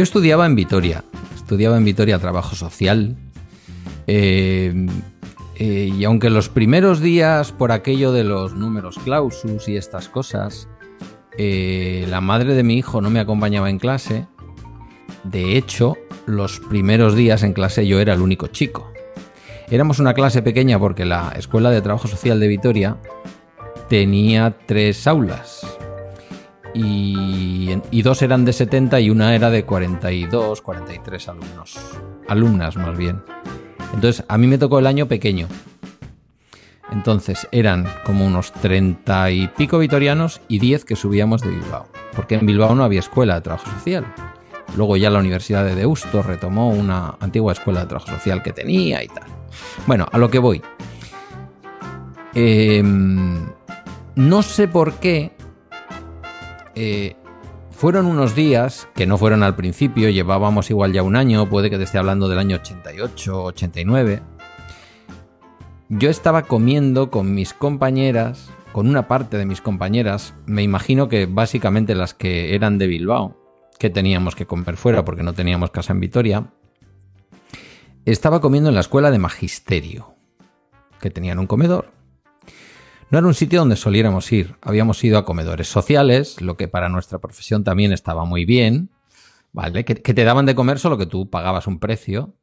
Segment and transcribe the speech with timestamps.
[0.00, 1.04] yo estudiaba en Vitoria.
[1.36, 3.18] Estudiaba en Vitoria trabajo social.
[4.06, 4.86] Eh,
[5.56, 10.68] eh, y aunque los primeros días, por aquello de los números clausus y estas cosas,
[11.36, 14.26] eh, la madre de mi hijo no me acompañaba en clase,
[15.24, 18.90] de hecho, los primeros días en clase yo era el único chico.
[19.68, 22.96] Éramos una clase pequeña porque la Escuela de Trabajo Social de Vitoria
[23.90, 25.60] tenía tres aulas.
[26.74, 31.78] Y, dos eran de 70 y una era de 42, 43 alumnos.
[32.28, 33.22] Alumnas más bien.
[33.94, 35.48] Entonces, a mí me tocó el año pequeño.
[36.92, 41.86] Entonces, eran como unos 30 y pico vitorianos y 10 que subíamos de Bilbao.
[42.14, 44.06] Porque en Bilbao no había escuela de trabajo social.
[44.76, 49.02] Luego ya la Universidad de Deusto retomó una antigua escuela de trabajo social que tenía
[49.02, 49.24] y tal.
[49.86, 50.62] Bueno, a lo que voy.
[52.34, 53.46] Em,
[54.14, 55.32] no sé por qué.
[56.82, 57.14] Eh,
[57.70, 61.76] fueron unos días que no fueron al principio, llevábamos igual ya un año, puede que
[61.76, 64.22] te esté hablando del año 88, 89.
[65.90, 71.26] Yo estaba comiendo con mis compañeras, con una parte de mis compañeras, me imagino que
[71.26, 73.36] básicamente las que eran de Bilbao,
[73.78, 76.46] que teníamos que comer fuera porque no teníamos casa en Vitoria.
[78.06, 80.14] Estaba comiendo en la escuela de magisterio,
[80.98, 81.99] que tenían un comedor.
[83.10, 84.54] No era un sitio donde soliéramos ir.
[84.62, 88.90] Habíamos ido a comedores sociales, lo que para nuestra profesión también estaba muy bien,
[89.52, 89.84] ¿vale?
[89.84, 92.36] Que, te daban de comer solo que tú pagabas un precio.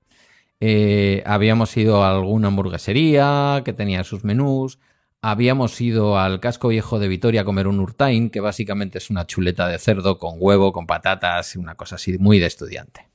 [0.59, 4.77] Eh, habíamos ido a alguna hamburguesería que tenía sus menús.
[5.21, 9.25] Habíamos ido al casco viejo de Vitoria a comer un urtain, que básicamente es una
[9.25, 13.07] chuleta de cerdo con huevo, con patatas, una cosa así muy de estudiante.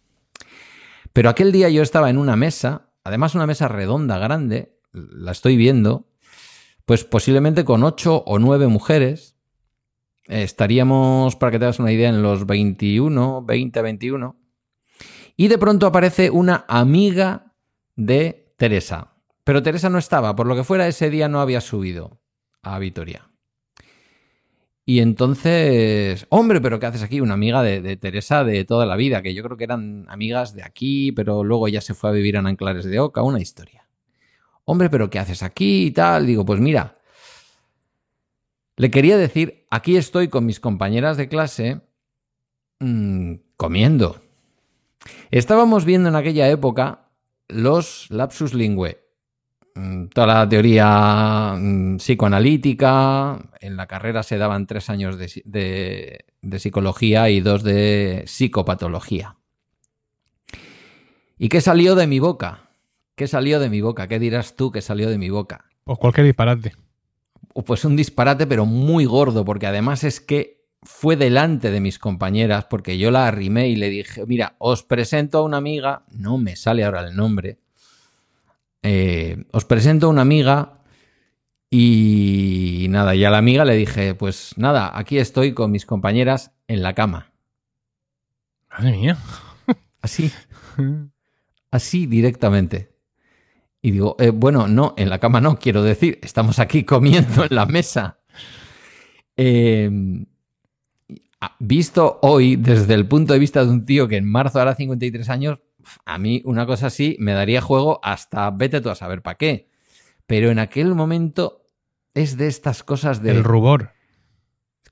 [1.13, 5.57] Pero aquel día yo estaba en una mesa, además una mesa redonda, grande, la estoy
[5.57, 6.07] viendo,
[6.85, 9.37] pues posiblemente con ocho o nueve mujeres.
[10.25, 14.37] Estaríamos, para que te hagas una idea, en los 21, 20, 21.
[15.37, 17.55] Y de pronto aparece una amiga
[17.97, 19.15] de Teresa.
[19.45, 22.21] Pero Teresa no estaba, por lo que fuera ese día no había subido
[22.63, 23.29] a Vitoria.
[24.85, 27.21] Y entonces, hombre, pero ¿qué haces aquí?
[27.21, 30.55] Una amiga de, de, Teresa de toda la vida, que yo creo que eran amigas
[30.55, 33.82] de aquí, pero luego ya se fue a vivir a Anclares de Oca, una historia.
[34.65, 36.27] Hombre, pero ¿qué haces aquí y tal?
[36.27, 36.99] Digo, pues mira,
[38.77, 41.81] le quería decir, aquí estoy con mis compañeras de clase
[42.81, 44.23] mmm, comiendo.
[45.31, 47.11] Estábamos viendo en aquella época
[47.49, 48.99] los lapsus lingüe,
[49.75, 56.59] mm, toda la teoría mm, psicoanalítica, en la carrera se daban tres años de, de,
[56.59, 59.37] psicología y dos de psicopatología.
[61.39, 62.72] ¿Y qué salió de mi boca?
[63.15, 64.09] ¿Qué salió de mi boca?
[64.09, 65.67] ¿Qué dirás tú que salió de mi boca?
[65.85, 66.73] Pues cualquier disparate.
[67.67, 72.65] Pues un disparate, pero muy gordo, porque además es que fue delante de mis compañeras,
[72.65, 76.57] porque yo la arrimé y le dije, mira, os presento a una amiga, no me
[76.57, 77.59] sale ahora el nombre,
[78.83, 80.81] eh, os presento a una amiga
[81.71, 86.53] y nada, y a la amiga le dije, pues nada, aquí estoy con mis compañeras
[86.67, 87.33] en la cama.
[88.71, 89.19] Madre mía.
[90.01, 90.33] Así.
[91.71, 92.92] Así directamente.
[93.83, 97.55] Y digo, eh, bueno, no, en la cama no, quiero decir, estamos aquí comiendo en
[97.55, 98.21] la mesa.
[99.37, 99.91] Eh,
[101.59, 105.29] visto hoy desde el punto de vista de un tío que en marzo hará 53
[105.29, 105.59] años,
[106.05, 109.69] a mí una cosa así me daría juego hasta vete tú a saber para qué.
[110.27, 111.67] Pero en aquel momento
[112.15, 113.33] es de estas cosas de...
[113.33, 113.93] El rubor.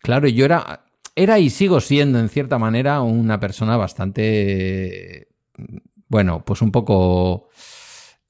[0.01, 0.85] Claro, yo era,
[1.15, 5.29] era y sigo siendo en cierta manera una persona bastante...
[6.09, 7.51] Bueno, pues un poco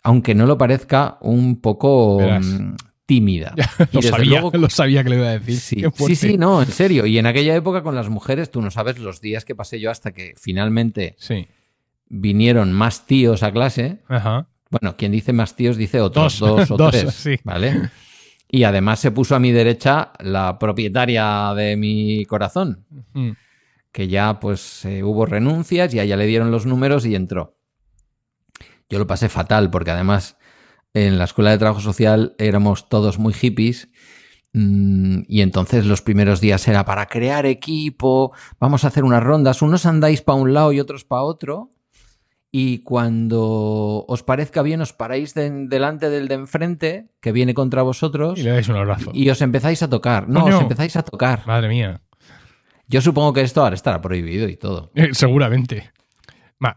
[0.03, 2.75] aunque no lo parezca, un poco mmm,
[3.07, 3.55] tímida.
[3.93, 5.57] lo, sabía, luego, lo sabía que le iba a decir.
[5.57, 7.07] Sí, sí, sí, no, en serio.
[7.07, 9.91] Y en aquella época con las mujeres, tú no sabes los días que pasé yo
[9.91, 11.47] hasta que finalmente sí.
[12.09, 13.99] vinieron más tíos a clase.
[14.09, 14.47] Ajá.
[14.71, 17.37] Bueno, quien dice más tíos dice otros dos, dos o dos, tres, sí.
[17.45, 17.91] ¿vale?
[18.49, 23.31] Y además se puso a mi derecha la propietaria de mi corazón, Mm.
[23.93, 27.57] que ya pues eh, hubo renuncias y a ella le dieron los números y entró.
[28.91, 30.37] Yo lo pasé fatal porque además
[30.93, 33.89] en la escuela de trabajo social éramos todos muy hippies
[34.53, 39.63] mmm, y entonces los primeros días era para crear equipo, vamos a hacer unas rondas,
[39.63, 41.71] unos andáis para un lado y otros para otro
[42.53, 47.83] y cuando os parezca bien os paráis de, delante del de enfrente que viene contra
[47.83, 49.13] vosotros y le dais un abrazo.
[49.15, 50.29] Y os empezáis a tocar.
[50.29, 50.57] No, Coño.
[50.57, 51.47] os empezáis a tocar.
[51.47, 52.01] Madre mía.
[52.89, 54.91] Yo supongo que esto ahora estará prohibido y todo.
[54.97, 55.93] Eh, seguramente.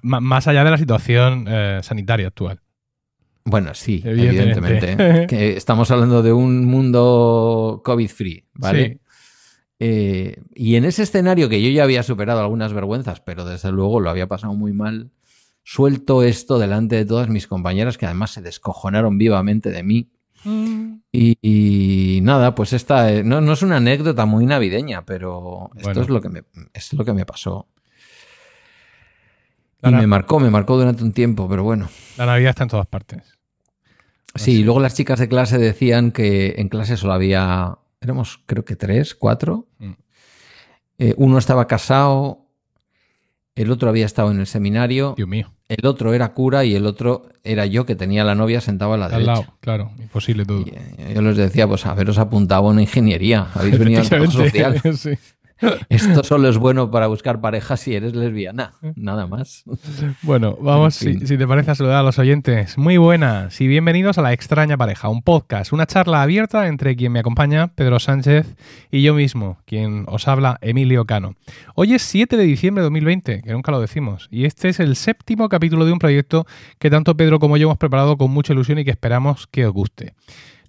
[0.02, 2.62] Más allá de la situación eh, sanitaria actual.
[3.46, 4.92] Bueno, sí, Evidentemente.
[4.92, 5.28] evidentemente.
[5.36, 8.88] que estamos hablando de un mundo COVID-free, ¿vale?
[8.88, 9.00] Sí.
[9.80, 14.00] Eh, y en ese escenario que yo ya había superado algunas vergüenzas, pero desde luego
[14.00, 15.12] lo había pasado muy mal,
[15.64, 20.10] suelto esto delante de todas mis compañeras que además se descojonaron vivamente de mí.
[20.46, 21.00] Mm.
[21.12, 26.10] Y, nada, pues esta eh, no, no, es una anécdota muy navideña, pero esto es
[26.10, 26.44] lo que me,
[26.74, 27.68] es lo que me pasó.
[29.84, 31.90] Y me marcó, me marcó durante un tiempo, pero bueno.
[32.18, 33.38] La Navidad está en todas partes.
[34.36, 38.66] Sí, y luego las chicas de clase decían que en clase solo había, éramos creo
[38.66, 39.68] que tres, cuatro.
[39.78, 39.92] Mm.
[40.98, 42.48] Eh, uno estaba casado,
[43.56, 45.14] el otro había estado en el seminario.
[45.16, 45.54] Dios mío.
[45.68, 48.98] El otro era cura y el otro era yo que tenía la novia sentado a
[48.98, 50.66] la Al lado, claro, imposible todo.
[50.66, 54.82] Eh, yo les decía, pues haberos apuntado a una ingeniería, habéis venido al social.
[54.98, 55.12] sí.
[55.89, 59.63] Esto solo es bueno para buscar parejas si eres lesbiana, nada más.
[60.21, 62.77] Bueno, vamos, si, te parece, a saludar a los oyentes.
[62.77, 67.12] Muy buenas y bienvenidos a La Extraña Pareja, un podcast, una charla abierta entre quien
[67.12, 68.56] me acompaña, Pedro Sánchez,
[68.92, 71.36] y yo mismo, quien os habla, Emilio Cano.
[71.75, 74.95] Hoy es 7 de diciembre de 2020, que nunca lo decimos, y este es el
[74.95, 76.45] séptimo capítulo de un proyecto
[76.80, 79.74] que tanto Pedro como yo hemos preparado con mucha ilusión y que esperamos que os
[79.74, 80.13] guste.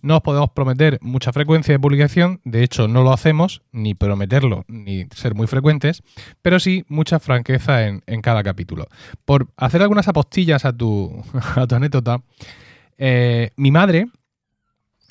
[0.04, 4.66] No os podemos prometer mucha frecuencia de publicación, de hecho no lo hacemos, ni prometerlo,
[4.68, 6.02] ni ser muy frecuentes,
[6.42, 8.86] pero sí mucha franqueza en, cada capítulo.
[9.24, 11.24] Por hacer algunas apostillas a tu,
[11.70, 12.22] anécdota,
[12.98, 14.08] eh, mi madre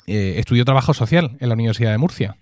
[0.06, 2.36] eh, estudió trabajo social en la Universidad de Murcia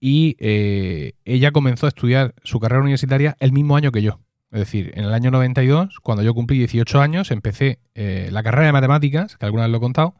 [0.00, 4.18] y eh, ella comenzó a estudiar su carrera universitaria el mismo año que yo.
[4.50, 8.72] Es decir, en el año 92, cuando yo cumplí 18 años, empecé la carrera de
[8.72, 10.16] matemáticas, que alguna vez lo he contado,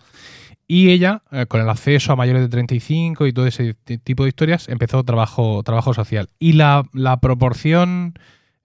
[0.73, 3.75] y ella, eh, con el acceso a mayores de 35 y todo ese
[4.05, 6.29] tipo de historias, empezó trabajo, trabajo social.
[6.39, 6.85] Y la,
[7.21, 8.15] proporción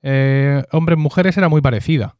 [0.03, 2.15] eh, hombres-mujeres era muy parecida.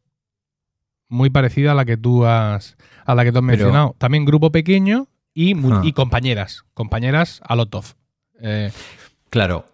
[1.08, 3.94] Muy parecida a la que tú has, a la que tú has mencionado.
[3.96, 5.82] También grupo pequeño y, ah.
[5.84, 6.64] y compañeras.
[6.74, 7.94] Compañeras a lot of.
[8.40, 8.72] Eh,
[9.30, 9.66] claro.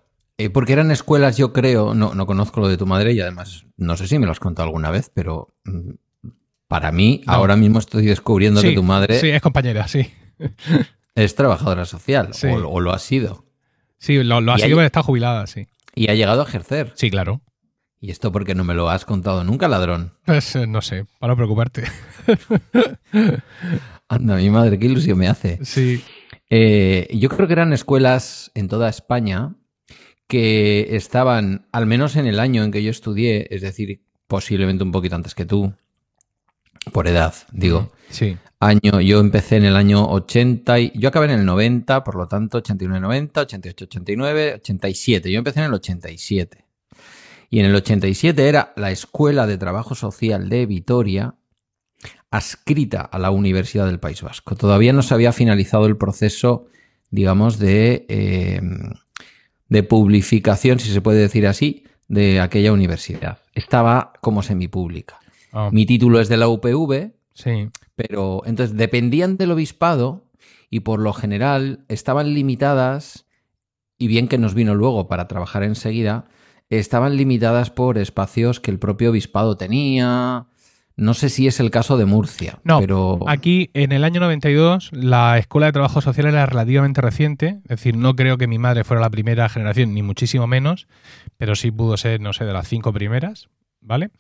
[0.53, 3.97] porque eran escuelas, yo creo, no, no conozco lo de tu madre y además no
[3.97, 5.93] sé si me lo has contado alguna vez, pero mm,
[6.73, 9.21] para mí, ahora mismo estoy descubriendo que tu madre.
[9.21, 10.11] Sí, es compañera, sí.
[11.15, 12.31] Es trabajadora social,
[12.67, 13.45] o, lo ha sido.
[13.99, 15.67] Sí, lo, ha sido, pero está jubilada, sí.
[15.95, 16.91] Y ha llegado a ejercer.
[16.95, 17.43] Sí, claro.
[18.01, 20.15] ¿Y esto porque no me lo has contado nunca, ladrón?
[20.25, 21.85] Pues eh, no sé, para no preocuparte.
[24.09, 25.63] Anda, mi madre, qué ilusión me hace.
[25.67, 26.03] Sí.
[26.49, 29.57] Eh, yo creo que eran escuelas en toda España
[30.27, 34.93] que estaban, al menos en el año en que yo estudié, es decir, posiblemente un
[34.93, 35.75] poquito antes que tú,
[36.91, 37.93] por edad, digo.
[38.11, 38.37] Sí.
[38.61, 42.29] Año, yo empecé en el año 80 y yo acabé en el 90, por lo
[42.29, 45.31] tanto 89, 90, 88, 89, 87.
[45.31, 46.65] Yo empecé en el 87.
[47.51, 51.35] Y en el 87 era la Escuela de Trabajo Social de Vitoria,
[52.31, 54.57] adscrita a la Universidad del País Vasco.
[54.57, 56.67] Todavía no se había finalizado el proceso,
[57.11, 58.95] digamos, de, em,
[59.69, 63.39] de publificación, si se puede decir así, de aquella universidad.
[63.55, 65.19] Estaba como semipública.
[65.53, 65.69] Ah.
[65.73, 67.69] Mi título es de la UPV, sí.
[67.95, 70.25] pero entonces dependían del obispado
[70.71, 73.27] y por lo general estaban limitadas,
[73.99, 76.25] y bien que nos vino luego para trabajar enseguida,
[76.71, 80.47] estaban limitadas por espacios que el propio obispado tenía.
[80.97, 82.59] No sé si es el caso de Murcia.
[82.65, 83.19] No, pero...
[83.27, 87.97] aquí en el año 92 la Escuela de Trabajo Social era relativamente reciente, es decir,
[87.97, 90.87] no creo que mi madre fuera la primera generación, ni muchísimo menos,
[91.37, 93.49] pero sí pudo ser, no sé, de las cinco primeras,
[93.81, 94.11] ¿vale?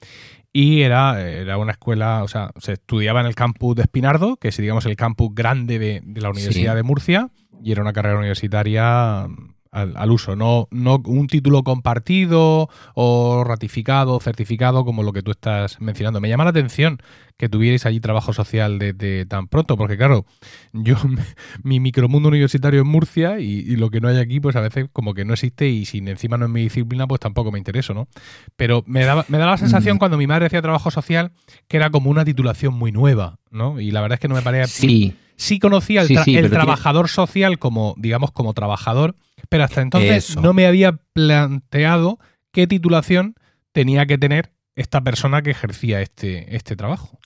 [0.52, 4.49] Y era, era una escuela, o sea, se estudiaba en el campus de Espinardo, que
[4.49, 7.30] es, digamos, el campus grande de, la Universidad de Murcia,
[7.62, 9.26] y era una carrera universitaria
[9.73, 15.81] al, uso, no, no un título compartido o ratificado, certificado, como lo que tú estás
[15.81, 16.21] mencionando.
[16.21, 16.99] Me llama la atención
[17.38, 20.26] que tuvierais allí trabajo social desde tan pronto, porque claro,
[20.75, 20.97] yo,
[21.62, 25.14] mi micromundo universitario en Murcia y, lo que no hay aquí, pues a veces como
[25.14, 28.09] que no existe y si encima no es mi disciplina, pues tampoco me intereso, ¿no?
[28.57, 29.99] Pero me da, me da la sensación mm.
[29.99, 31.33] cuando mi madre hacía trabajo social
[31.67, 33.81] que era como una titulación muy nueva, ¿no?
[33.81, 34.69] Y la verdad es que no me parece...
[34.69, 35.17] Sí.
[35.37, 39.17] Sí conocía el, trabajador social como, digamos, como trabajador,
[39.49, 42.19] pero hasta entonces no me había planteado
[42.53, 43.35] qué titulación
[43.73, 47.19] tenía que tener esta persona que ejercía este, este trabajo.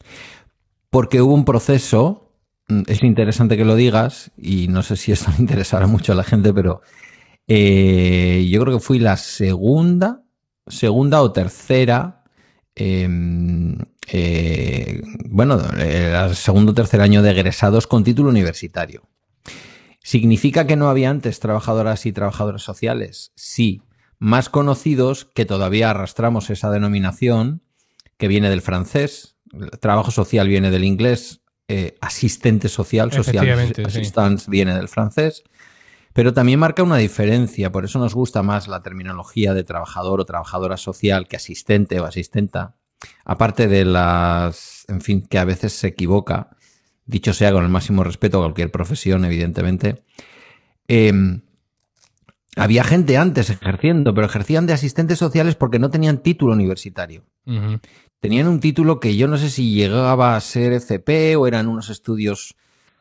[0.90, 2.32] Porque hubo un proceso,
[2.68, 6.16] mm, es interesante que lo digas, y no sé si esto le interesará mucho a
[6.16, 6.80] la gente, pero
[7.48, 10.22] eh, yo creo que fui la segunda,
[10.66, 12.24] segunda o tercera,
[12.74, 13.76] em,
[14.08, 19.08] eh, bueno, el segundo o tercer año de egresados con título universitario.
[20.02, 23.32] ¿Significa que no había antes trabajadoras y trabajadores sociales?
[23.34, 23.82] Sí,
[24.18, 27.62] más conocidos que todavía arrastramos esa denominación,
[28.16, 29.36] que viene del francés,
[29.80, 35.42] trabajo social viene del inglés, eh, asistente social, social assistance viene del francés,
[36.12, 40.24] pero también marca una diferencia, por eso nos gusta más la terminología de trabajador o
[40.24, 42.76] trabajadora social que asistente o asistenta,
[43.24, 46.56] aparte de las, en fin, que a veces se equivoca,
[47.04, 50.02] dicho sea con el máximo respeto a cualquier profesión, evidentemente.
[50.88, 51.42] Em,
[52.56, 57.24] había gente antes ejerciendo, pero ejercían de asistentes sociales porque no tenían título universitario.
[58.20, 61.90] Tenían un título que yo no sé si llegaba a ser FP o eran unos
[61.90, 62.56] estudios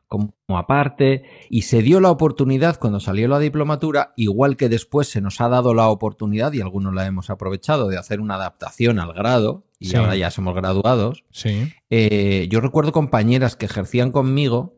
[0.07, 5.19] como aparte, y se dio la oportunidad cuando salió la diplomatura, igual que después se
[5.19, 9.13] nos ha dado la oportunidad, y algunos la hemos aprovechado, de hacer una adaptación al
[9.13, 11.23] grado, y ahora ya somos graduados.
[11.31, 11.73] Sí.
[11.89, 14.77] Eh, yo recuerdo compañeras que ejercían conmigo,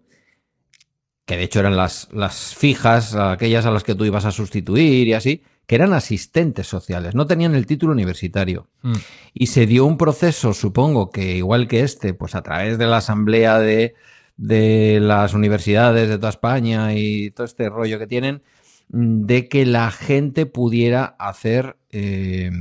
[1.26, 5.08] que de hecho eran las, las fijas, aquellas a las que tú ibas a sustituir
[5.08, 8.70] y así, que eran asistentes sociales, no tenían el título universitario.
[8.82, 8.94] Mm.
[9.34, 12.98] Y se dio un proceso, supongo que igual que este, pues a través de la
[12.98, 13.96] asamblea de
[14.38, 18.44] de las universidades de toda España y todo este rollo que tienen,
[18.90, 22.52] de que la gente pudiera hacer eh,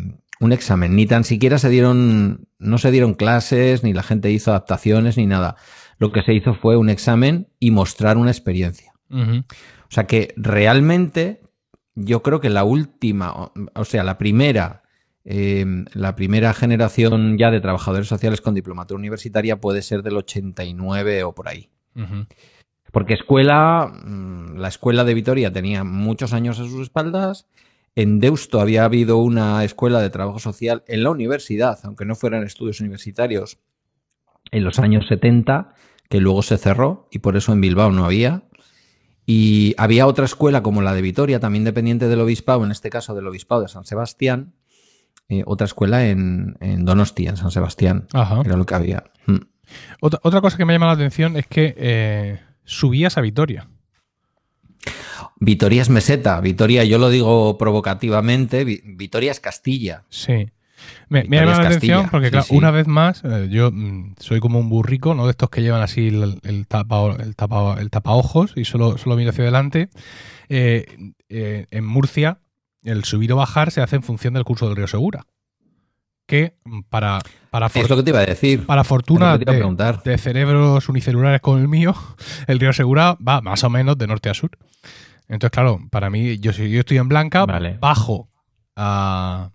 [0.40, 0.94] un examen.
[0.94, 5.26] Ni tan siquiera se dieron, no se dieron clases, ni la gente hizo adaptaciones, ni
[5.26, 5.56] nada.
[5.98, 8.92] Lo que se hizo fue un examen y mostrar una experiencia.
[9.08, 11.40] O sea que realmente
[11.94, 14.82] yo creo que la última, o sea, la primera
[15.28, 21.24] Em, la primera generación ya de trabajadores sociales con diplomatura universitaria puede ser del 89
[21.24, 21.68] o por ahí.
[22.92, 27.48] Porque escuela, mm, la escuela de Vitoria tenía muchos años a sus espaldas.
[27.96, 32.44] En Deusto había habido una escuela de trabajo social en la universidad, aunque no fueran
[32.44, 33.58] estudios universitarios,
[34.52, 35.74] en los años 70,
[36.08, 38.44] que luego se cerró y por eso en Bilbao no había.
[39.24, 43.14] Y había otra escuela como la de Vitoria, también dependiente del obispado, en este caso
[43.14, 44.54] del obispado de San Sebastián,
[45.28, 48.06] eh, otra escuela en, en, Donostia, en San Sebastián.
[48.12, 49.04] Era lo que había.
[49.26, 49.38] Mm.
[50.00, 53.68] Otra, cosa que me llama la atención es que eh, subías a Vitoria.
[55.38, 56.40] Vitoria es meseta.
[56.40, 60.04] Vitoria, yo lo digo provocativamente, Vitoria es Castilla.
[60.08, 60.50] Sí.
[61.08, 64.68] Me, llama la atención porque, claro, una vez más, eh, yo mm, soy como un
[64.68, 65.24] burrico, ¿no?
[65.24, 69.16] De estos que llevan así el, el, tapa, el, tapa, el tapaojos y solo, solo
[69.16, 69.88] miro hacia adelante.
[70.48, 72.38] en Murcia
[72.86, 75.26] el subir o bajar se hace en función del curso del río Segura.
[76.26, 76.54] Que
[76.88, 78.66] para, para, es lo que te iba a decir.
[78.66, 81.94] para fortuna de, cerebros unicelulares como el mío,
[82.48, 84.50] el río Segura va más o menos de norte a sur.
[85.28, 87.46] Entonces, claro, para mí, yo si yo estoy en Blanca,
[87.80, 88.28] bajo
[88.76, 89.50] a,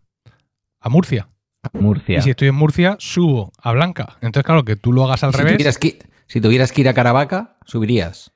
[0.79, 1.29] a Murcia.
[1.73, 2.19] Murcia.
[2.19, 4.17] Y si estoy en Murcia, subo a Blanca.
[4.21, 5.79] Entonces, claro, que tú lo hagas al revés.
[6.27, 8.31] si tuvieras que ir a Caravaca, subirías.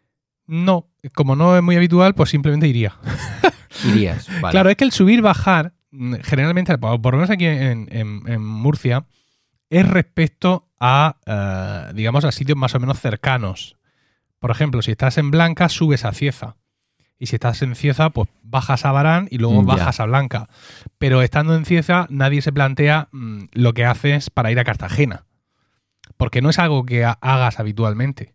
[0.48, 2.96] No, como no es muy habitual, pues simplemente iría.
[3.84, 9.06] Irías, Claro, es que el subir-bajar, mm, generalmente, por lo menos aquí en, Murcia,
[9.70, 13.78] es respecto a, eh, digamos, a sitios más o menos cercanos.
[14.40, 16.56] Por ejemplo, si estás en Blanca, subes a Cieza.
[17.18, 20.50] Y si estás en Cieza, pues bajas a Barán y luego bajas a Blanca.
[20.98, 25.26] Pero estando en Cieza, nadie se plantea mm, lo que haces para ir a Cartagena.
[26.18, 28.34] Porque no es algo que hagas habitualmente.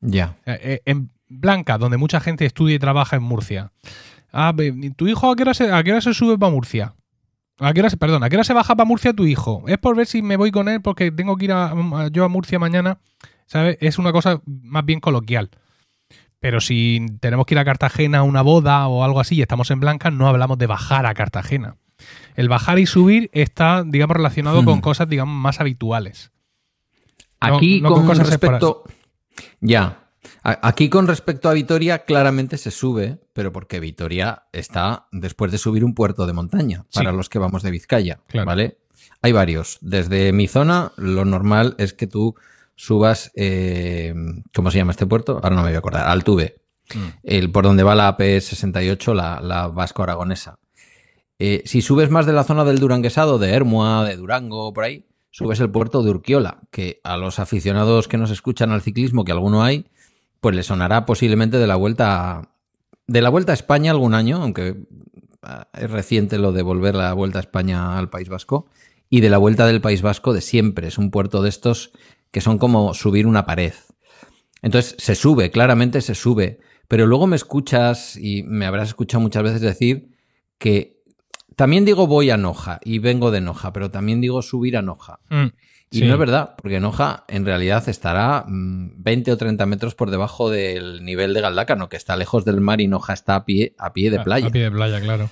[0.00, 0.36] Ya.
[0.46, 3.72] Eh, eh, en Blanca, donde mucha gente estudia y trabaja en Murcia,
[4.32, 4.54] Ah,
[4.96, 6.94] ¿tu hijo a qué hora se, a qué hora se sube para Murcia?
[7.58, 9.64] ¿A qué hora se, perdón, ¿a qué hora se baja para Murcia tu hijo?
[9.66, 11.74] Es por ver si me voy con él porque tengo que ir a,
[12.10, 12.98] yo a Murcia mañana.
[13.46, 13.78] ¿Sabes?
[13.80, 15.50] Es una cosa más bien coloquial.
[16.40, 19.70] Pero si tenemos que ir a Cartagena a una boda o algo así y estamos
[19.70, 21.76] en Blanca, no hablamos de bajar a Cartagena.
[22.34, 26.32] El bajar y subir está, digamos, relacionado con cosas, digamos, más habituales.
[27.38, 28.84] Aquí, con, cosas respecto.
[29.60, 30.10] Ya,
[30.42, 35.84] Aquí con respecto a Vitoria, claramente se sube, pero porque Vitoria está después de subir
[35.84, 38.78] un puerto de montaña, para los que vamos de Vizcaya, ¿vale?
[39.22, 39.78] Hay varios.
[39.80, 42.36] Desde mi zona, lo normal es que tú
[42.80, 44.14] subas, eh,
[44.54, 45.34] ¿cómo se llama este puerto?
[45.34, 46.62] Ahora no me voy a acordar, Altuve,
[46.94, 47.08] mm.
[47.24, 50.58] el, por donde va la AP68, la, vasco-aragonesa.
[51.38, 55.06] Eh, si subes más de la zona del Duranguesado, de Hermua, de Durango, por ahí,
[55.30, 59.32] subes el puerto de Urquiola, que a los aficionados que nos escuchan al ciclismo, que
[59.32, 59.84] alguno hay,
[60.40, 62.48] pues le sonará posiblemente de la vuelta
[63.06, 64.86] de la vuelta a España algún año, aunque
[65.42, 68.68] ah, es reciente lo de volver la vuelta a España al País Vasco,
[69.10, 70.86] y de la vuelta del País Vasco de siempre.
[70.86, 71.92] Es un puerto de estos
[72.30, 73.72] que son como subir una pared.
[74.62, 79.42] Entonces se sube, claramente se sube, pero luego me escuchas y me habrás escuchado muchas
[79.42, 80.10] veces decir
[80.58, 81.00] que
[81.56, 85.20] también digo voy a Noja y vengo de Noja, pero también digo subir a Noja.
[85.28, 85.46] Mm.
[85.92, 90.10] Y no es verdad, porque Noja en realidad estará 20 mm, o 30 metros por
[90.12, 93.74] debajo del nivel de Galdácano, que está lejos del mar y Noja está a pie,
[93.76, 94.46] a pie de playa.
[94.46, 95.28] A, pie de playa, claro.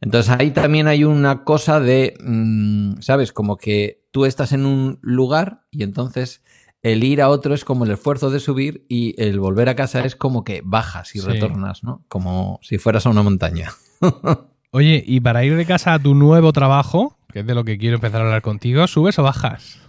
[0.00, 3.32] Entonces ahí también hay una cosa de, mm, ¿sabes?
[3.32, 6.42] Como que tú estás en un lugar y entonces
[6.82, 10.04] el ir a otro es como el esfuerzo de subir y el volver a casa
[10.04, 11.26] es como que bajas y Sí.
[11.26, 12.04] retornas, ¿no?
[12.08, 13.72] Como si fueras a una montaña.
[14.70, 17.78] Oye, y para ir de casa a tu nuevo trabajo, que es de lo que
[17.78, 19.80] quiero empezar a hablar contigo, ¿subes o bajas?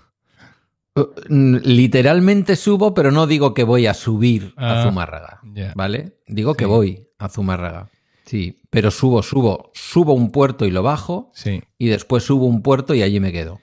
[1.30, 5.74] Mm, Literalmente subo, pero no digo que voy a subir Ah, a Zumárraga, ya.
[5.76, 6.18] ¿vale?
[6.28, 7.90] Digo que voy a Zumárraga.
[8.30, 11.64] Sí, pero subo, subo, subo un puerto y lo bajo Sí.
[11.80, 13.60] y después subo un puerto y allí me quedo.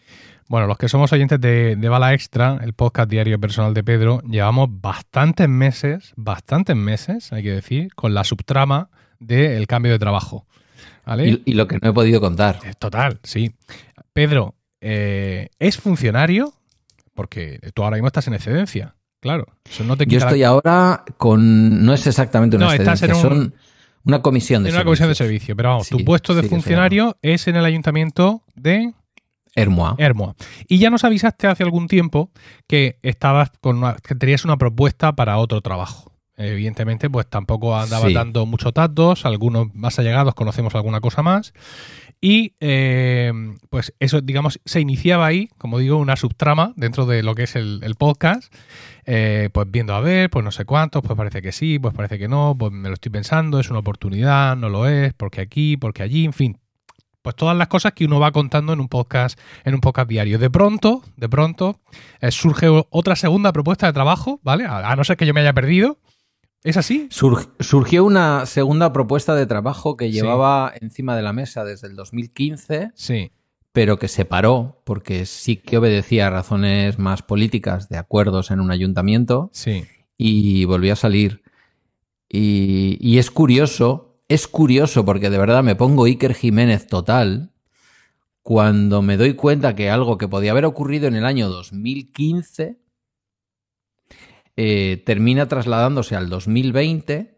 [0.49, 4.23] Bueno, los que somos oyentes de, de Bala Extra, el podcast diario personal de Pedro,
[4.29, 10.47] llevamos bastantes meses, bastantes meses, hay que decir, con la subtrama del cambio de trabajo.
[11.05, 11.29] ¿Vale?
[11.29, 12.59] Y, y lo que no he podido contar.
[12.65, 13.55] Eh, Total, sí.
[14.13, 16.53] Pedro, eh, ¿es funcionario?
[17.15, 18.97] Porque tú ahora mismo estás en excedencia.
[19.21, 21.85] Claro, eso no te Yo la- estoy ahora con.
[21.85, 23.55] No es exactamente una No, estás excedencia, en un- son
[24.07, 25.55] una comisión de en una comisión de servicio.
[25.57, 28.93] Pero vamos, tu puesto de sí funcionario es en el ayuntamiento de
[29.55, 29.95] Hermoa.
[29.99, 30.35] Hermoa.
[30.69, 32.31] Y ya nos avisaste hace algún tiempo
[32.67, 36.13] que estabas con una- que tenías una propuesta para otro trabajo.
[36.39, 38.13] Evidentemente, pues tampoco andabas Sí.
[38.15, 41.55] dando muchos datos, algunos más allegados conocemos alguna cosa más.
[42.21, 43.33] Y eh,
[43.71, 47.57] pues eso, digamos, se iniciaba ahí, como digo, una subtrama dentro de lo que es
[47.57, 48.53] el, el podcast.
[49.09, 52.19] Eh, pues viendo a ver, pues no sé cuántos, pues parece que sí, pues parece
[52.19, 55.77] que no, pues me lo estoy pensando, es una oportunidad, no lo es, porque aquí,
[55.77, 56.59] porque allí, en fin.
[57.23, 60.39] Pues todas las cosas que uno va contando en un podcast, en un podcast diario.
[60.39, 61.81] De pronto, de pronto,
[62.21, 64.65] eh, surge otra segunda propuesta de trabajo, ¿vale?
[64.65, 65.99] A, a no ser que yo me haya perdido.
[66.65, 67.07] ¿Es así?
[67.11, 70.13] Sur- surgió una segunda propuesta de trabajo que Sí.
[70.13, 73.31] llevaba encima de la mesa desde el 2015, Sí.
[73.77, 78.61] Pero que se paró porque sí que obedecía a razones más políticas de acuerdos en
[78.61, 79.85] un ayuntamiento Sí.
[80.17, 81.43] y volvió a salir.
[82.27, 87.51] Y, y es curioso, es curioso porque de verdad me pongo Iker Jiménez total
[88.41, 92.79] cuando me doy cuenta que algo que podía haber ocurrido en el año 2015
[94.57, 97.37] eh, termina trasladándose al 2020.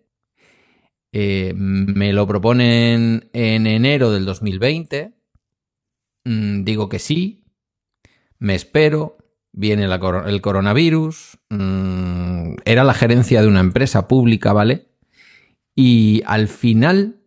[1.11, 5.18] eh, me lo proponen en enero del 2020.
[6.25, 7.45] Mm, digo que sí.
[8.39, 9.17] Me espero.
[9.53, 11.39] Viene el coronavirus.
[11.51, 14.89] mm, era la gerencia de una empresa pública, ¿vale?
[15.75, 17.23] Y al final,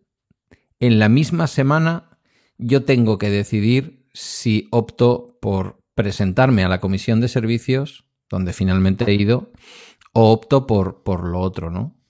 [0.78, 2.18] en la misma semana,
[2.58, 9.04] yo tengo que decidir si opto por presentarme a la comisión de servicios, donde finalmente
[9.06, 9.52] he ido,
[10.12, 12.01] o opto por, por lo otro, ¿no?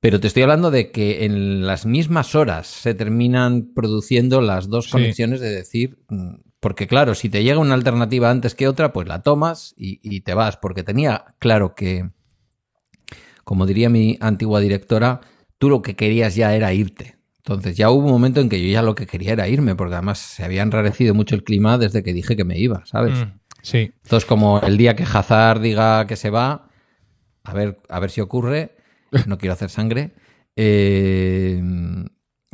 [0.00, 4.86] Pero te estoy hablando de que en las mismas horas se terminan produciendo las dos
[4.86, 4.92] Sí.
[4.92, 9.06] conexiones de decir, mm, porque claro, si te llega una alternativa antes que otra, pues
[9.08, 12.10] la tomas y, y te vas, porque tenía claro que,
[13.44, 15.20] como diría mi antigua directora,
[15.58, 17.16] tú lo que querías ya era irte.
[17.38, 19.94] Entonces ya hubo un momento en que yo ya lo que quería era irme, porque
[19.94, 23.18] además se había enrarecido mucho el clima desde que dije que me iba, ¿sabes?
[23.18, 23.92] Mm, sí.
[24.04, 26.68] Entonces, como el día que Hazard diga que se va,
[27.42, 28.76] a ver, a ver si ocurre,
[29.26, 30.12] no quiero hacer sangre.
[30.56, 31.62] eh,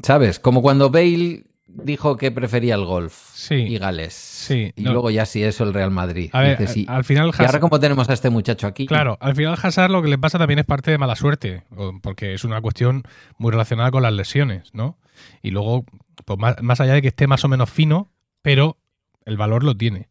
[0.02, 0.38] ¿Sabes?
[0.38, 3.54] Como cuando Bale dijo que prefería el golf Sí.
[3.54, 4.12] y Gales.
[4.14, 4.92] Sí, Y no.
[4.92, 6.30] luego ya sí eso el Real Madrid.
[6.32, 8.86] A ver, al final y ahora como tenemos a este muchacho aquí.
[8.86, 11.64] Claro, al final Hazard lo que le pasa también es parte de mala suerte,
[12.02, 13.02] porque es una cuestión
[13.38, 14.98] muy relacionada con las lesiones, ¿no?
[15.42, 15.84] Y luego,
[16.24, 18.10] pues más, más allá de que esté más o menos fino,
[18.42, 18.78] pero
[19.24, 20.08] el valor lo tiene.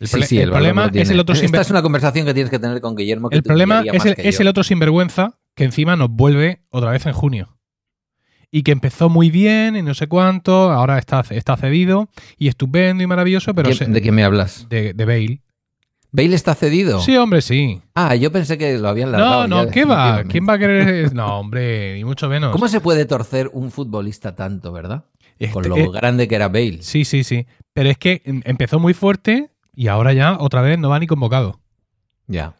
[0.00, 2.50] El, Sí, sí, el problema es el otro Esta sinver- es una conversación que tienes
[2.50, 3.30] que tener con Guillermo.
[3.30, 7.04] Que el problema es, el, es el otro sinvergüenza que encima nos vuelve otra vez
[7.04, 7.58] en junio.
[8.50, 13.02] Y que empezó muy bien y no sé cuánto, ahora está, está cedido y estupendo
[13.02, 14.66] y maravilloso, pero ¿Quién- se- ¿De qué me hablas?
[14.70, 15.42] de, de Bale.
[16.12, 17.00] ¿Bale está cedido?
[17.00, 17.82] Sí, hombre, sí.
[17.94, 19.48] Ah, yo pensé que lo habían No, largado.
[19.48, 20.22] no, ya ¿qué va?
[20.24, 21.12] ¿Quién va a querer?
[21.14, 22.52] No, hombre, ni mucho menos.
[22.52, 25.04] ¿Cómo se puede torcer un futbolista tanto, verdad?
[25.52, 26.78] Con Este- lo eh, grande que era Bale.
[26.82, 27.46] Sí, sí, sí.
[27.74, 31.06] Pero es que em- empezó muy fuerte y ahora ya otra vez no va ni
[31.06, 31.60] convocado.
[32.26, 32.54] Ya.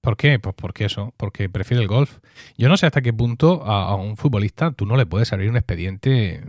[0.00, 0.38] ¿Por qué?
[0.38, 2.18] Pues porque eso, porque prefiere el golf.
[2.56, 5.50] Yo no sé hasta qué punto a, a un futbolista tú no le puedes abrir
[5.50, 6.42] un expediente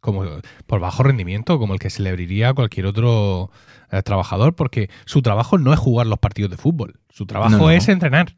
[0.00, 0.22] como
[0.66, 3.50] por bajo rendimiento, como el que se le abriría a cualquier otro
[3.90, 7.00] eh, trabajador, porque su trabajo no es jugar los partidos de fútbol.
[7.08, 7.70] Su trabajo No, no.
[7.70, 8.36] es entrenar.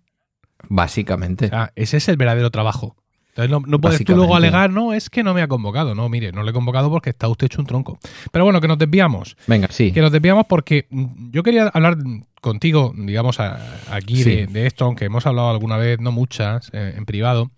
[0.69, 1.47] Básicamente.
[1.47, 2.97] O sea, ese es el verdadero trabajo.
[3.29, 5.95] Entonces no, no puedes tú luego alegar, no, es que no me ha convocado.
[5.95, 7.99] No, mire, no le he convocado porque está usted hecho un tronco.
[8.33, 9.37] Pero bueno, que nos desviamos.
[9.47, 9.93] Venga, sí.
[9.93, 11.99] Que nos desviamos porque mm, yo quería hablar
[12.47, 13.59] contigo, digamos, a-
[13.91, 14.31] aquí Sí.
[14.31, 17.51] de, de esto, aunque hemos hablado alguna vez, no muchas, eh, en privado,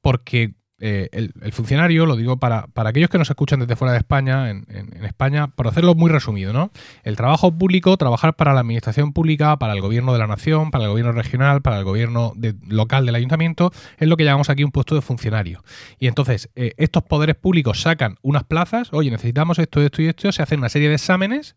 [0.00, 3.98] porque eh, el, funcionario, lo digo para, para, aquellos que nos escuchan desde fuera de
[3.98, 4.66] España, en,
[5.04, 6.72] España, por hacerlo muy resumido, ¿no?
[7.04, 10.82] El trabajo público, trabajar para la administración pública, para el gobierno de la nación, para
[10.84, 12.32] el gobierno regional, para el gobierno
[12.66, 15.62] local del ayuntamiento, es lo que llamamos aquí un puesto de funcionario.
[16.00, 20.32] Y entonces, eh, estos poderes públicos sacan unas plazas, oye, necesitamos esto, esto y esto,
[20.32, 21.54] se hacen una serie de exámenes,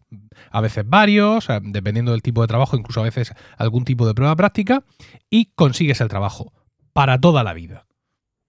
[0.51, 4.35] a veces varios, dependiendo del tipo de trabajo, incluso a veces algún tipo de prueba
[4.35, 4.83] práctica,
[5.31, 6.53] y consigues el trabajo
[6.93, 7.87] para toda la vida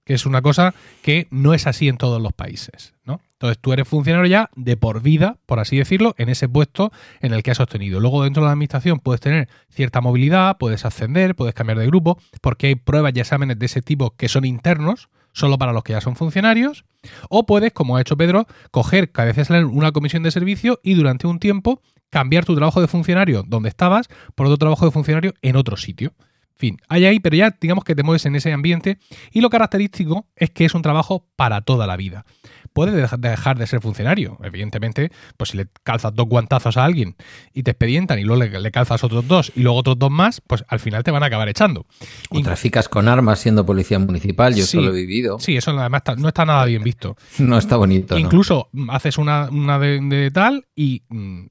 [0.07, 3.21] que es una cosa que no es así en todos los países, ¿no?
[3.33, 7.35] Entonces tú eres funcionario ya de por vida, por así decirlo, en ese puesto en
[7.35, 7.99] el que has obtenido.
[8.01, 12.19] Luego dentro de la administración puedes tener cierta movilidad, puedes ascender, puedes cambiar de grupo,
[12.41, 15.93] porque hay pruebas y exámenes de ese tipo que son internos, solo para los que
[15.93, 16.85] ya son funcionarios.
[17.29, 21.27] O puedes, como ha hecho Pedro, coger cada vez una comisión de servicio y durante
[21.27, 25.57] un tiempo cambiar tu trabajo de funcionario donde estabas por otro trabajo de funcionario en
[25.57, 26.15] otro sitio
[26.57, 28.99] fin, hay ahí, pero ya digamos que te mueves en ese ambiente
[29.33, 32.25] y lo característico es que es un trabajo para toda la vida.
[32.73, 37.17] Puedes dejar de ser funcionario, evidentemente, pues si le calzas dos guantazos a alguien
[37.55, 40.63] y te expedientan y luego le, calzas otros dos y luego otros dos más, pues
[40.69, 41.87] al final te van a acabar echando.
[42.29, 45.39] O traficas con armas siendo policía municipal, yo eso lo he vivido.
[45.39, 47.17] Sí, eso además no está nada bien visto.
[47.39, 48.19] No está bonito.
[48.19, 51.47] Incluso haces una, de, tal y mm,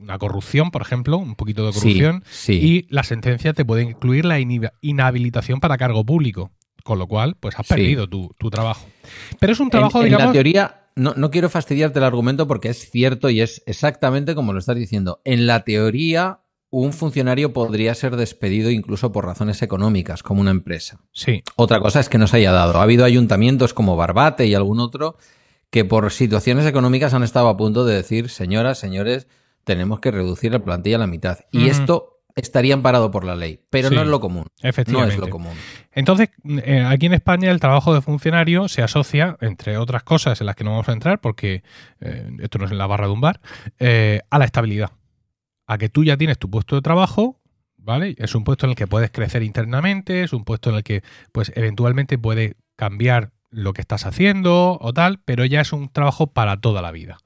[0.00, 4.38] una corrupción, por ejemplo, un poquito de corrupción, y la sentencia te puede incluir la
[4.40, 6.50] inhabilitación para cargo público,
[6.84, 8.86] con lo cual, pues has perdido tu, trabajo.
[9.38, 10.22] Pero es un trabajo, digamos...
[10.22, 14.34] En la teoría, no, no quiero fastidiarte el argumento porque es cierto y es exactamente
[14.34, 15.20] como lo estás diciendo.
[15.24, 21.00] En la teoría, un funcionario podría ser despedido incluso por razones económicas, como una empresa.
[21.12, 21.42] Sí.
[21.56, 22.78] Otra cosa es que no se haya dado.
[22.78, 25.16] Ha habido ayuntamientos como Barbate y algún otro
[25.70, 29.28] que por situaciones económicas han estado a punto de decir, señoras, señores,
[29.64, 31.38] tenemos que reducir la plantilla a la mitad.
[31.50, 34.46] Y esto estaría amparado por la ley, pero no es lo común.
[34.62, 35.16] Efectivamente.
[35.16, 35.52] No es lo común.
[35.92, 36.30] Entonces,
[36.64, 40.56] eh, aquí en España el trabajo de funcionario se asocia, entre otras cosas en las
[40.56, 41.62] que no vamos a entrar, porque
[42.00, 43.40] eh, esto no es en la barra de un bar,
[43.78, 44.92] eh, a la estabilidad.
[45.66, 47.40] A que tú ya tienes tu puesto de trabajo,
[47.76, 48.14] ¿vale?
[48.18, 51.02] Es un puesto en el que puedes crecer internamente, es un puesto en el que,
[51.32, 56.28] pues, eventualmente puede cambiar lo que estás haciendo o tal, pero ya es un trabajo
[56.28, 57.18] para toda la vida.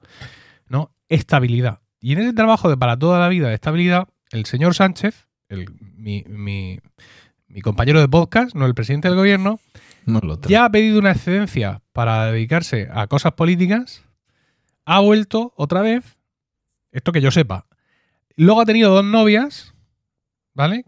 [0.67, 0.91] ¿No?
[1.09, 1.79] Estabilidad.
[2.05, 5.27] Y en ese trabajo de para toda la vida de estabilidad, el señor Sánchez,
[5.97, 6.79] mi,
[7.63, 9.59] compañero de podcast, no el presidente del gobierno,
[10.47, 14.03] ya ha pedido una excedencia para dedicarse a cosas políticas,
[14.85, 16.19] ha vuelto otra vez,
[16.91, 17.65] esto que yo sepa.
[18.35, 19.73] Luego ha tenido dos novias,
[20.53, 20.85] ¿vale?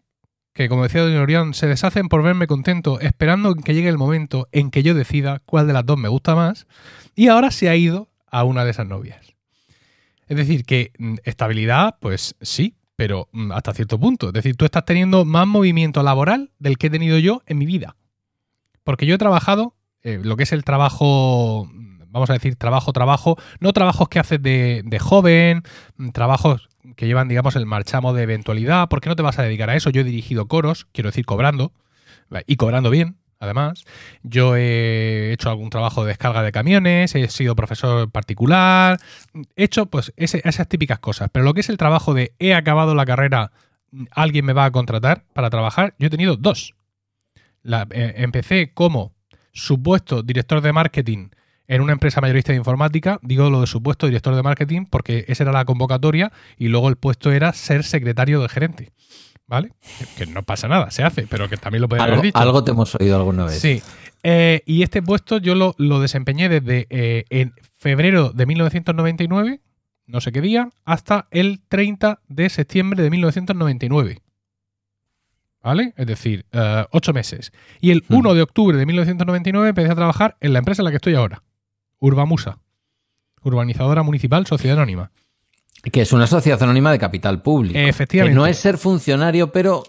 [0.54, 4.50] Que como decía Don Orión, se deshacen por verme contento, esperando que llegue el momento
[4.52, 6.68] en que yo decida cuál de las dos me gusta más.
[7.16, 9.37] Y ahora se ha ido a una de esas novias.
[10.28, 14.28] Es decir, que mm, estabilidad, pues sí, pero mm, hasta cierto punto.
[14.28, 17.66] Es decir, tú estás teniendo más movimiento laboral del que he tenido yo en mi
[17.66, 17.96] vida.
[18.84, 22.94] Porque yo he trabajado, eh, lo que es el trabajo, mm, vamos a decir, trabajo,
[22.94, 25.64] trabajo, no trabajos que haces de, de joven,
[26.14, 29.76] trabajos que llevan, digamos, el marchamo de eventualidad, porque no te vas a dedicar a
[29.76, 29.90] eso.
[29.90, 31.74] Yo he dirigido coros, quiero decir, cobrando,
[32.46, 33.86] y cobrando bien, además.
[34.24, 39.00] Yo he hecho algún trabajo de descarga de camiones, he sido profesor particular,
[39.56, 41.30] he hecho pues esas típicas cosas.
[41.32, 43.52] Pero lo que es el trabajo de he acabado la carrera,
[44.12, 46.76] alguien me va a contratar para trabajar, yo he tenido dos.
[47.64, 49.14] Eh, empecé como
[49.52, 51.30] supuesto director de marketing
[51.68, 55.44] en una empresa mayorista de informática, digo lo de supuesto director de marketing porque esa
[55.44, 58.94] era la convocatoria y luego el puesto era ser secretario del gerente.
[59.48, 59.72] ¿Vale?
[60.18, 62.38] Que no pasa nada, se hace, pero que también lo podemos haber dicho.
[62.38, 63.60] Algo te hemos oído alguna vez.
[63.60, 63.82] Sí.
[64.24, 69.62] Eh, y este puesto yo lo, desempeñé desde eh, en febrero de 1999,
[70.06, 74.22] no sé qué día, hasta el 30 de septiembre de 1999.
[75.64, 75.94] ¿Vale?
[75.98, 77.52] Es decir, eh, ocho meses.
[77.82, 80.92] Y el 1 de octubre de 1999 empecé a trabajar en la empresa en la
[80.92, 81.44] que estoy ahora,
[82.00, 82.60] Urbamusa,
[83.44, 85.12] Urbanizadora Municipal Sociedad Anónima.
[85.84, 87.78] Que es una sociedad anónima de capital público.
[87.78, 88.34] Efectivamente.
[88.34, 89.84] Que no es ser funcionario, pero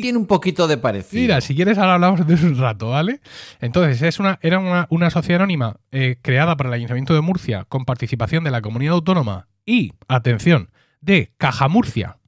[0.00, 1.22] tiene un poquito de parecido.
[1.22, 3.20] Mira, si quieres ahora hablamos de un rato, ¿vale?
[3.60, 7.84] Entonces, es una, era una, sociedad anónima eh, creada por el Ayuntamiento de Murcia con
[7.84, 12.18] participación de la comunidad autónoma y, atención, de Caja Murcia.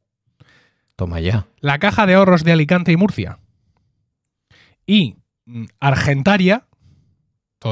[0.96, 1.46] Toma ya.
[1.60, 3.38] La Caja de Ahorros de Alicante y Murcia.
[4.86, 5.64] Y mm,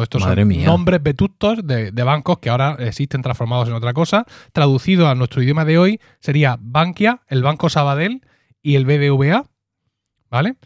[0.00, 4.24] Estos son nombres vetustos de, bancos que ahora existen transformados en otra cosa.
[4.52, 8.22] Traducido a nuestro idioma de hoy sería Bankia, el Banco Sabadell
[8.62, 9.44] y el BBVA.
[10.30, 10.56] ¿Vale?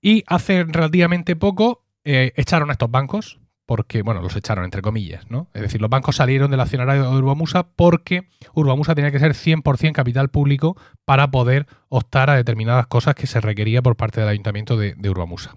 [0.00, 5.30] Y hace relativamente poco eh, echaron a estos bancos porque, bueno, los echaron entre comillas,
[5.30, 5.48] ¿no?
[5.54, 9.92] Es decir, los bancos salieron del accionario de Urbamusa porque Urbamusa tenía que ser 100%
[9.92, 14.76] capital público para poder optar a determinadas cosas que se requería por parte del ayuntamiento
[14.76, 15.54] de, de Urbamusa.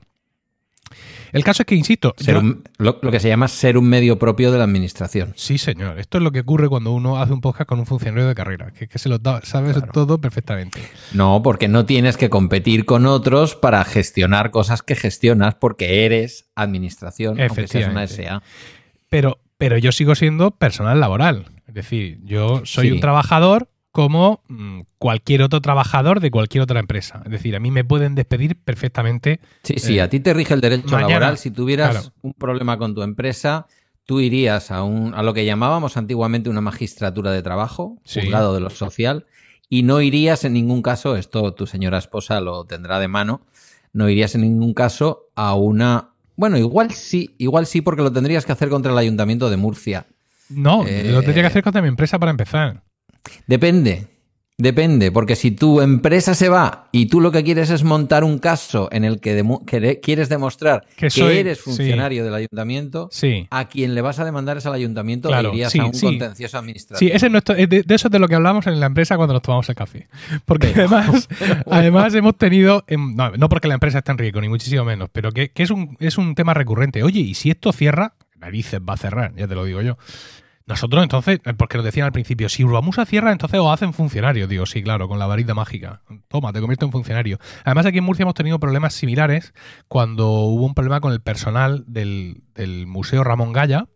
[1.32, 2.15] El caso es que, insisto...
[2.77, 5.34] lo, que se llama ser un medio propio de la administración.
[5.36, 5.99] Sí, señor.
[5.99, 8.71] Esto es lo que ocurre cuando uno hace un podcast con un funcionario de carrera,
[8.71, 10.82] que, que se lo da, sabes todo perfectamente.
[11.13, 16.51] No, porque no tienes que competir con otros para gestionar cosas que gestionas porque eres
[16.56, 18.43] administración, aunque seas una SA.
[19.10, 21.45] Pero, pero yo sigo siendo personal laboral.
[21.67, 27.21] Es decir, yo soy un trabajador como mm, cualquier otro trabajador de cualquier otra empresa.
[27.25, 29.39] Es decir, a mí me pueden despedir perfectamente.
[29.62, 31.38] Sí, sí, a ti te rige el derecho laboral.
[31.38, 33.67] Si tuvieras un problema con tu empresa,
[34.03, 38.62] tú irías a, un, a lo que llamábamos antiguamente una magistratura de trabajo, juzgado de
[38.62, 39.27] lo social,
[39.69, 43.41] y no irías en ningún caso, esto tu señora esposa lo tendrá de mano,
[43.93, 46.10] no irías en ningún caso a una...
[46.36, 50.08] Bueno, igual sí, igual sí, porque lo tendrías que hacer contra el ayuntamiento de Murcia.
[50.49, 52.82] No, lo tendría que hacer contra mi empresa para empezar.
[53.47, 54.13] Depende.
[54.57, 58.38] Depende, porque si tu empresa se va y tú lo que quieres es montar un
[58.38, 59.43] caso en el que,
[59.99, 61.09] quieres demostrar que,
[61.39, 63.09] eres funcionario del ayuntamiento,
[63.49, 66.99] a quien le vas a demandar es al ayuntamiento irías a un contencioso administrativo.
[66.99, 69.67] Sí, ese de, eso es de lo que hablamos en la empresa cuando nos tomamos
[69.69, 70.07] el café.
[70.45, 71.27] Porque además,
[71.71, 75.31] además hemos tenido, em, no, porque la empresa esté en riesgo, ni muchísimo menos, pero
[75.31, 77.01] que, es, un, es un tema recurrente.
[77.01, 78.13] Oye, ¿y si esto cierra?
[78.38, 79.97] Narices va a cerrar, ya te lo digo yo.
[80.65, 84.47] Nosotros entonces, eh, porque nos decían al principio, si Urbamusa cierra, entonces os hacen funcionario.
[84.47, 86.02] Digo, sí, claro, con la varita mágica.
[86.30, 87.38] Toma, te convierto en funcionario.
[87.65, 89.54] Además, aquí en Murcia hemos tenido problemas similares
[89.88, 92.43] cuando hubo un problema con el personal del,
[92.88, 93.88] Museo Ramón Gaya,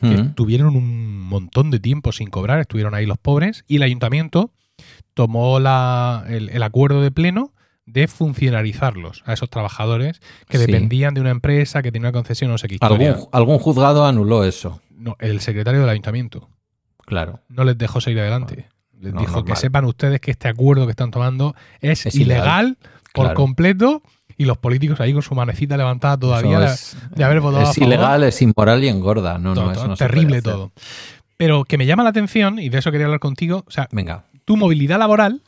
[0.00, 4.52] que tuvieron un montón de tiempo sin cobrar, estuvieron ahí los pobres, y el ayuntamiento
[5.14, 7.52] tomó la, el, acuerdo de pleno
[7.84, 12.58] de funcionarizarlos a esos trabajadores que dependían de una empresa que tenía una concesión, no
[12.58, 12.78] sé qué
[13.32, 14.80] algún juzgado anuló eso.
[15.02, 16.48] No, el secretario del ayuntamiento.
[17.04, 17.40] Claro.
[17.48, 18.68] No les dejó seguir adelante.
[19.00, 22.78] Les dijo que sepan ustedes que este acuerdo que están tomando es, ilegal,
[23.12, 24.02] por completo
[24.38, 26.60] y los políticos ahí con su manecita levantada todavía
[27.10, 29.38] de, haber votado Es ilegal, es inmoral y engorda.
[29.38, 30.70] No, no, es terrible todo.
[31.36, 34.26] Pero que me llama la atención, y de eso quería hablar contigo, o sea, Venga.
[34.44, 35.42] tu movilidad laboral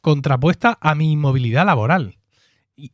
[0.00, 2.16] contrapuesta a mi movilidad laboral.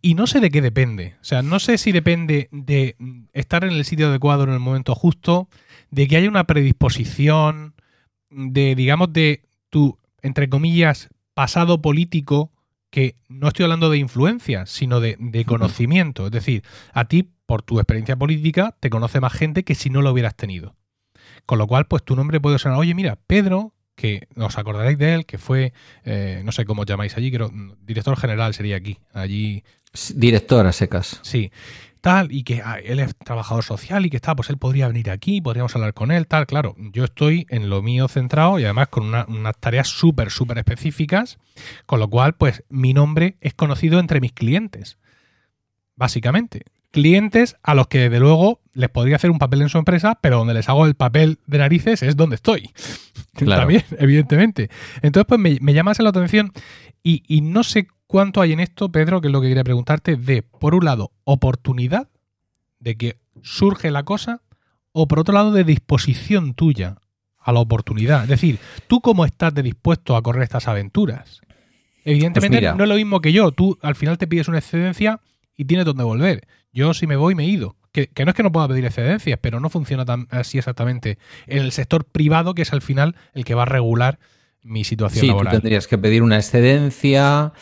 [0.02, 1.14] Y, no sé de qué depende.
[1.20, 2.96] O sea, no sé si depende de
[3.32, 5.48] estar en el sitio adecuado en el momento justo,
[5.90, 7.74] de que haya una predisposición,
[8.30, 12.50] de, digamos, de tu, entre comillas, pasado político,
[12.90, 16.26] que no estoy hablando de influencia, sino de, de conocimiento.
[16.26, 20.02] Es decir, a ti, por tu experiencia política, te conoce más gente que si no
[20.02, 20.74] lo hubieras tenido.
[21.44, 25.14] Con lo cual, pues tu nombre puede sonar, oye, mira, Pedro que os acordaréis de
[25.14, 25.72] él, que fue,
[26.04, 29.64] eh, no sé cómo os llamáis allí, pero director general sería aquí, allí.
[30.14, 31.18] Director a secas.
[31.22, 31.50] Sí,
[32.02, 35.10] tal, y que ah, él es trabajador social y que está, pues él podría venir
[35.10, 38.88] aquí, podríamos hablar con él, tal, claro, yo estoy en lo mío centrado y además
[38.88, 41.38] con unas tareas súper, súper específicas,
[41.86, 44.98] con lo cual, pues mi nombre es conocido entre mis clientes,
[45.96, 50.18] básicamente clientes a los que desde luego les podría hacer un papel en su empresa,
[50.22, 52.70] pero donde les hago el papel de narices es donde estoy.
[53.34, 54.70] También, evidentemente.
[55.02, 56.54] Entonces, pues me, llama la atención
[57.02, 60.40] y, no sé cuánto hay en esto, Pedro, que es lo que quería preguntarte, de,
[60.40, 62.08] por un lado, oportunidad
[62.78, 64.40] de que surge la cosa,
[64.92, 66.96] o por otro lado, de disposición tuya
[67.38, 68.22] a la oportunidad.
[68.22, 71.42] Es decir, ¿tú cómo estás de dispuesto a correr estas aventuras?
[72.06, 73.52] Evidentemente pues no es lo mismo que yo.
[73.52, 75.20] Tú al final te pides una excedencia
[75.56, 76.46] y tienes donde volver.
[76.72, 77.76] Yo si me voy me he ido.
[77.92, 81.16] Que, no es que no pueda pedir excedencias, pero no funciona tan, así exactamente
[81.46, 84.18] en el sector privado, que es al final el que va a regular
[84.62, 85.54] mi situación sí, laboral.
[85.54, 87.54] Tú tendrías que pedir una excedencia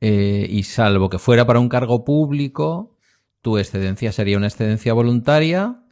[0.00, 2.96] eh, y salvo que fuera para un cargo público,
[3.40, 5.82] tu excedencia sería una excedencia voluntaria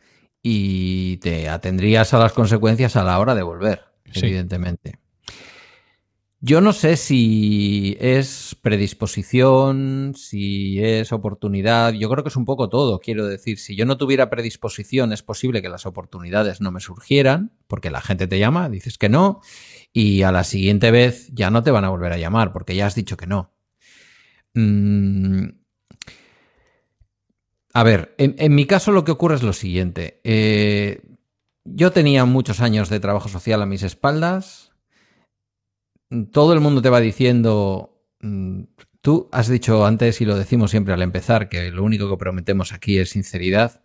[0.41, 5.00] y te atendrías a las consecuencias a la hora de volver, evidentemente.
[6.43, 12.71] Yo no sé si es predisposición, si es oportunidad, yo creo que es un poco
[12.71, 16.81] todo, quiero decir, si yo no tuviera predisposición es posible que las oportunidades no me
[16.81, 19.43] surgieran, porque la gente te llama, dices que no,
[19.93, 22.87] y a la siguiente vez ya no te van a volver a llamar, porque ya
[22.87, 23.53] has dicho que no.
[24.55, 25.61] Mm.
[27.75, 30.21] A ver, en, mi caso lo que ocurre es lo siguiente.
[30.25, 31.03] Eh,
[31.65, 34.70] yo tenía muchos años de trabajo social a mis espaldas,
[36.33, 38.63] todo el mundo te va diciendo, mm,
[39.01, 42.73] tú has dicho antes y lo decimos siempre al empezar, que lo único que prometemos
[42.73, 43.83] aquí es sinceridad.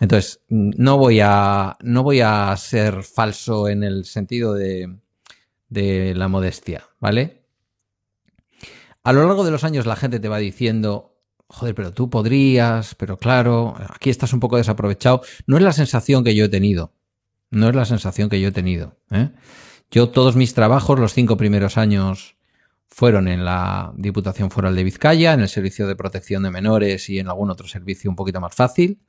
[0.00, 4.96] Entonces, mm, no voy a, no voy a ser falso en el sentido de,
[5.68, 7.42] de la modestia, ¿vale?
[9.02, 11.14] A lo largo de los años la gente te va diciendo,
[11.48, 15.22] joder, pero tú podrías, pero claro, aquí estás un poco desaprovechado.
[15.46, 16.94] No es la sensación que yo he tenido.
[17.50, 18.96] No es la sensación que yo he tenido.
[19.10, 19.30] ¿eh?
[19.90, 22.36] Yo todos mis trabajos, los cinco primeros años,
[22.94, 27.18] fueron en la Diputación Foral de Vizcaya, en el Servicio de Protección de Menores y
[27.18, 29.00] en algún otro servicio un poquito más fácil.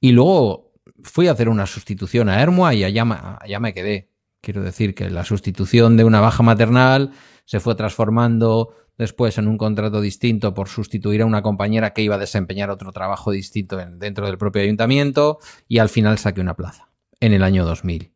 [0.00, 4.08] Y luego fui a hacer una sustitución a Hermua y allá, me quedé.
[4.40, 7.12] Quiero decir que la sustitución de una baja maternal
[7.44, 12.14] se fue transformando después en un contrato distinto por sustituir a una compañera que iba
[12.14, 16.88] a desempeñar otro trabajo distinto dentro del propio ayuntamiento y al final saqué una plaza
[17.20, 18.14] en el año 2000.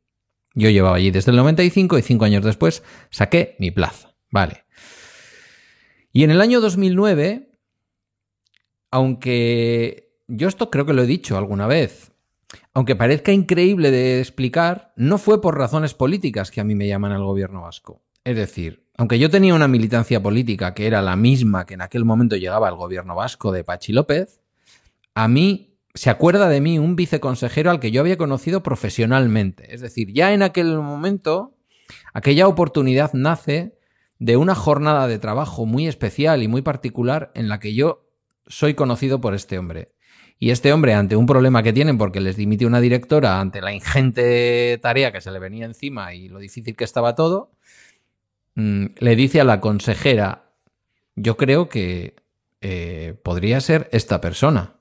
[0.55, 4.15] Yo llevaba allí desde el 95 y cinco años después saqué mi plaza.
[4.31, 4.65] Vale.
[6.13, 7.51] Y en el año 2009,
[8.91, 12.13] aunque yo esto creo que lo he dicho alguna vez,
[12.73, 17.13] aunque parezca increíble de explicar, no fue por razones políticas que a mí me llaman
[17.13, 18.03] al gobierno vasco.
[18.23, 22.05] Es decir, aunque yo tenía una militancia política que era la misma que en aquel
[22.05, 24.41] momento llegaba al gobierno vasco de Pachi López,
[25.15, 29.73] a mí se acuerda de mí un viceconsejero al que yo había conocido profesionalmente.
[29.73, 31.57] Es decir, ya en aquel momento,
[32.13, 33.79] aquella oportunidad nace
[34.19, 38.07] de una jornada de trabajo muy especial y muy particular en la que yo
[38.47, 39.93] soy conocido por este hombre.
[40.39, 43.73] Y este hombre, ante un problema que tienen porque les dimite una directora, ante la
[43.73, 47.53] ingente tarea que se le venía encima y lo difícil que estaba todo,
[48.57, 50.51] mm, le dice a la consejera,
[51.15, 52.17] yo creo que
[52.61, 54.81] eh, podría ser esta persona.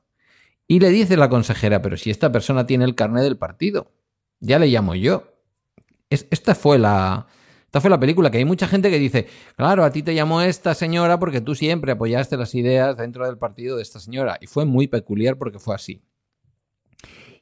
[0.67, 3.91] Y le dice la consejera, pero si esta persona tiene el carnet del partido,
[4.39, 5.33] ya le llamo yo.
[6.09, 7.27] esta fue la,
[7.73, 10.41] esta fue la película, que hay mucha gente que dice, claro, a ti te llamó
[10.41, 14.37] esta señora porque tú siempre apoyaste las ideas dentro del partido de esta señora.
[14.41, 16.03] Y fue muy peculiar porque fue así.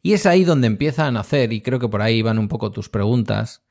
[0.01, 2.71] Y es ahí donde empieza a nacer, y creo que por ahí van un poco
[2.71, 3.63] tus preguntas,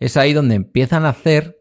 [0.00, 1.60] es ahí donde empiezan a hacer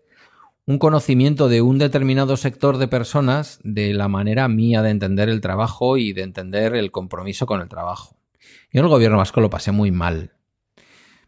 [0.67, 5.41] un conocimiento de un determinado sector de personas de la manera mía de entender el
[5.41, 8.17] trabajo y de entender el compromiso con el trabajo.
[8.71, 10.32] Yo en el gobierno vasco lo pasé muy mal.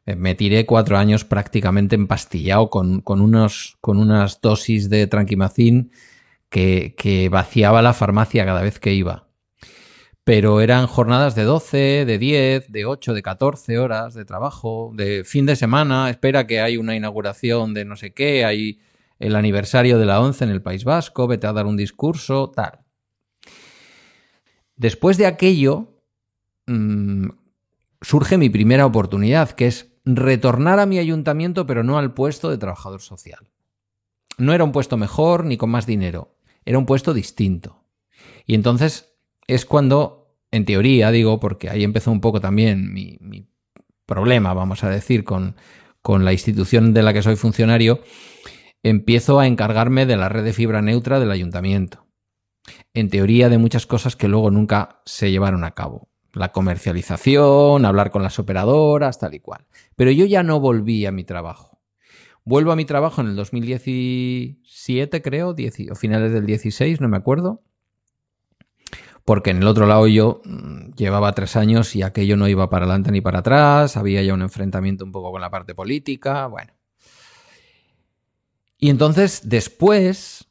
[0.06, 5.92] Me tiré cuatro años prácticamente empastillado con, unos, con unas dosis de tranquimacín
[6.50, 9.28] que, que, vaciaba la farmacia cada vez que iba.
[10.24, 15.24] Pero eran jornadas de 12, de 10, de 8, de 14 horas de trabajo, de
[15.26, 18.80] fin de semana, espera que hay una inauguración de no sé qué, hay
[19.20, 22.80] el aniversario de la 11 en el País Vasco, vete a dar un discurso, tal.
[24.76, 26.02] Después de aquello,
[26.68, 27.30] mm,
[28.02, 32.58] surge mi primera oportunidad, que es retornar a mi ayuntamiento, pero no al puesto de
[32.58, 33.50] trabajador social.
[34.38, 37.84] No era un puesto mejor ni con más dinero, era un puesto distinto.
[38.46, 39.16] Y entonces
[39.48, 43.48] es cuando, en teoría, digo, porque ahí empezó un poco también mi,
[44.06, 45.58] problema, vamos a decir, con,
[46.02, 48.00] con la institución de la que soy funcionario,
[48.90, 52.06] empiezo a encargarme de la red de fibra neutra del ayuntamiento.
[52.94, 58.12] En teoría de muchas cosas que luego nunca se llevaron a cabo la comercialización, hablar
[58.12, 59.66] con las operadoras, tal y cual.
[59.96, 61.80] Pero yo ya no volví a mi trabajo.
[62.44, 67.64] Vuelvo a mi trabajo en el 2017, creo, o finales del 16, no me acuerdo.
[69.26, 72.86] Porque en el otro lado yo mm, llevaba tres años y aquello no iba para
[72.86, 76.77] adelante ni para atrás, había ya un enfrentamiento un poco con la parte política, bueno.
[78.80, 80.48] Y entonces después,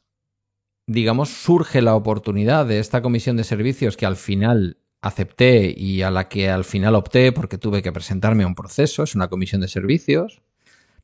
[0.85, 6.11] digamos, surge la oportunidad de esta comisión de servicios que al final acepté y a
[6.11, 9.61] la que al final opté porque tuve que presentarme a un proceso, es una comisión
[9.61, 10.41] de servicios.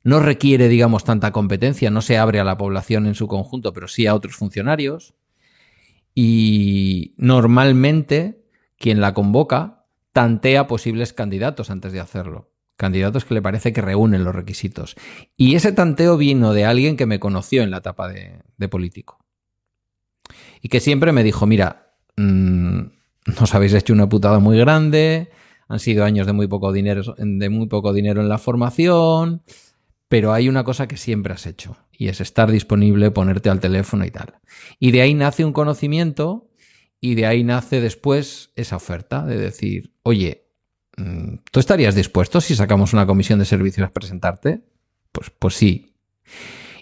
[0.03, 3.87] No requiere, digamos, tanta competencia, no se abre a la población en su conjunto, pero
[3.87, 5.13] sí a otros funcionarios.
[6.13, 8.43] Y normalmente
[8.77, 12.52] quien la convoca tantea posibles candidatos antes de hacerlo.
[12.75, 14.95] Candidatos que le parece que reúnen los requisitos.
[15.37, 19.19] Y ese tanteo vino de alguien que me conoció en la etapa de, político.
[20.61, 22.81] Y que siempre me dijo, mira, mmm,
[23.39, 25.29] nos habéis hecho una putada muy grande,
[25.67, 29.43] han sido años de muy poco dinero, de muy poco dinero en la formación,
[30.07, 34.05] pero hay una cosa que siempre has hecho y es estar disponible, ponerte al teléfono
[34.05, 34.35] y tal.
[34.79, 36.49] Y de ahí nace un conocimiento
[36.99, 40.42] y de ahí nace después esa oferta de decir, oye,
[41.51, 44.61] ¿tú estarías dispuesto si sacamos una comisión de servicios a presentarte?
[45.11, 45.93] Pues, pues sí.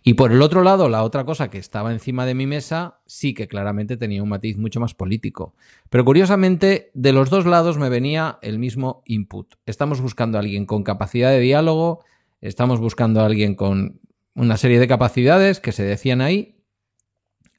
[0.03, 3.35] Y por el otro lado, la otra cosa que estaba encima de mi mesa sí
[3.35, 5.53] que claramente tenía un matiz mucho más político.
[5.89, 9.53] Pero curiosamente, de los dos lados me venía el mismo input.
[9.67, 12.03] Estamos buscando a alguien con capacidad de diálogo,
[12.41, 13.99] estamos buscando a alguien con
[14.33, 16.55] una serie de capacidades que se decían ahí,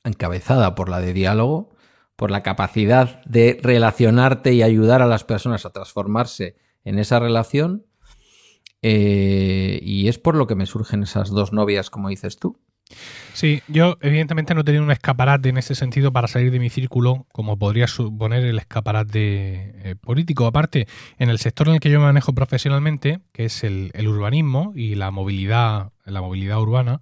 [0.03, 1.72] encabezada por la de diálogo,
[2.17, 7.87] por la capacidad de relacionarte y ayudar a las personas a transformarse en esa relación
[8.83, 12.59] eh, y es por lo que me surgen esas dos novias, como dices tú.
[13.33, 16.69] Sí, yo evidentemente no he tenido un escaparate en ese sentido para salir de mi
[16.69, 20.47] círculo, como podría suponer el escaparate eh, político.
[20.47, 20.87] Aparte,
[21.19, 24.97] en el sector en el que yo me manejo profesionalmente, que es el, urbanismo y
[24.97, 27.01] la movilidad, la movilidad urbana,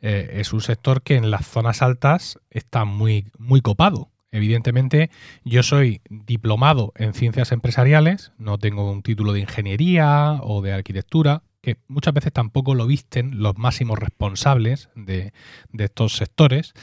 [0.00, 4.10] eh, es un sector que en las zonas altas está muy, muy copado.
[4.36, 5.10] Evidentemente,
[5.44, 11.42] yo soy diplomado en ciencias empresariales, no tengo un título de ingeniería o de arquitectura,
[11.62, 15.32] que muchas veces tampoco lo visten los máximos responsables de,
[15.78, 16.74] estos sectores.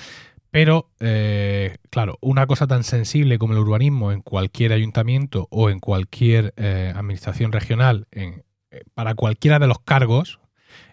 [0.49, 5.80] Pero, eh, claro, una cosa tan sensible como el urbanismo en cualquier ayuntamiento o en
[5.80, 8.45] cualquier eh, administración regional, en,
[8.95, 10.39] para cualquiera de los cargos,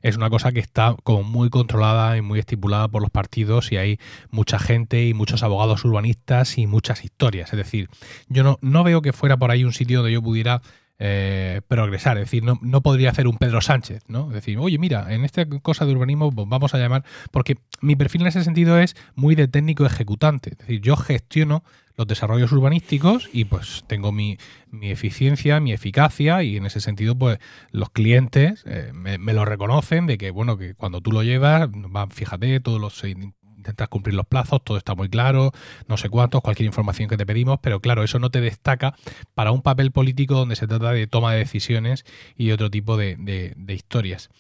[0.02, 3.76] es una cosa que está como muy controlada y muy estipulada por los partidos y
[3.76, 3.98] hay
[4.30, 7.52] mucha gente y muchos abogados urbanistas y muchas historias.
[7.52, 7.88] Es decir,
[8.28, 10.62] yo no, no veo que fuera por ahí un sitio donde yo pudiera
[11.02, 12.18] eh, progresar.
[12.18, 14.28] Es decir, no, no, podría hacer un Pedro Sánchez, ¿no?
[14.28, 17.96] Es decir, oye, mira, en esta cosa de urbanismo pues vamos a llamar, porque mi
[17.96, 20.50] perfil en ese sentido es muy de técnico ejecutante.
[20.50, 21.64] Es decir, yo gestiono
[21.96, 24.36] los desarrollos urbanísticos y pues tengo mi,
[24.70, 27.38] mi, eficiencia, mi eficacia y en ese sentido pues
[27.72, 31.68] los clientes eh, me, me, lo reconocen de que bueno que cuando tú lo llevas,
[31.72, 33.04] van, fíjate, todos los
[33.70, 35.52] intentas cumplir los plazos, todo está muy claro,
[35.88, 38.94] no sé cuántos, cualquier información que te pedimos, pero claro, eso no te destaca
[39.34, 42.04] para un papel político donde se trata de toma de decisiones
[42.36, 44.30] y otro tipo de, historias.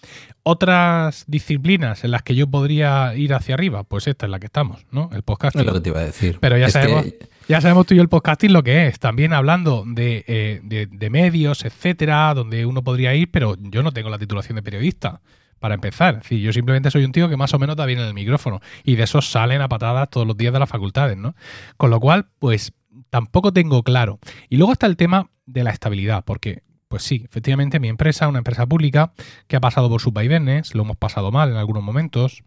[0.42, 4.46] Otras disciplinas en las que yo podría ir hacia arriba, pues esta es la que
[4.46, 5.10] estamos, ¿no?
[5.12, 5.60] El podcasting.
[5.60, 6.38] Es lo que te iba a decir.
[6.40, 7.06] Pero ya sabemos...
[7.48, 11.10] Ya sabemos tú y yo el podcasting lo que es, también hablando de, eh, de
[11.10, 15.20] medios, etcétera, donde uno podría ir, pero yo no tengo la titulación de periodista
[15.60, 16.22] para empezar.
[16.28, 18.60] Es yo simplemente soy un tío que más o menos da bien en el micrófono
[18.82, 21.36] y de esos salen a patadas todos los días de las facultades, ¿no?
[21.76, 22.72] Con lo cual, pues
[23.10, 24.18] tampoco tengo claro.
[24.48, 28.38] Y luego está el tema de la estabilidad, porque pues sí, efectivamente mi empresa, una
[28.38, 29.12] empresa pública
[29.46, 32.42] que ha pasado por sus vaivenes, lo hemos pasado mal en algunos momentos,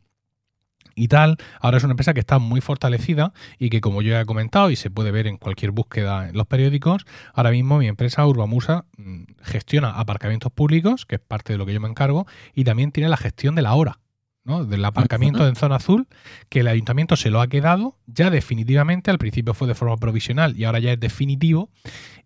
[0.96, 1.38] y tal.
[1.60, 4.70] Ahora es una empresa que está muy fortalecida y que, como yo ya he comentado
[4.72, 8.86] y se puede ver en cualquier búsqueda en los periódicos, ahora mismo mi empresa Urbamusa
[8.98, 12.92] mm, gestiona aparcamientos públicos, que es parte de lo que yo me encargo, y también
[12.92, 14.00] tiene la gestión de la hora.
[14.46, 14.66] ¿no?
[14.66, 16.06] del aparcamiento en zona azul,
[16.50, 20.58] que el ayuntamiento se lo ha quedado ya definitivamente, al principio fue de forma provisional
[20.58, 21.70] y ahora ya es definitivo,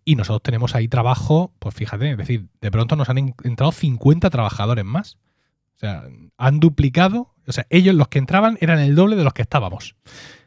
[0.08, 4.30] y nosotros tenemos ahí trabajo, pues fíjate, es decir, de pronto nos han entrado 50
[4.30, 5.18] trabajadores más.
[5.76, 6.06] O sea,
[6.38, 9.96] han duplicado o sea, ellos los que entraban eran el doble de los que estábamos.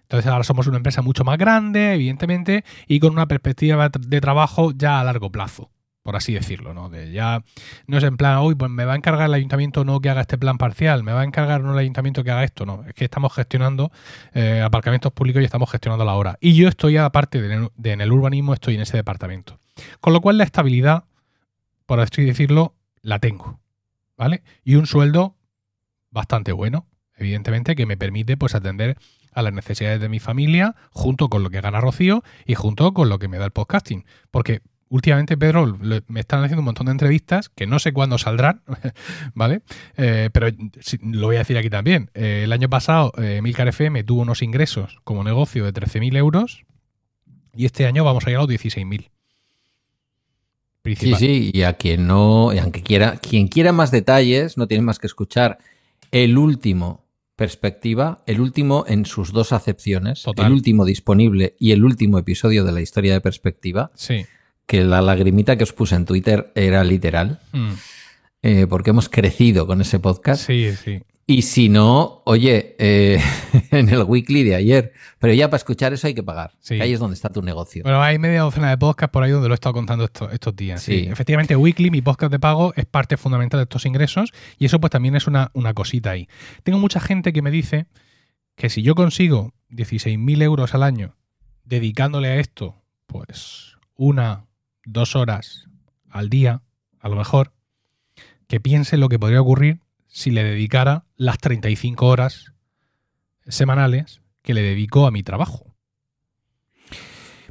[0.03, 4.73] Entonces ahora somos una empresa mucho más grande, evidentemente, y con una perspectiva de trabajo
[4.73, 5.71] ya a largo plazo,
[6.03, 6.91] por así decirlo, ¿no?
[6.91, 7.45] De ya
[7.87, 10.23] no es en plan, hoy pues me va a encargar el ayuntamiento no que haga
[10.23, 12.85] este plan parcial, me va a encargar no el ayuntamiento que haga esto, no.
[12.89, 13.93] Es que estamos gestionando
[14.35, 16.37] eh, aparcamientos públicos y estamos gestionando la hora.
[16.41, 19.61] Y yo estoy, aparte de, de en el urbanismo, estoy en ese departamento.
[20.01, 21.05] Con lo cual la estabilidad,
[21.87, 23.61] por así decirlo, la tengo.
[24.17, 24.43] ¿Vale?
[24.65, 25.37] Y un sueldo
[26.11, 26.90] bastante bueno
[27.21, 28.97] evidentemente, que me permite pues atender
[29.33, 33.09] a las necesidades de mi familia, junto con lo que gana Rocío y junto con
[33.09, 34.05] lo que me da el podcasting.
[34.31, 38.63] Porque últimamente, Pedro, me están haciendo un montón de entrevistas que no sé cuándo saldrán,
[39.35, 39.63] ¿vale?
[39.97, 40.49] Eh, pero
[41.03, 42.11] lo voy a decir aquí también.
[42.15, 46.65] Eh, el año pasado, eh, Milcar FM tuvo unos ingresos como negocio de 13.000 euros
[47.55, 49.11] y este año vamos a ir a los 16.000.
[50.97, 54.99] Sí, sí, y a quien no, aunque quiera, quien quiera más detalles, no tiene más
[54.99, 55.59] que escuchar
[56.11, 57.05] el último
[57.41, 62.73] perspectiva, el último en sus dos acepciones, el último disponible y el último episodio de
[62.73, 63.91] la historia de perspectiva.
[63.95, 64.27] Sí.
[64.67, 67.41] Que la lagrimita que os puse en Twitter era literal.
[67.53, 67.71] Mm.
[68.43, 70.47] Eh, porque hemos crecido con ese podcast.
[70.47, 71.01] Sí, sí.
[71.31, 73.21] Y si no, oye, eh,
[73.71, 74.93] en el weekly de ayer.
[75.21, 76.55] Pero ya para escuchar eso hay que pagar.
[76.71, 77.85] ahí es donde está tu negocio.
[77.85, 80.83] Bueno, hay media docena de podcasts por ahí donde lo he estado contando estos, días.
[80.83, 81.07] Sí.
[81.09, 84.33] Efectivamente, weekly, mi podcast de pago, es parte fundamental de estos ingresos.
[84.59, 86.29] Y eso pues también es una, una cosita ahí.
[86.65, 87.87] Tengo mucha gente que me dice
[88.57, 91.15] que si yo consigo 16.000 euros al año
[91.63, 94.47] dedicándole a esto, pues una,
[94.85, 95.69] dos horas
[96.11, 96.63] al día,
[96.99, 97.53] a lo mejor,
[98.49, 99.79] que piense lo que podría ocurrir
[100.11, 102.53] si le dedicara las 35 horas
[103.47, 105.75] semanales que le dedico a mi trabajo.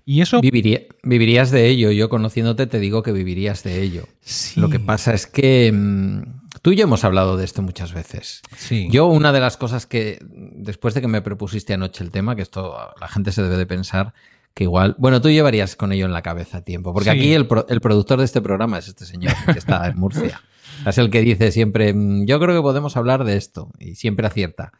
[0.05, 0.41] Y eso...
[0.41, 1.91] vivirías de ello.
[1.91, 4.07] Yo conociéndote te digo que vivirías de ello.
[4.55, 6.21] Lo que pasa es que mm,
[6.61, 8.41] tú y yo hemos hablado de esto muchas veces.
[8.89, 12.41] Yo una de las cosas que, después de que me propusiste anoche el tema, que
[12.41, 14.13] esto la gente se debe de pensar,
[14.55, 17.81] que igual, bueno, tú llevarías con ello en la cabeza tiempo, porque aquí el, el
[17.81, 20.41] productor de este programa es este señor que está en Murcia.
[20.85, 24.27] Es el que dice siempre, mm, yo creo que podemos hablar de esto, y siempre
[24.27, 24.71] acierta.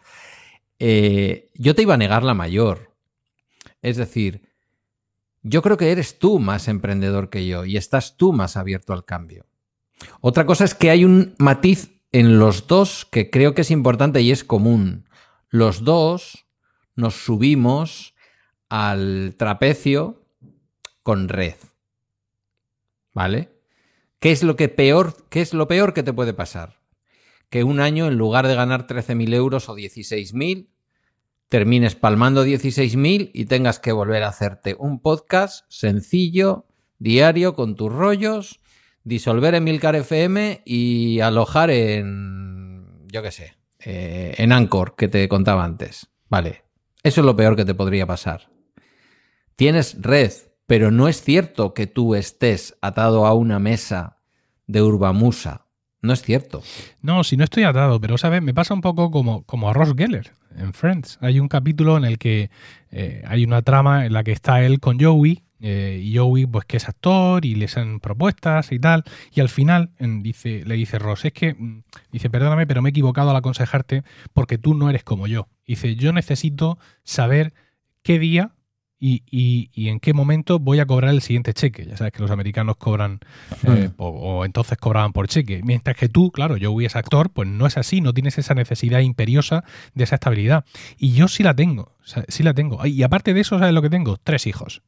[0.79, 2.95] Eh, yo te iba a negar la mayor.
[3.81, 4.49] Es decir,
[5.41, 9.05] yo creo que eres tú más emprendedor que yo y estás tú más abierto al
[9.05, 9.45] cambio.
[10.21, 14.21] Otra cosa es que hay un matiz en los dos que creo que es importante
[14.21, 15.05] y es común.
[15.49, 16.45] Los dos
[16.95, 18.15] nos subimos
[18.69, 20.25] al trapecio
[21.03, 21.55] con red.
[23.13, 23.49] ¿Vale?
[24.19, 26.79] ¿Qué es lo que peor, qué es lo peor que te puede pasar?
[27.49, 30.67] que un año, en lugar de ganar 13.000 euros o 16.000,
[31.49, 36.67] termines palmando 16.000 y tengas que volver a hacerte un podcast sencillo,
[36.99, 38.59] diario, con tus rollos,
[39.03, 45.27] disolver en Milcar FM y alojar en, yo qué sé, eh, en Anchor, que te
[45.27, 46.07] contaba antes.
[46.29, 46.63] Vale,
[47.01, 48.51] eso es lo peor que te podría pasar.
[49.55, 50.31] Tienes red,
[50.69, 54.17] pero no es cierto que tú estés atado a una mesa
[54.67, 55.65] de Urbamusa.
[56.03, 56.61] No es cierto.
[57.01, 59.95] No, si no estoy atado, pero sabes, me pasa un poco como, como a Ross
[59.97, 61.17] Geller en Friends.
[61.21, 62.51] Hay un capítulo en el que
[62.91, 66.65] eh, hay una trama en la que está él con Joey, eh, y Joey, pues
[66.65, 69.03] que es actor y le hacen propuestas y tal.
[69.33, 72.91] Y al final dice, le dice Ross, es que, mm", dice, perdóname, pero me he
[72.91, 74.03] equivocado al aconsejarte
[74.33, 75.47] porque tú no eres como yo.
[75.65, 77.55] Dice, yo necesito saber
[78.03, 78.53] qué día
[78.99, 81.85] y, en qué momento voy a cobrar el siguiente cheque.
[81.85, 83.19] Ya sabes que los americanos cobran
[83.63, 85.61] eh, o, entonces cobraban por cheque.
[85.63, 88.99] Mientras que tú, claro, yo es actor, pues no es así, no tienes esa necesidad
[88.99, 90.65] imperiosa de esa estabilidad.
[90.97, 91.95] Y yo sí la tengo,
[92.27, 92.85] sí la tengo.
[92.85, 94.17] Y aparte de eso, ¿sabes lo que tengo?
[94.17, 94.81] Tres hijos.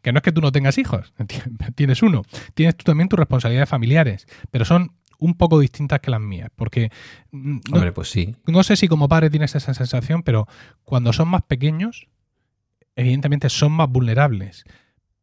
[0.00, 1.12] Que no es que tú no tengas hijos,
[1.74, 2.22] tienes uno.
[2.54, 6.90] Tienes tú también tus responsabilidades familiares, pero son un poco distintas que las mías, porque
[7.30, 8.34] mm, Hombre, pues sí.
[8.46, 10.48] no sé si como padre tienes esa sensación, pero
[10.84, 12.08] cuando son más pequeños,
[13.00, 14.64] evidentemente son más vulnerables,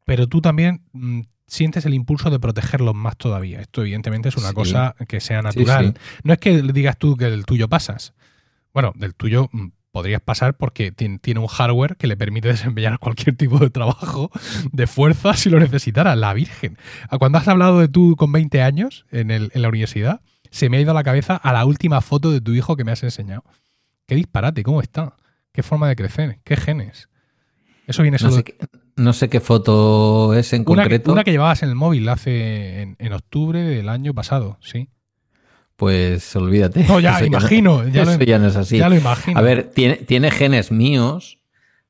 [0.06, 3.62] pero tú también mm, sientes el impulso de protegerlos más todavía.
[3.62, 5.94] Esto evidentemente es una cosa que sea natural.
[6.24, 8.14] No es que digas tú que del tuyo pasas.
[8.74, 13.36] Bueno, del tuyo mm, podrías pasar porque tiene un hardware que le permite desempeñar cualquier
[13.36, 14.32] tipo de trabajo
[14.72, 16.16] de fuerza si lo necesitara.
[16.16, 16.78] La Virgen.
[17.20, 20.82] Cuando has hablado de tú con 20 años en, en la universidad, se me ha
[20.82, 23.44] ido a la cabeza a la última foto de tu hijo que me has enseñado.
[24.08, 25.16] Qué disparate, ¿cómo está?
[25.52, 26.40] ¿Qué forma de crecer?
[26.44, 27.10] ¿Qué genes?
[27.88, 28.44] Eso viene solo.
[28.98, 31.14] No sé, qué, foto es en concreto.
[31.14, 34.90] Una que llevabas en el móvil hace en, octubre del año pasado, sí.
[35.78, 36.84] Pues olvídate.
[36.84, 37.88] No, ya, imagino.
[37.88, 38.78] ya, eso ya no es así.
[38.78, 39.40] Ya lo imagino.
[39.40, 41.40] A ver, tiene, tiene genes míos,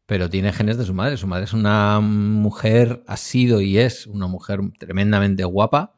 [0.06, 1.18] pero tiene genes de su madre.
[1.18, 5.96] Su madre es una mujer, ha sido y es una mujer tremendamente guapa.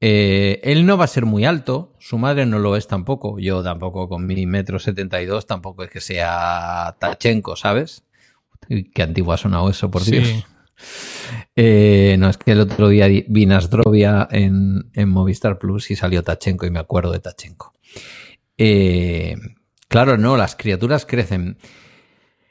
[0.00, 3.38] Eh, él no va a ser muy alto, su madre no lo es tampoco.
[3.38, 8.04] Yo tampoco, con mi metro setenta y dos, tampoco es que sea Tachenko, ¿sabes?
[8.68, 10.44] Qué antiguo ha sonado eso, por Dios.
[11.56, 16.22] Eh, no, es que el otro día vi Nasdrovia en, en, Movistar Plus y salió
[16.22, 17.74] Tachenko y me acuerdo de Tachenko.
[18.56, 19.36] Eh,
[19.88, 21.58] claro, no, las criaturas crecen.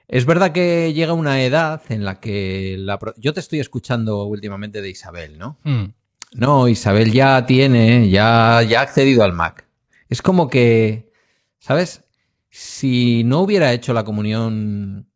[0.07, 2.83] Es verdad que llega una edad en la que
[3.17, 5.59] yo te estoy escuchando últimamente de Isabel, ¿no?
[5.63, 5.93] Hmm.
[6.33, 9.65] No, Isabel ya tiene, ya, ya ha accedido al Mac.
[10.09, 11.11] Es como que,
[11.59, 12.03] ¿sabes?
[12.49, 15.09] Si no hubiera hecho la comunión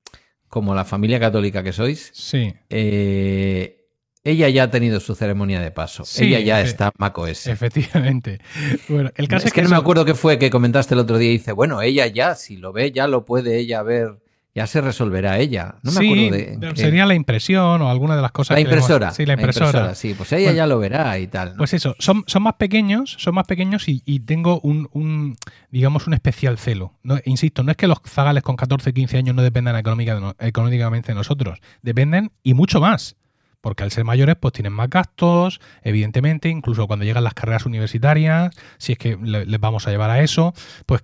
[0.52, 2.54] como la familia católica que sois, sí.
[2.70, 3.88] Eh,
[4.24, 6.04] ella ya ha tenido su ceremonia de paso.
[6.20, 7.47] ella ya está macOS.
[7.47, 8.39] Efectivamente.
[8.89, 11.30] Bueno, el caso es, que, no me acuerdo qué fue que comentaste el otro día
[11.30, 14.20] y dice, bueno, ella ya, si lo ve, ya lo puede ella ver
[14.54, 15.76] ya se resolverá ella.
[15.82, 16.76] No me acuerdo de.
[16.76, 18.56] Sería la impresión o alguna de las cosas.
[18.56, 19.12] La impresora.
[19.12, 19.95] Sí, la impresora.
[19.95, 21.56] Sí, pues ella ya lo verá y tal.
[21.58, 25.38] Pues eso, son, son más pequeños, son más pequeños y, tengo un,
[25.70, 26.93] digamos, un especial celo.
[27.04, 31.16] No, insisto, no es que los zagales con 14, 15 años no dependan económicamente de
[31.16, 33.16] nosotros, dependen y mucho más.
[33.62, 38.56] Porque al ser mayores, pues tienen más gastos, evidentemente, incluso cuando llegan las carreras universitarias,
[38.80, 40.56] si es que les vamos a llevar a eso,
[40.88, 41.04] pues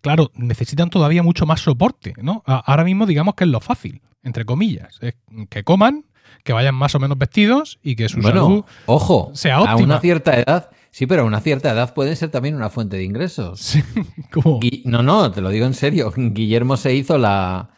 [0.00, 2.42] claro, necesitan todavía mucho más soporte, ¿no?
[2.46, 5.14] Ahora mismo digamos que es lo fácil, entre comillas, es
[5.48, 6.04] que coman,
[6.44, 9.72] que vayan más o menos vestidos y que su salud ojo, sea óptima.
[9.72, 12.96] A una cierta edad, sí, pero a una cierta edad puede ser también una fuente
[12.96, 13.60] de ingresos.
[13.60, 13.82] Sí,
[14.32, 14.60] ¿cómo?
[14.84, 16.12] no, no, te lo digo en serio.
[16.16, 17.70] Guillermo se hizo la,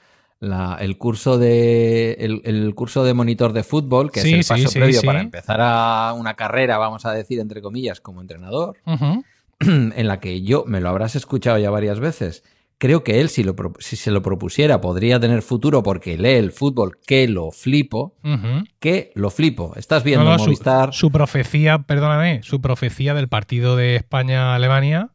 [0.80, 2.12] el curso de
[2.44, 6.34] el, curso de monitor de fútbol, que es el paso previo para empezar a una
[6.34, 8.76] carrera, vamos a decir entre comillas, como entrenador.
[9.60, 12.44] en la que yo, me lo habrás escuchado ya varias veces,
[12.78, 16.52] creo que él, si, lo, si se lo propusiera, podría tener futuro porque lee el
[16.52, 18.16] fútbol, que lo flipo,
[18.78, 19.74] que lo flipo.
[19.76, 20.94] Estás viendo Movistar.
[20.94, 25.10] Su, profecía, perdóname, su profecía del partido de España-Alemania.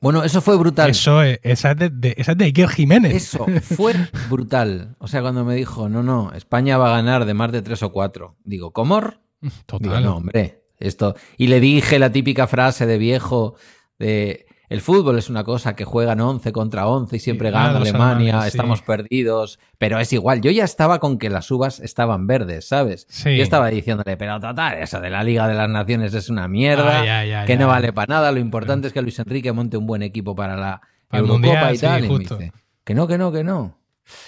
[0.00, 0.90] Bueno, eso fue brutal.
[0.90, 3.14] Eso es, esa, es de, esa es de Iker Jiménez.
[3.14, 3.94] Eso fue
[4.30, 4.94] brutal.
[4.98, 7.82] O sea, cuando me dijo, no, no, España va a ganar de más de tres
[7.82, 8.36] o cuatro.
[8.44, 9.20] Digo, ¿Comor?
[9.66, 10.02] Total.
[10.02, 11.14] no, hombre, esto.
[11.36, 13.54] Y le dije la típica frase de viejo
[13.98, 18.46] de el fútbol es una cosa que juegan 11 contra 11 y siempre gana Alemania,
[18.46, 20.42] estamos perdidos, pero es igual.
[20.42, 23.06] Yo ya estaba con que las uvas estaban verdes, ¿sabes?
[23.24, 27.46] Yo estaba diciéndole, pero total, eso de la Liga de las Naciones es una mierda,
[27.46, 30.36] que no vale para nada, lo importante es que Luis Enrique monte un buen equipo
[30.36, 32.04] para la Eurocopa y tal.
[32.04, 32.52] y me dice,
[32.84, 33.78] que no, que no, que no.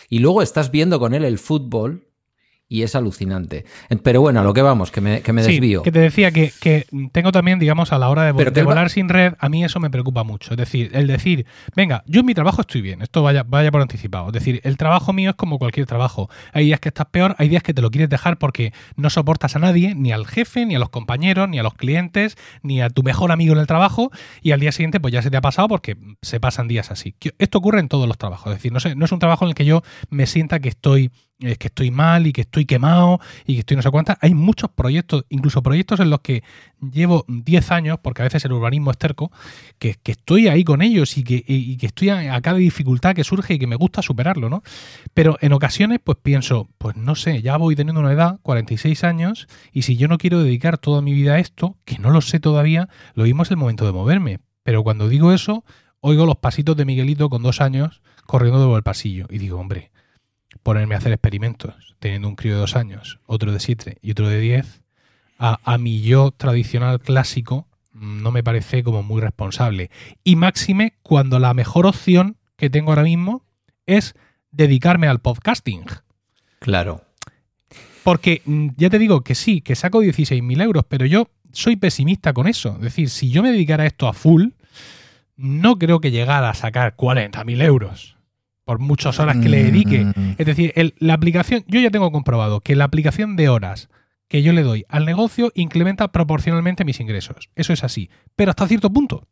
[0.08, 2.09] Y luego estás viendo con él el fútbol
[2.70, 3.66] y es alucinante.
[4.04, 5.82] Pero bueno, a lo que vamos, que me, que me desvío.
[5.82, 9.48] que te decía que, tengo también, digamos, a la hora de, volar sin red, a
[9.48, 10.52] mí eso me preocupa mucho.
[10.52, 13.82] Es decir, el decir, venga, yo en mi trabajo estoy bien, esto vaya, vaya por
[13.82, 14.28] anticipado.
[14.28, 16.30] Es decir, el trabajo mío es como cualquier trabajo.
[16.52, 19.56] Hay días que estás peor, hay días que te lo quieres dejar porque no soportas
[19.56, 22.88] a nadie, ni al jefe, ni a los compañeros, ni a los clientes, ni a
[22.88, 24.12] tu mejor amigo en el trabajo,
[24.42, 27.16] y al día siguiente pues ya se te ha pasado porque se pasan días así.
[27.38, 28.52] Esto ocurre en todos los trabajos.
[28.52, 30.68] Es decir, no, sé, no es un trabajo en el que yo me sienta que
[30.68, 31.10] estoy
[31.40, 34.18] es que estoy mal y que estoy quemado y que estoy no sé cuántas.
[34.20, 36.42] Hay muchos proyectos, incluso proyectos en los que
[36.80, 39.30] llevo 10 años, porque a veces el urbanismo es terco,
[39.78, 43.58] que, estoy ahí con ellos y que, que estoy a, cada dificultad que surge y
[43.58, 44.62] que me gusta superarlo, ¿no?
[45.14, 49.48] Pero en ocasiones, pues pienso, pues no sé, ya voy teniendo una edad, 46 años,
[49.72, 52.40] y si yo no quiero dedicar toda mi vida a esto, que no lo sé
[52.40, 54.40] todavía, lo mismo es el momento de moverme.
[54.62, 55.64] Pero cuando digo eso,
[56.00, 59.90] oigo los pasitos de Miguelito con dos años corriendo por el pasillo y digo, hombre,
[60.70, 64.28] ponerme a hacer experimentos, teniendo un crío de dos años, otro de siete y otro
[64.28, 64.82] de diez,
[65.36, 69.90] a, a mi yo tradicional clásico mm, no me parece como muy responsable.
[70.22, 73.42] Y máxime cuando la mejor opción que tengo ahora mismo
[73.84, 74.14] es
[74.52, 75.86] dedicarme al podcasting.
[76.60, 77.02] Claro.
[78.04, 82.32] Porque mm, ya te digo que sí, que saco 16.000 euros, pero yo soy pesimista
[82.32, 82.76] con eso.
[82.76, 84.50] Es decir, si yo me dedicara a esto a full,
[85.36, 88.19] no creo que llegara a sacar 40.000 euros
[88.70, 90.04] por muchas horas que le dedique.
[90.04, 90.36] Mm.
[90.38, 93.88] Es decir, la aplicación, yo ya tengo comprobado que la aplicación de horas
[94.28, 97.50] que yo le doy al negocio incrementa proporcionalmente mis ingresos.
[97.56, 99.26] Eso es así, pero hasta cierto punto.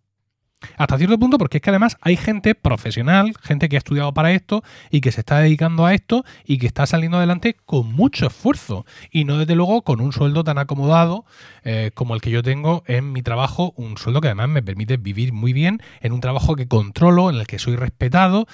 [0.77, 4.33] Hasta cierto punto, porque es que además hay gente profesional, gente que ha estudiado para
[4.33, 8.27] esto y que se está dedicando a esto y que está saliendo adelante con mucho
[8.27, 11.25] esfuerzo y no desde luego con un sueldo tan acomodado
[11.63, 14.97] eh, como el que yo tengo en mi trabajo, un sueldo que además me permite
[14.97, 18.47] vivir muy bien en un trabajo que controlo, en el que soy respetado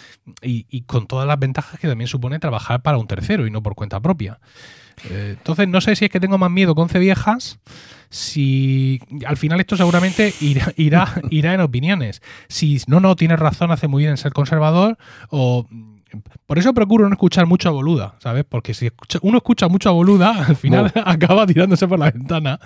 [0.43, 3.75] y, con todas las ventajas que también supone trabajar para un tercero y no por
[3.75, 4.41] cuenta propia.
[5.09, 7.59] Eh, entonces, no sé si es que tengo más miedo con viejas.
[8.15, 12.23] Si al final esto seguramente irá, irá, irá en opiniones.
[12.49, 14.97] Si no, no, tienes razón, hace muy bien en ser conservador.
[15.31, 15.67] O
[16.47, 18.45] por eso procuro no escuchar mucho a boluda, ¿sabes?
[18.49, 18.89] Porque si
[19.23, 22.61] uno escucha mucho a boluda, al final acaba tirándose por la ventana,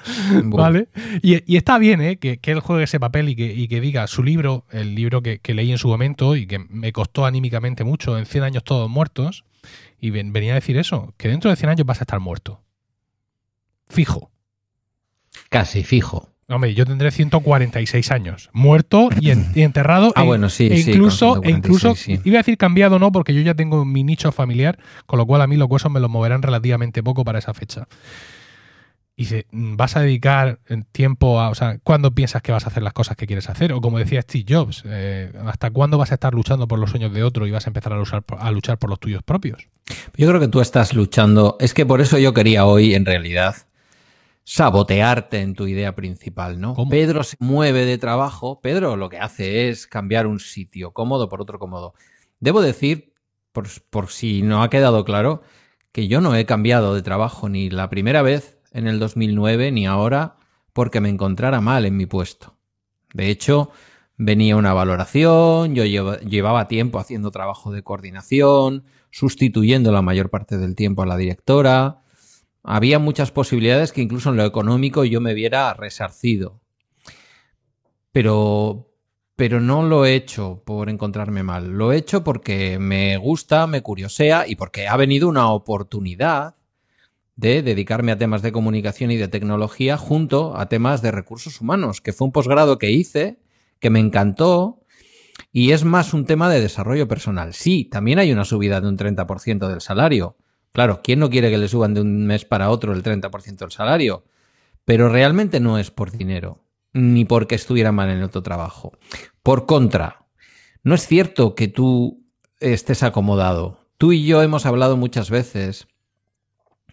[0.44, 0.88] ¿vale?
[1.22, 2.18] Y, está bien, ¿eh?
[2.18, 5.72] Que, él juegue ese papel y que, diga su libro, el libro que, que, leí
[5.72, 9.46] en su momento y que me costó anímicamente mucho, en 100 años todos muertos,
[9.98, 12.60] y venía a decir eso, que dentro de 100 años vas a estar muerto.
[13.88, 14.30] Fijo.
[15.48, 16.28] Casi fijo.
[16.50, 20.12] Hombre, yo tendré 146 años, muerto y, enterrado.
[20.16, 23.54] ah, bueno, sí, e incluso, e incluso iba a decir cambiado no, porque yo ya
[23.54, 27.02] tengo mi nicho familiar, con lo cual a mí los huesos me los moverán relativamente
[27.02, 27.86] poco para esa fecha.
[29.14, 30.60] Y dice, ¿vas a dedicar
[30.92, 33.72] tiempo a, o sea, ¿cuándo piensas que vas a hacer las cosas que quieres hacer?
[33.72, 37.12] O como decía Steve Jobs, eh, ¿hasta cuándo vas a estar luchando por los sueños
[37.12, 39.68] de otro y vas a empezar a luchar, a luchar por los tuyos propios?
[40.16, 43.67] Yo creo que tú estás luchando, es que por eso yo quería hoy, en realidad,
[44.48, 46.74] sabotearte en tu idea principal, ¿no?
[46.88, 51.42] Pedro se mueve de trabajo, Pedro lo que hace es cambiar un sitio cómodo por
[51.42, 51.92] otro cómodo.
[52.40, 53.12] Debo decir,
[53.52, 55.42] por, por si no ha quedado claro,
[55.92, 59.86] que yo no he cambiado de trabajo ni la primera vez en el 2009 ni
[59.86, 60.36] ahora
[60.72, 62.56] porque me encontrara mal en mi puesto.
[63.12, 63.70] De hecho,
[64.16, 70.74] venía una valoración, yo llevaba tiempo haciendo trabajo de coordinación, sustituyendo la mayor parte del
[70.74, 72.00] tiempo a la directora.
[72.70, 76.60] Había muchas posibilidades que incluso en lo económico yo me viera resarcido.
[78.12, 78.92] Pero,
[79.36, 81.70] pero no lo he hecho por encontrarme mal.
[81.70, 86.56] Lo he hecho porque me gusta, me curiosea y porque ha venido una oportunidad
[87.36, 92.02] de dedicarme a temas de comunicación y de tecnología junto a temas de recursos humanos,
[92.02, 93.38] que fue un posgrado que hice,
[93.80, 94.82] que me encantó
[95.52, 97.54] y es más un tema de desarrollo personal.
[97.54, 100.36] Sí, también hay una subida de un 30% del salario.
[100.78, 103.72] Claro, ¿quién no quiere que le suban de un mes para otro el 30% del
[103.72, 104.22] salario?
[104.84, 106.62] Pero realmente no es por dinero,
[106.92, 108.92] ni porque estuviera mal en otro trabajo.
[109.42, 110.28] Por contra,
[110.84, 112.24] no es cierto que tú
[112.60, 113.88] estés acomodado.
[113.96, 115.88] Tú y yo hemos hablado muchas veces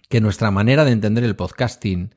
[0.10, 2.16] que nuestra manera de entender el podcasting,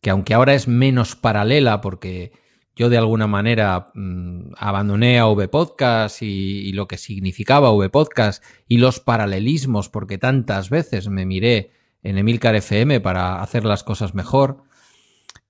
[0.00, 2.30] que aunque ahora es menos paralela porque
[2.78, 8.78] yo de alguna manera mm, abandoné a VPodcast y, y, lo que significaba VPodcast y
[8.78, 11.72] los paralelismos porque tantas veces me miré
[12.02, 14.62] en Emilcar FM para hacer las cosas mejor,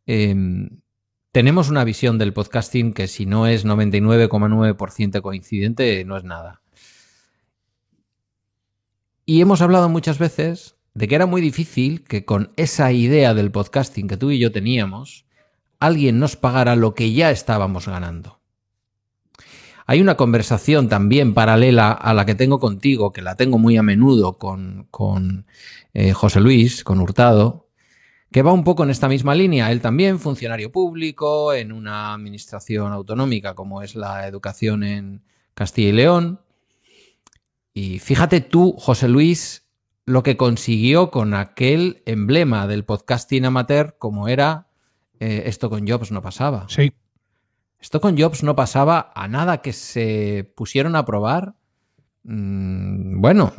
[0.07, 0.81] em,
[1.33, 6.63] tenemos una visión del podcasting que si no es 99,9% coincidente, no es nada.
[9.27, 13.53] Y hemos hablado muchas veces de que era muy difícil que con esa idea del
[13.53, 15.27] podcasting que tú y yo teníamos,
[15.81, 18.39] alguien nos pagara lo que ya estábamos ganando.
[19.87, 23.83] Hay una conversación también paralela a la que tengo contigo, que la tengo muy a
[23.83, 25.47] menudo con, con
[25.95, 27.69] eh, José Luis, con Hurtado,
[28.31, 29.73] que va un poco en esta misma línea.
[29.73, 35.23] Él también, funcionario público, en una administración autonómica como es la educación en
[35.55, 36.41] Castilla y León.
[37.73, 39.69] Y fíjate tú, José Luis,
[40.05, 44.68] lo que consiguió con aquel emblema del podcasting amateur como era
[45.21, 46.67] eh, esto con Jobs no pasaba.
[46.69, 46.93] Sí.
[47.81, 51.55] Esto con Jobs no pasaba a nada que se pusieron a probar.
[52.25, 53.53] Mm, bueno,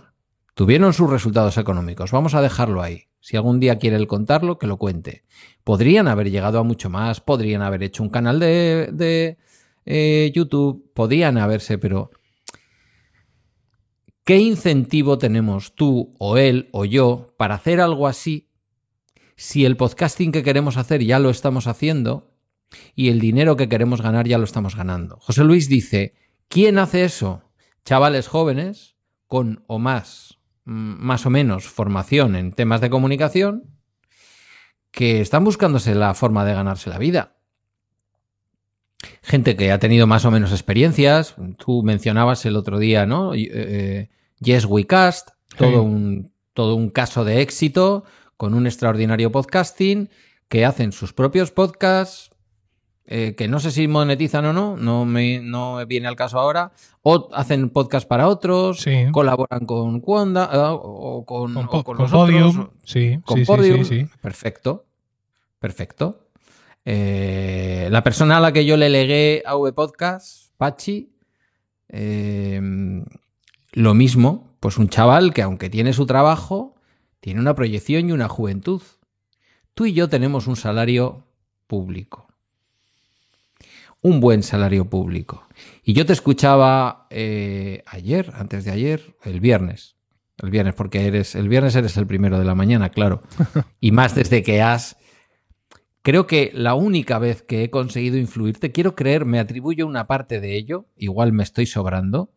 [0.54, 2.12] tuvieron sus resultados económicos.
[2.12, 3.06] Vamos a dejarlo ahí.
[3.22, 5.24] Si algún día quiere él contarlo, que lo cuente.
[5.64, 9.38] Podrían haber llegado a mucho más, podrían haber hecho un canal de, de
[9.86, 12.12] eh, YouTube, podían haberse, pero
[14.24, 18.49] ¿qué incentivo tenemos tú o él o yo para hacer algo así
[19.40, 22.36] si el podcasting que queremos hacer ya lo estamos haciendo
[22.96, 25.18] y el dinero que queremos ganar ya lo estamos ganando?
[25.22, 26.14] José Luis dice,
[26.48, 27.44] ¿quién hace eso?
[27.86, 28.96] Chavales jóvenes
[29.28, 33.64] con o más Mm, más o menos formación en temas de comunicación
[34.92, 37.38] que están buscándose la forma de ganarse la vida.
[39.24, 41.36] Gente que ha tenido más o menos experiencias.
[41.58, 43.32] Tú mencionabas el otro día, ¿no?
[43.34, 44.10] Eh,
[44.40, 48.04] yes We Cast, todo, un, todo un caso de éxito
[48.40, 50.10] con un extraordinario podcasting
[50.48, 52.32] que hacen sus propios podcasts,
[53.06, 56.72] eh, que no sé si monetizan o no, no me, no viene al caso ahora,
[57.02, 63.44] o hacen podcast para otros, colaboran con Cuanda ah, o con, con, Podium, sí, con
[63.44, 64.86] Podium, perfecto,
[65.60, 66.30] perfecto.
[66.86, 71.12] Eh, la persona a la que yo le legué a V Podcast, Pachi,
[71.90, 72.62] eh,
[73.74, 76.79] lo mismo, pues un chaval que aunque tiene su trabajo,
[77.20, 78.82] tiene una proyección y una juventud.
[79.74, 81.26] Tú y yo tenemos un salario
[81.68, 82.30] público
[84.02, 85.48] un buen salario público.
[85.84, 89.96] Y yo te escuchaba eh, ayer, antes de ayer, el viernes.
[90.42, 93.22] El viernes, porque eres, el viernes eres el primero de la mañana, claro.
[93.80, 94.98] Y más desde que has.
[96.02, 100.40] Creo que la única vez que he conseguido influirte, quiero creer, me atribuyo una parte
[100.40, 102.32] de ello, igual me estoy sobrando,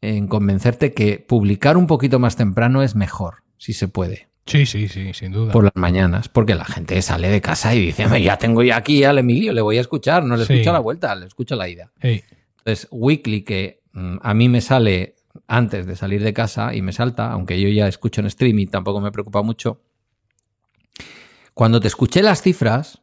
[0.00, 4.28] en convencerte que publicar un poquito más temprano es mejor, si se puede.
[4.46, 5.52] Sí, sí, sí, sin duda.
[5.52, 9.04] Por las mañanas, porque la gente sale de casa y dice, ya tengo ya aquí
[9.04, 11.92] al Emilio, le voy a escuchar, no le escucho la vuelta, le escucho la ida.
[12.00, 16.92] Entonces, Weekly, que mm, a mí me sale antes de salir de casa y me
[16.92, 19.82] salta, aunque yo ya escucho en streaming, tampoco me preocupa mucho.
[21.52, 23.02] Cuando te escuché las cifras,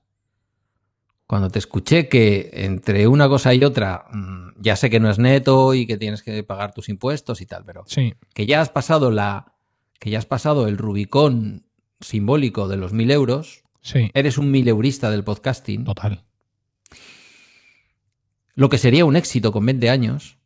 [1.28, 5.20] cuando te escuché que entre una cosa y otra, mm, ya sé que no es
[5.20, 8.16] neto y que tienes que pagar tus impuestos y tal, pero sí.
[8.34, 9.55] que ya has pasado la
[10.06, 11.66] que ya has pasado el Rubicón
[12.00, 13.64] simbólico de los mil euros.
[13.82, 14.12] Sí.
[14.14, 15.84] Eres un mil eurista del podcasting.
[15.84, 16.24] Total.
[18.54, 20.38] Lo que sería un éxito con 20 años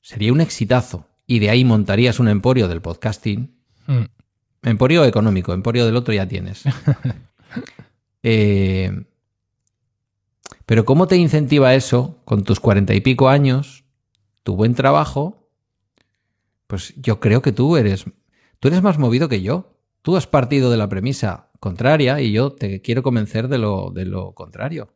[0.00, 1.06] sería un exitazo.
[1.26, 3.54] Y de ahí montarías un emporio del podcasting.
[3.86, 4.04] Hmm.
[4.62, 6.64] Emporio económico, emporio del otro ya tienes.
[8.28, 8.90] Eh,
[10.64, 13.84] pero ¿cómo te incentiva eso con tus cuarenta y pico años,
[14.42, 15.48] tu buen trabajo?
[16.66, 18.06] Pues yo creo que tú eres
[18.60, 19.78] Tú eres más movido que yo.
[20.02, 24.04] Tú has partido de la premisa contraria y yo te quiero convencer de lo, de
[24.04, 24.88] lo contrario.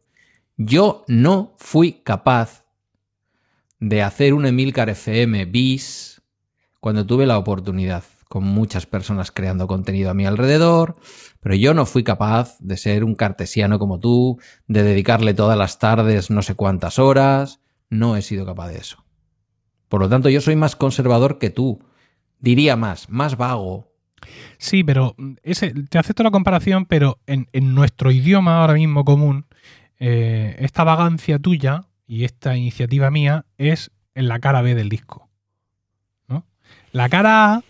[0.56, 2.64] Yo no fui capaz
[3.78, 6.22] de hacer un Emilcar FM bis
[6.80, 10.96] cuando tuve la oportunidad, con muchas personas creando contenido a mi alrededor,
[11.40, 14.38] pero yo no fui capaz de ser un cartesiano como tú,
[14.68, 19.04] de dedicarle todas las tardes no sé cuántas horas, no he sido capaz de eso.
[19.88, 21.80] Por lo tanto, yo soy más conservador que tú,
[22.40, 23.88] diría más, más vago.
[24.58, 29.46] Sí, pero ese, te acepto la comparación, pero en, nuestro idioma ahora mismo común,
[29.98, 35.28] eh, esta vagancia tuya y esta iniciativa mía es en la cara B del disco.
[36.28, 36.44] ¿no?
[36.92, 37.64] La cara A,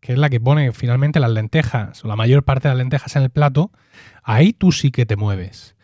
[0.00, 3.16] que es la que pone finalmente las lentejas, o la mayor parte de las lentejas
[3.16, 3.70] en el plato,
[4.22, 5.76] ahí tú sí que te mueves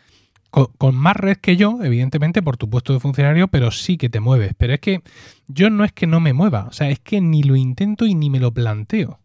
[0.49, 4.19] con, más red que yo, evidentemente, por tu puesto de funcionario, pero sí que te
[4.19, 4.53] mueves.
[4.57, 5.01] Pero es que
[5.47, 8.15] yo no es que no me mueva, o sea, es que ni lo intento y
[8.15, 9.19] ni me lo planteo.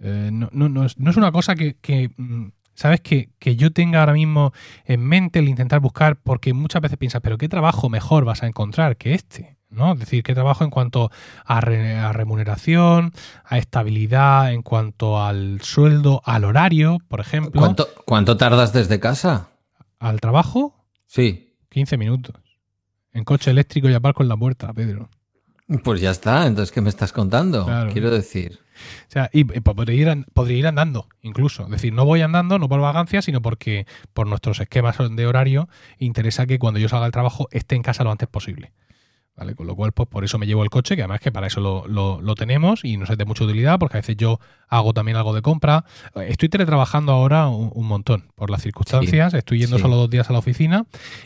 [0.00, 3.00] Eh, no, es, una cosa que, mm, ¿sabes?
[3.00, 4.52] Que, yo tenga ahora mismo
[4.84, 8.46] en mente el intentar buscar, porque muchas veces piensas, pero ¿qué trabajo mejor vas a
[8.46, 9.56] encontrar que este?
[9.70, 9.94] ¿no?
[9.94, 11.10] Es decir, ¿qué trabajo en cuanto
[11.46, 13.12] a, a, remuneración,
[13.44, 17.58] a estabilidad, en cuanto al sueldo, al horario, por ejemplo?
[17.58, 19.51] ¿Cuánto, cuánto tardas desde casa?
[20.02, 21.54] Al trabajo, sí.
[21.70, 22.36] 15 minutos.
[23.12, 25.08] En coche eléctrico y aparco en la puerta, Pedro.
[25.84, 27.66] Pues ya está, entonces, ¿qué me estás contando?
[27.92, 28.58] Quiero decir.
[29.08, 31.64] O sea, y, podría, ir, podría ir andando, incluso.
[31.64, 35.68] Es decir, no voy andando, no por vagancia, sino porque por nuestros esquemas de horario
[35.98, 38.72] interesa que cuando yo salga al trabajo esté en casa lo antes posible.
[39.34, 39.54] ¿Vale?
[39.54, 41.60] Con lo cual, pues por eso me llevo el coche, que además que para eso
[41.88, 45.34] lo, tenemos y nos es de mucha utilidad, porque a veces yo hago también algo
[45.34, 45.84] de compra.
[46.14, 50.38] Estoy teletrabajando ahora un, montón por las circunstancias, estoy yendo solo dos días a la
[50.38, 50.84] oficina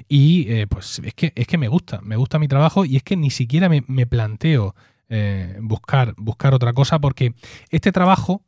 [0.09, 3.03] y eh, pues es que, es que me gusta, me gusta mi trabajo y es
[3.03, 4.77] que ni siquiera me, planteo
[5.09, 7.35] eh, buscar, buscar otra cosa, porque
[7.71, 8.43] este trabajo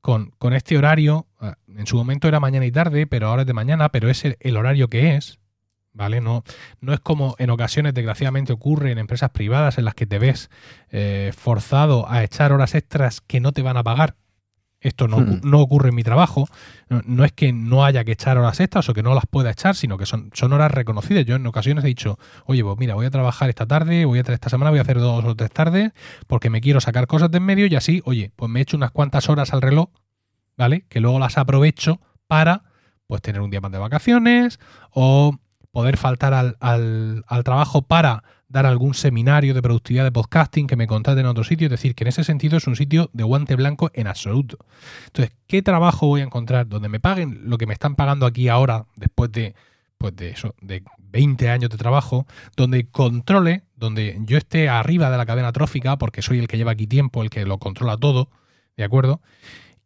[0.00, 1.28] con, con, este horario,
[1.68, 4.56] en su momento era mañana y tarde, pero ahora es de mañana, pero es el
[4.56, 5.38] horario que es,
[5.94, 6.20] ¿vale?
[6.20, 6.44] No,
[6.80, 10.50] no es como en ocasiones, desgraciadamente, ocurre en empresas privadas en las que te ves
[10.90, 14.16] eh, forzado a echar horas extras que no te van a pagar.
[14.80, 15.40] Esto no, hmm.
[15.44, 16.46] no ocurre en mi trabajo.
[16.90, 19.76] No, es que no haya que echar horas extras o que no las pueda echar,
[19.76, 21.24] sino que son, son horas reconocidas.
[21.24, 24.22] Yo en ocasiones he dicho, oye, pues mira, voy a trabajar esta tarde, voy a
[24.22, 25.92] esta semana voy a hacer dos o tres tardes
[26.26, 28.90] porque me quiero sacar cosas de en medio y así, oye, pues me echo unas
[28.90, 29.88] cuantas horas al reloj,
[30.58, 30.84] ¿vale?
[30.90, 32.64] Que luego las aprovecho para
[33.06, 35.38] pues tener un día más de vacaciones o
[35.74, 40.86] poder faltar al, al, trabajo para dar algún seminario de productividad de podcasting que me
[40.86, 41.66] contraten en otro sitio.
[41.66, 44.58] Es decir, que en ese sentido es un sitio de guante blanco en absoluto.
[45.06, 48.48] Entonces, ¿qué trabajo voy a encontrar donde me paguen lo que me están pagando aquí
[48.48, 49.56] ahora, después de,
[49.98, 52.24] pues de eso, de 20 años de trabajo,
[52.56, 56.70] donde controle, donde yo esté arriba de la cadena trófica, porque soy el que lleva
[56.70, 58.30] aquí tiempo, el que lo controla todo,
[58.76, 59.20] ¿de acuerdo?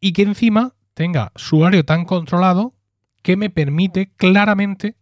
[0.01, 2.74] Y que encima tenga su horario tan controlado
[3.22, 4.99] que me permite claramente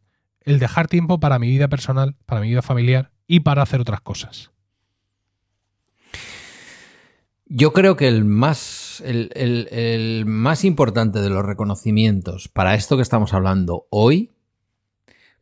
[0.47, 4.01] el dejar tiempo para mi vida personal, para mi vida familiar y para hacer otras
[4.01, 4.53] cosas.
[7.49, 13.35] Yo creo que el más, el, más importante de los reconocimientos para esto que estamos
[13.35, 14.33] hablando hoy,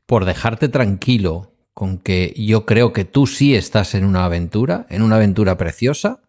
[0.07, 5.03] por dejarte tranquilo con que yo creo que tú sí estás en una aventura, en
[5.03, 6.21] una aventura preciosa.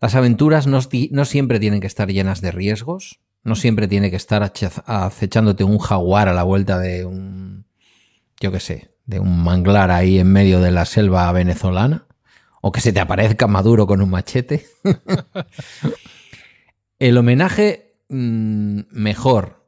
[0.00, 4.16] Las aventuras no, no siempre tienen que estar llenas de riesgos, no siempre tiene que
[4.16, 7.66] estar acechándote un jaguar a la vuelta de un,
[8.42, 12.08] yo qué sé, de un manglar ahí en medio de la selva venezolana,
[12.60, 14.66] o que se te aparezca Maduro con un machete.
[16.98, 19.64] El homenaje mm, mejor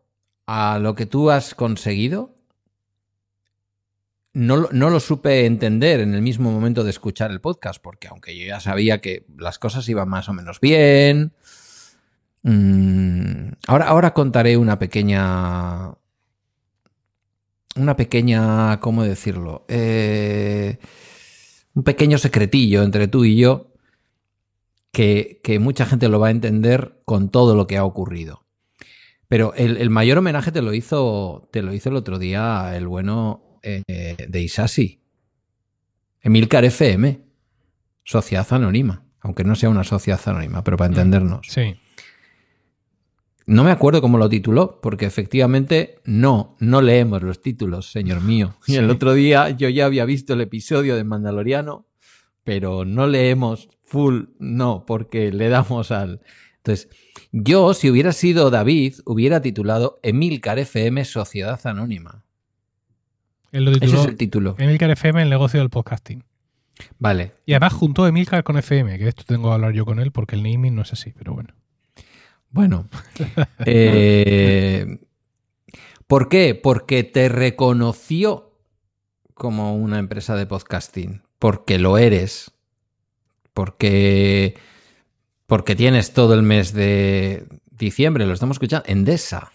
[0.47, 2.35] a lo que tú has conseguido,
[4.33, 8.37] no, no, lo supe entender en el mismo momento de escuchar el podcast, porque aunque
[8.37, 11.33] yo ya sabía que las cosas iban más o menos bien,
[12.43, 15.95] mm, ahora, ahora contaré una pequeña
[17.77, 19.65] una pequeña, ¿cómo decirlo?
[19.69, 20.79] Eh,
[21.75, 23.73] un pequeño secretillo entre tú y yo
[24.93, 28.45] que, mucha gente lo va a entender con todo lo que ha ocurrido.
[29.29, 33.59] Pero el, mayor homenaje te lo hizo, te lo hizo el otro día el bueno
[33.63, 33.83] eh,
[34.29, 35.01] de Isasi.
[36.21, 37.21] Emilcar FM,
[38.05, 41.47] Sociedad Anónima, aunque no sea una sociedad anónima, pero para entendernos.
[41.49, 41.75] Sí.
[43.47, 48.55] No me acuerdo cómo lo tituló, porque efectivamente no, no leemos los títulos, señor mío.
[48.67, 51.87] Y el otro día yo ya había visto el episodio de Mandaloriano,
[52.43, 56.21] pero no leemos full, no, porque le damos al...
[56.57, 56.89] Entonces,
[57.33, 62.25] yo, si hubiera sido David, hubiera titulado Emilcar FM Sociedad Anónima.
[63.53, 64.57] Él lo tituló, Ese es el título.
[64.59, 66.25] Emilcar FM, el negocio del podcasting.
[66.99, 67.35] Vale.
[67.45, 70.35] Y además juntó Emilcar con FM, que esto tengo que hablar yo con él porque
[70.37, 71.55] el naming no es así, pero bueno.
[72.55, 72.89] Bueno.
[73.67, 74.99] Eh,
[76.07, 76.55] ¿Por qué?
[76.55, 78.53] Porque te reconoció
[79.33, 81.23] como una empresa de podcasting.
[81.39, 82.53] Porque lo eres.
[83.53, 84.55] Porque.
[85.47, 88.85] Porque tienes todo el mes de diciembre, lo estamos escuchando.
[88.87, 89.53] Endesa.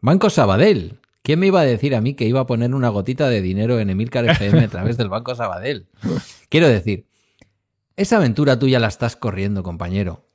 [0.00, 1.00] Banco Sabadell.
[1.22, 3.78] ¿Quién me iba a decir a mí que iba a poner una gotita de dinero
[3.78, 5.88] en Emilcar FM a través del Banco Sabadell?
[6.48, 7.06] Quiero decir,
[7.96, 10.26] esa aventura tuya la estás corriendo, compañero.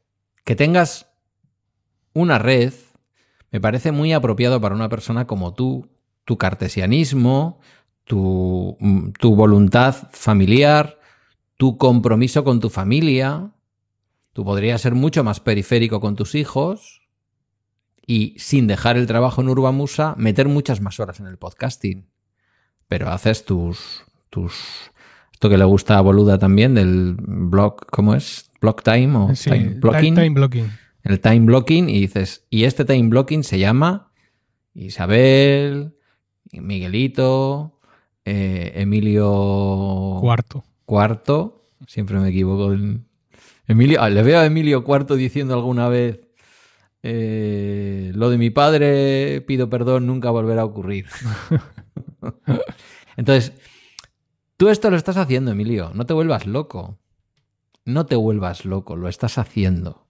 [0.46, 1.08] Que tengas
[2.18, 2.74] una red
[3.52, 5.88] me parece muy apropiado para una persona como tú,
[6.26, 7.60] tu cartesianismo,
[8.04, 11.00] tu, mm, tu voluntad familiar,
[11.56, 13.52] tu compromiso con tu familia.
[14.34, 17.02] Tú podrías ser mucho más periférico con tus hijos
[18.06, 22.10] y sin dejar el trabajo en Urbamusa, meter muchas más horas en el podcasting.
[22.88, 24.54] Pero haces tus, tus
[25.32, 28.50] esto que le gusta a Boluda también del blog, ¿cómo es?
[28.60, 30.16] Block time o time blocking.
[30.16, 30.70] Time blocking
[31.08, 34.12] el time blocking y dices, y este time blocking se llama
[34.74, 35.96] Isabel,
[36.52, 37.80] Miguelito,
[38.26, 40.64] eh, Emilio Cuarto.
[40.86, 42.76] Cuarto, siempre me equivoco.
[43.68, 46.22] Emilio, ah, le veo a Emilio Cuarto diciendo alguna vez,
[47.04, 51.06] eh, lo de mi padre, pido perdón, nunca volverá a ocurrir.
[53.18, 53.54] Entonces,
[54.58, 57.00] tú esto lo estás haciendo, Emilio, no te vuelvas loco.
[57.86, 60.07] No te vuelvas loco, lo estás haciendo.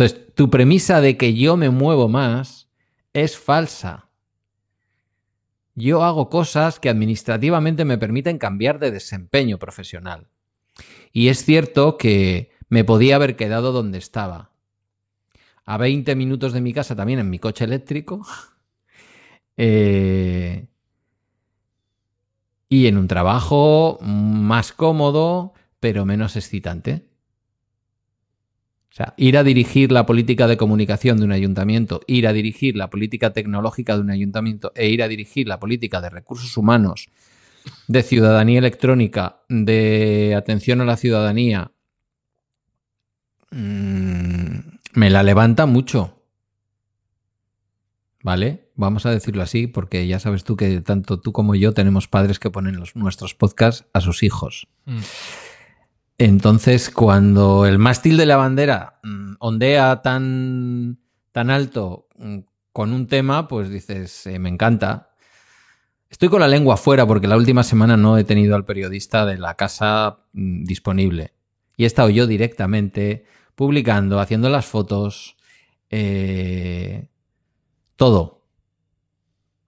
[0.00, 2.70] Entonces, tu premisa de que yo me muevo más
[3.12, 4.08] es falsa.
[5.74, 10.28] yo hago cosas que administrativamente me permiten cambiar de desempeño profesional.
[11.12, 14.52] Y es cierto que me podía haber quedado donde estaba.
[15.66, 18.22] A 20 minutos de mi casa, también en mi coche eléctrico.
[19.62, 20.68] Eh,
[22.70, 27.09] y en un trabajo más cómodo, pero menos excitante.
[28.90, 32.76] O sea, ir a dirigir la política de comunicación de un ayuntamiento, ir a dirigir
[32.76, 37.08] la política tecnológica de un ayuntamiento e ir a dirigir la política de recursos humanos,
[37.86, 41.70] de ciudadanía electrónica, de atención a la ciudadanía,
[43.52, 44.58] mm,
[44.94, 46.16] me la levanta mucho.
[48.22, 48.70] ¿Vale?
[48.74, 52.38] Vamos a decirlo así, porque ya sabes tú que tanto tú como yo tenemos padres
[52.38, 54.66] que ponen nuestros podcasts a sus hijos.
[54.84, 54.98] Mm.
[56.20, 60.98] Entonces, cuando el mástil de la bandera mm, ondea tan,
[61.32, 62.40] tan alto mm,
[62.74, 65.12] con un tema, pues dices, eh, me encanta.
[66.10, 69.38] Estoy con la lengua fuera porque la última semana no he tenido al periodista de
[69.38, 71.32] la casa mm, disponible.
[71.78, 75.38] Y he estado yo directamente publicando, haciendo las fotos,
[75.88, 77.08] eh,
[77.96, 78.44] todo.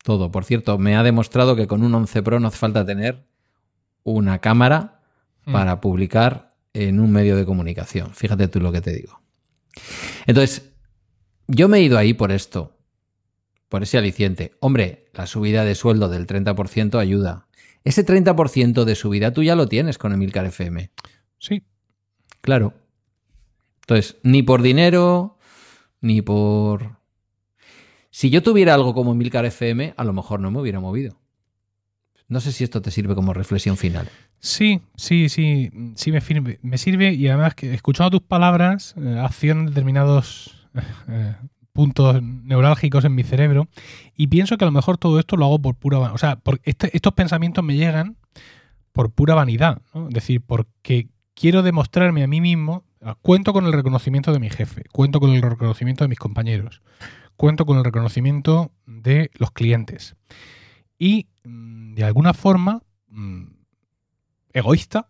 [0.04, 0.30] Todo.
[0.30, 3.24] Por cierto, me ha demostrado que con un 11 Pro no hace falta tener
[4.04, 5.01] una cámara
[5.44, 5.52] Mm.
[5.52, 8.14] para publicar en un medio de comunicación.
[8.14, 9.20] Fíjate tú lo que te digo.
[10.26, 10.72] Entonces,
[11.48, 12.78] yo me he ido ahí por esto,
[13.68, 14.56] por ese aliciente.
[14.60, 17.48] Hombre, la subida de sueldo del 30% ayuda.
[17.84, 20.90] Ese 30% de subida tú ya lo tienes con Emilcar FM.
[21.38, 21.62] Sí.
[22.40, 22.74] Claro.
[23.80, 25.38] Entonces, ni por dinero,
[26.00, 26.98] ni por...
[28.10, 31.18] Si yo tuviera algo como Emilcar FM, a lo mejor no me hubiera movido.
[32.28, 34.08] No sé si esto te sirve como reflexión final.
[34.44, 39.20] Sí, sí, sí, sí me, sirve, me sirve y además que escuchando tus palabras, eh,
[39.22, 40.66] acción determinados
[41.08, 41.36] eh,
[41.72, 43.68] puntos neurálgicos en mi cerebro
[44.16, 46.60] y pienso que a lo mejor todo esto lo hago por pura o sea, por
[46.64, 48.16] este, estos pensamientos me llegan
[48.90, 50.08] por pura vanidad, ¿no?
[50.08, 52.82] es decir, porque quiero demostrarme a mí mismo,
[53.22, 56.82] cuento con el reconocimiento de mi jefe, cuento con el reconocimiento de mis compañeros,
[57.36, 60.16] cuento con el reconocimiento de los clientes
[60.98, 63.44] y mm, de alguna forma mm,
[64.52, 65.06] egoísta.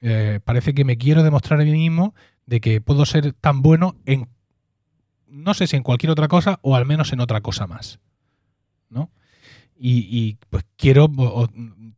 [0.00, 2.14] Eh, parece que me quiero demostrar a mí mismo
[2.46, 4.28] de que puedo ser tan bueno en,
[5.26, 8.00] no sé si en cualquier otra cosa o al menos en otra cosa más.
[8.88, 9.10] ¿No?
[9.80, 11.08] Y, pues quiero,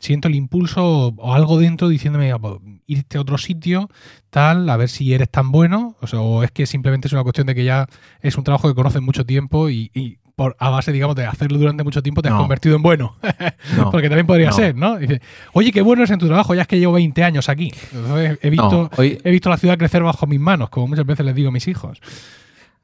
[0.00, 3.88] siento el impulso o, algo dentro diciéndome, pues, irte a otro sitio,
[4.28, 7.54] tal, a ver si eres tan bueno, o, es que simplemente es una cuestión de
[7.54, 7.88] que ya
[8.20, 10.19] es un trabajo que conoces mucho tiempo y
[10.58, 13.16] a base, digamos, de hacerlo durante mucho tiempo, te has convertido en bueno.
[13.90, 14.96] Porque también podría ser, ¿no?
[14.96, 15.20] Dice,
[15.52, 17.72] oye, qué bueno es en tu trabajo, ya es que llevo 20 años aquí.
[18.42, 21.48] he visto, he visto la ciudad crecer bajo mis manos, como muchas veces les digo
[21.48, 22.00] a mis hijos.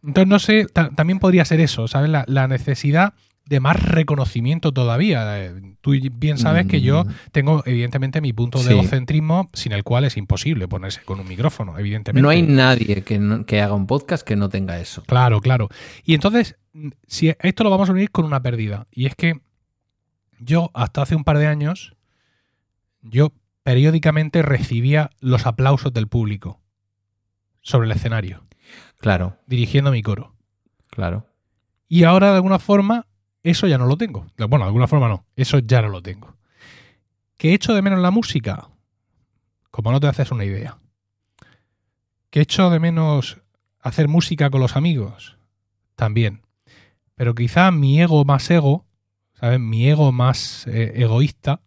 [0.04, 2.10] Entonces, no sé, también podría ser eso, ¿sabes?
[2.10, 3.14] La, necesidad
[3.46, 5.44] de más reconocimiento todavía.
[5.44, 7.08] Eh, tú bien sabes que yo mm.
[7.32, 11.78] tengo, evidentemente, mi punto de egocentrismo, sin el cual es imposible ponerse con un micrófono,
[11.78, 12.22] evidentemente.
[12.22, 15.02] No hay nadie que, que haga un podcast que no tenga eso.
[15.04, 15.68] Claro, claro.
[16.04, 16.56] Y entonces,
[17.06, 18.86] si esto lo vamos a unir con una pérdida.
[18.90, 19.40] Y es que
[20.40, 21.94] yo, hasta hace un par de años,
[23.00, 23.32] yo
[23.62, 26.60] periódicamente recibía los aplausos del público
[27.62, 28.44] sobre el escenario.
[28.98, 29.36] Claro.
[29.46, 30.34] Dirigiendo mi coro.
[30.90, 31.26] Claro.
[31.88, 33.06] Y ahora, de alguna forma,
[33.50, 34.26] eso ya no lo tengo.
[34.36, 35.24] Bueno, de alguna forma no.
[35.36, 36.36] Eso ya no lo tengo.
[37.36, 38.68] ¿Qué echo de menos la música?
[39.70, 40.78] Como no te haces una idea.
[42.30, 43.38] ¿Qué echo de menos
[43.80, 45.38] hacer música con los amigos?
[45.94, 46.42] También.
[47.14, 48.84] Pero quizá mi ego más ego,
[49.34, 49.60] ¿sabes?
[49.60, 51.60] Mi ego más eh, egoísta,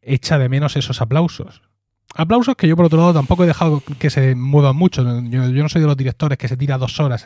[0.00, 1.62] echa de menos esos aplausos.
[2.14, 5.02] Aplausos que yo, por otro lado, tampoco he dejado que se muevan mucho.
[5.02, 7.24] Yo, no soy de los directores que se tira dos horas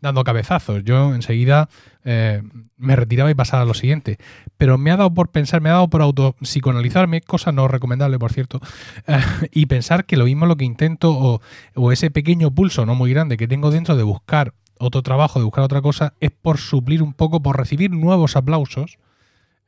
[0.00, 0.82] dando cabezazos.
[0.84, 1.68] Yo enseguida
[2.04, 2.42] eh,
[2.76, 4.18] me retiraba y pasaba a lo siguiente.
[4.56, 8.32] Pero me ha dado por pensar, me ha dado por autopsicoanalizarme, cosa no recomendable, por
[8.32, 8.60] cierto,
[9.06, 9.20] eh,
[9.52, 11.40] y pensar que lo mismo lo que intento, o,
[11.74, 15.44] o ese pequeño pulso, no muy grande, que tengo dentro de buscar otro trabajo, de
[15.44, 18.98] buscar otra cosa, es por suplir un poco, por recibir nuevos aplausos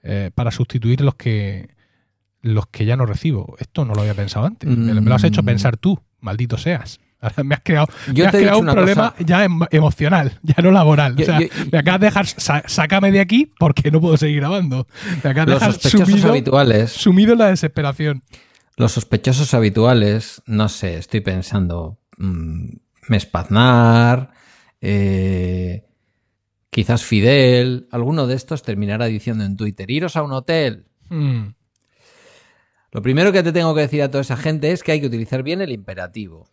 [0.02, 1.75] eh, para sustituir los que
[2.42, 3.56] los que ya no recibo.
[3.58, 4.68] Esto no lo había pensado antes.
[4.68, 5.46] Me, lo has hecho mm.
[5.46, 7.00] pensar tú, maldito seas.
[7.44, 7.88] me has creado,
[8.58, 11.16] un problema ya em, emocional, ya no laboral.
[11.18, 11.40] o sea,
[11.72, 14.86] me acabas de dejar, sácame de aquí porque no puedo seguir grabando.
[15.24, 18.22] Me acabas de dejar sumido, habituales, sumido en la desesperación.
[18.76, 22.68] Los sospechosos habituales, no sé, estoy pensando, mm,
[23.08, 24.32] Mespaznar,
[24.80, 25.84] eh,
[26.70, 30.86] quizás Fidel, alguno de estos terminará diciendo en Twitter, iros a un hotel.
[31.08, 31.54] Hmm.
[32.96, 35.08] Lo primero que te tengo que decir a toda esa gente es que hay que
[35.08, 36.48] utilizar bien el imperativo.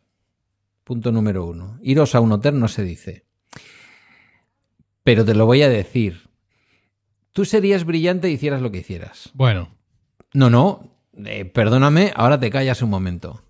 [0.84, 1.80] Punto número uno.
[1.82, 3.24] Iros a un hotel no se dice.
[5.06, 6.28] Pero te lo voy a decir.
[7.32, 9.32] Tú serías brillante y hicieras lo que hicieras.
[9.34, 9.78] Bueno.
[10.34, 10.98] No, no.
[11.16, 13.46] Eh, perdóname, ahora te callas un momento.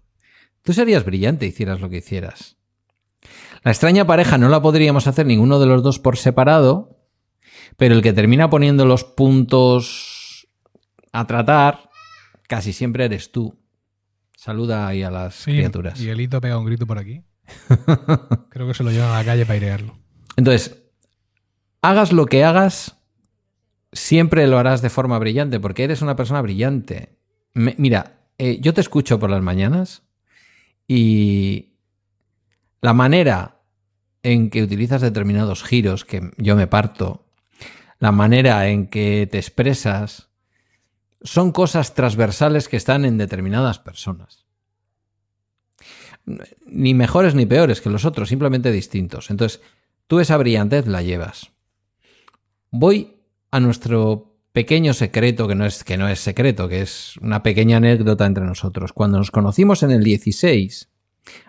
[0.61, 2.57] Tú serías brillante y hicieras lo que hicieras.
[3.63, 6.99] La extraña pareja no la podríamos hacer ninguno de los dos por separado,
[7.75, 10.47] pero el que termina poniendo los puntos
[11.11, 11.89] a tratar
[12.47, 13.57] casi siempre eres tú.
[14.35, 15.99] Saluda ahí a las criaturas.
[15.99, 17.23] Y Elito pega un grito por aquí.
[18.49, 19.97] Creo que se lo llevan a la calle para airearlo.
[20.35, 20.83] Entonces,
[21.81, 22.97] hagas lo que hagas,
[23.91, 27.17] siempre lo harás de forma brillante, porque eres una persona brillante.
[27.53, 30.03] mira, eh, yo te escucho por las mañanas
[30.87, 31.77] y
[32.81, 33.61] la manera
[34.23, 37.25] en que utilizas determinados giros, que yo me parto,
[37.99, 40.29] la manera en que te expresas,
[41.23, 44.45] son cosas transversales que están en determinadas personas.
[46.65, 49.29] Ni mejores ni peores que los otros, simplemente distintos.
[49.29, 49.61] Entonces,
[50.07, 51.51] tú esa brillantez la llevas.
[52.71, 53.17] Voy
[53.51, 57.77] a nuestro pequeño secreto, que no es, que no es secreto, que es una pequeña
[57.77, 58.93] anécdota entre nosotros.
[58.93, 60.89] Cuando nos conocimos en el 16,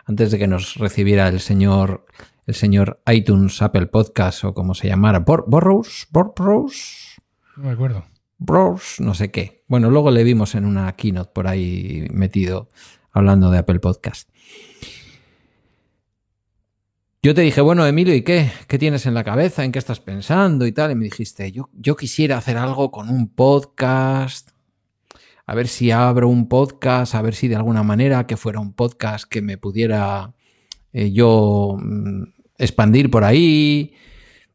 [0.07, 2.07] antes de que nos recibiera el señor,
[2.47, 7.21] el señor iTunes, Apple Podcast o como se llamara, Borrows, Borrows.
[7.57, 8.05] No me acuerdo.
[8.47, 9.65] Bros, no sé qué.
[9.69, 12.69] Bueno, luego le vimos en una keynote por ahí metido
[13.11, 14.29] hablando de Apple Podcast.
[17.23, 18.51] Yo te dije, bueno, Emilio, ¿y qué?
[18.69, 19.65] ¿Qué tienes en la cabeza?
[19.65, 20.91] ¿En qué estás pensando y tal?
[20.91, 24.51] Y me dijiste, yo, yo quisiera hacer algo con un podcast.
[25.47, 28.75] A ver si abro un podcast, a ver si de alguna manera que fuera un
[28.75, 30.35] podcast que me pudiera
[30.93, 32.25] eh, yo mm,
[32.59, 33.95] expandir por ahí,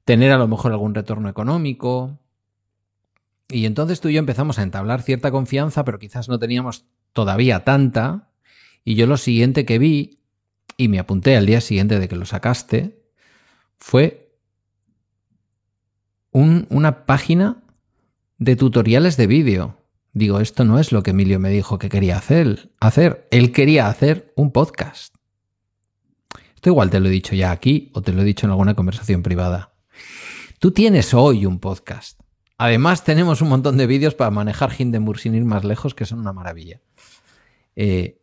[0.05, 2.19] tener a lo mejor algún retorno económico.
[3.49, 7.63] Y entonces tú y yo empezamos a entablar cierta confianza, pero quizás no teníamos todavía
[7.63, 8.31] tanta.
[8.85, 10.19] Y yo lo siguiente que vi
[10.77, 13.03] y me apunté al día siguiente de que lo sacaste,
[13.77, 14.37] fue
[16.31, 17.63] una página
[18.37, 19.77] de tutoriales de vídeo.
[20.13, 22.71] Digo, esto no es lo que Emilio me dijo que quería hacer.
[22.79, 23.27] hacer.
[23.31, 25.15] Él quería hacer un podcast.
[26.55, 28.75] Esto igual te lo he dicho ya aquí o te lo he dicho en alguna
[28.75, 29.73] conversación privada.
[30.59, 32.18] Tú tienes hoy un podcast.
[32.62, 36.20] Además, tenemos un montón de vídeos para manejar Hindenburg sin ir más lejos, que son
[36.20, 36.82] una maravilla.
[37.78, 38.20] Eh,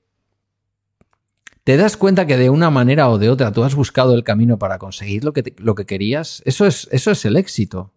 [1.64, 4.58] ¿Te das cuenta que de una manera o de otra tú has buscado el camino
[4.58, 6.42] para conseguir lo que, lo que querías?
[6.44, 7.94] Eso es, eso es el éxito.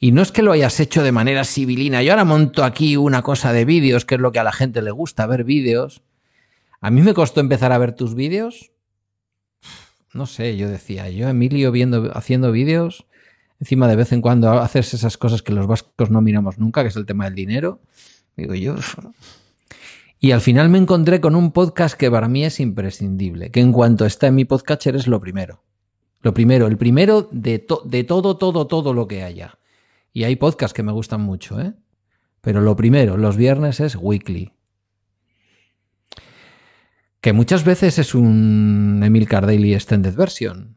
[0.00, 2.02] Y no es que lo hayas hecho de manera civilina.
[2.02, 4.82] Yo ahora monto aquí una cosa de vídeos, que es lo que a la gente
[4.82, 6.02] le gusta, ver vídeos.
[6.82, 8.70] A mí me costó empezar a ver tus vídeos.
[10.12, 13.06] No sé, yo decía, yo Emilio viendo, haciendo vídeos,
[13.60, 16.88] encima de vez en cuando haces esas cosas que los vascos no miramos nunca, que
[16.88, 17.80] es el tema del dinero.
[18.36, 18.76] Digo yo,
[20.20, 23.72] y al final me encontré con un podcast que para mí es imprescindible, que en
[23.72, 25.62] cuanto está en mi podcatcher es lo primero.
[26.22, 29.58] Lo primero, el primero de, de todo, todo, todo lo que haya.
[30.12, 31.74] Y hay podcasts que me gustan mucho, ¿eh?
[32.40, 34.52] Pero lo primero, los viernes es Weekly.
[37.20, 40.75] Que muchas veces es un Emil Daily Extended Version.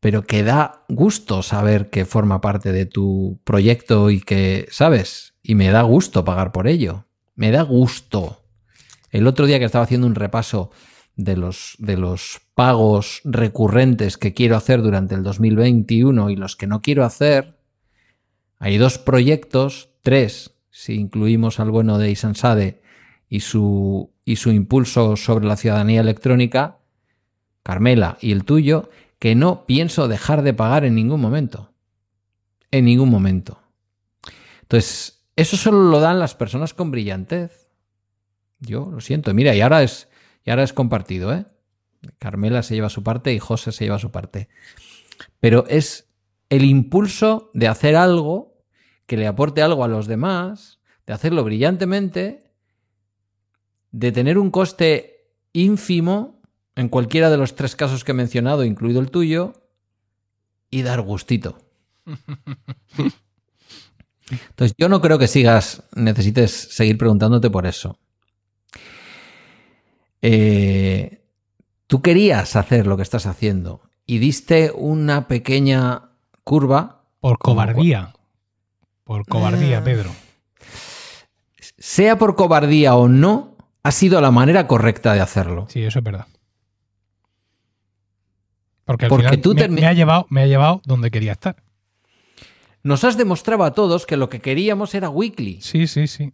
[0.00, 5.34] Pero que da gusto saber que forma parte de tu proyecto y que, ¿sabes?
[5.42, 8.42] Y me da gusto pagar por ello me da gusto.
[9.10, 10.70] El otro día que estaba haciendo un repaso
[11.14, 16.66] de los, de los pagos recurrentes que quiero hacer durante el 2021 y los que
[16.66, 17.56] no quiero hacer,
[18.58, 22.82] hay dos proyectos, tres, si incluimos al bueno de Isansade
[23.28, 26.78] y su, y su impulso sobre la ciudadanía electrónica,
[27.62, 28.90] Carmela y el tuyo,
[29.26, 31.74] que no pienso dejar de pagar en ningún momento.
[32.70, 33.60] En ningún momento.
[34.62, 37.68] Entonces, eso solo lo dan las personas con brillantez.
[38.60, 39.34] Yo lo siento.
[39.34, 40.08] Mira, y ahora es,
[40.44, 41.44] y ahora es compartido, ¿eh?
[42.20, 44.48] Carmela se lleva su parte y José se lleva su parte.
[45.40, 46.08] Pero es
[46.48, 48.62] el impulso de hacer algo
[49.06, 52.52] que le aporte algo a los demás, de hacerlo brillantemente,
[53.90, 56.35] de tener un coste ínfimo
[56.76, 59.54] en cualquiera de los tres casos que he mencionado, incluido el tuyo,
[60.70, 61.58] y dar gustito.
[64.30, 67.98] Entonces, yo no creo que sigas, necesites seguir preguntándote por eso.
[70.20, 71.22] Eh,
[71.86, 76.10] tú querías hacer lo que estás haciendo y diste una pequeña
[76.44, 77.04] curva.
[77.20, 78.12] Por cobardía.
[79.04, 80.10] Por cobardía, eh, Pedro.
[81.78, 85.66] Sea por cobardía o no, ha sido la manera correcta de hacerlo.
[85.68, 86.26] Sí, eso es verdad.
[88.86, 91.56] Porque al final tú me, ha llevado, me ha llevado donde quería estar
[92.86, 95.58] nos has demostrado a todos que lo que queríamos era weekly.
[95.60, 96.32] Sí, sí, sí.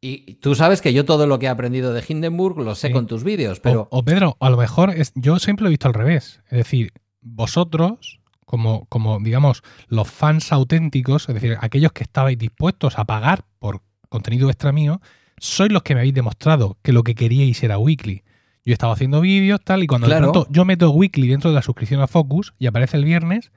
[0.00, 3.06] Y tú sabes que yo todo lo que he aprendido de Hindenburg lo sé con
[3.06, 3.88] tus vídeos, pero...
[3.90, 6.40] O, Pedro, a lo mejor es, yo siempre lo he visto al revés.
[6.46, 12.98] Es decir, vosotros como, como, digamos, los fans auténticos, es decir, aquellos que estabais dispuestos
[12.98, 15.02] a pagar por contenido extra mío,
[15.36, 18.24] sois los que me habéis demostrado que lo que queríais era weekly.
[18.64, 21.62] Yo estaba haciendo vídeos, tal, y cuando de pronto yo meto weekly dentro de la
[21.62, 23.50] suscripción a Focus y aparece el viernes,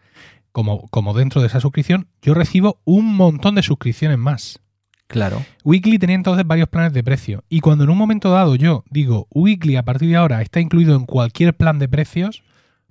[0.52, 4.60] como, como dentro de esa suscripción, yo recibo un montón de suscripciones más.
[5.08, 5.46] Claro.
[5.64, 7.44] Weekly tenía entonces varios planes de precio.
[7.50, 10.96] Y cuando en un momento dado yo digo, Weekly a partir de ahora está incluido
[10.96, 12.44] en cualquier plan de precios,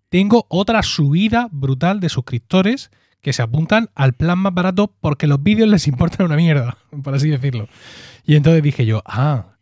[0.08, 5.42] tengo otra subida brutal de suscriptores que se apuntan al plan más barato porque los
[5.42, 7.68] vídeos les importan una mierda, por así decirlo.
[8.24, 9.53] Y entonces dije yo, ah,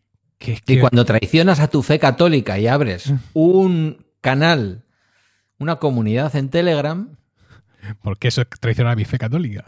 [0.43, 3.16] que, Y cuando traicionas a tu fe católica y abres mm.
[3.35, 4.85] un canal,
[5.59, 7.16] una comunidad en Telegram...
[8.02, 9.64] Porque eso es traicionar a mi fe católica.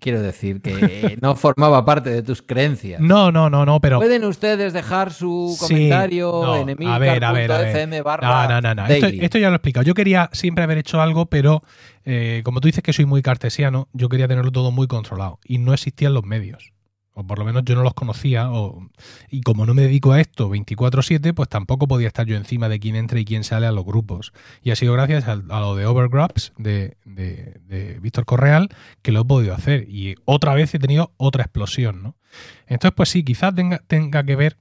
[0.00, 3.00] Quiero decir que no formaba parte de tus creencias.
[3.00, 3.98] No, no, no, no, pero.
[3.98, 8.48] Pueden ustedes dejar su comentario en emilcar.fm barra.
[8.48, 9.84] No, no, no, Esto, esto, ya lo he explicado.
[9.84, 11.62] Yo quería siempre haber hecho algo, pero
[12.04, 15.38] eh, como tú dices que soy muy cartesiano, yo quería tenerlo todo muy controlado.
[15.44, 16.72] Y no existían los medios
[17.18, 18.48] o por lo menos yo no los conocía,
[19.28, 22.78] y como no me dedico a esto 24/7, pues tampoco podía estar yo encima de
[22.78, 24.32] quién entra y quién sale a los grupos.
[24.62, 28.68] Y ha sido gracias a, lo de Overgraps de, de, Víctor Correal
[29.02, 29.88] que lo he podido hacer.
[29.88, 32.14] Y otra vez he tenido otra explosión, ¿no?
[32.68, 34.56] Entonces, pues sí, quizás tenga, tenga que ver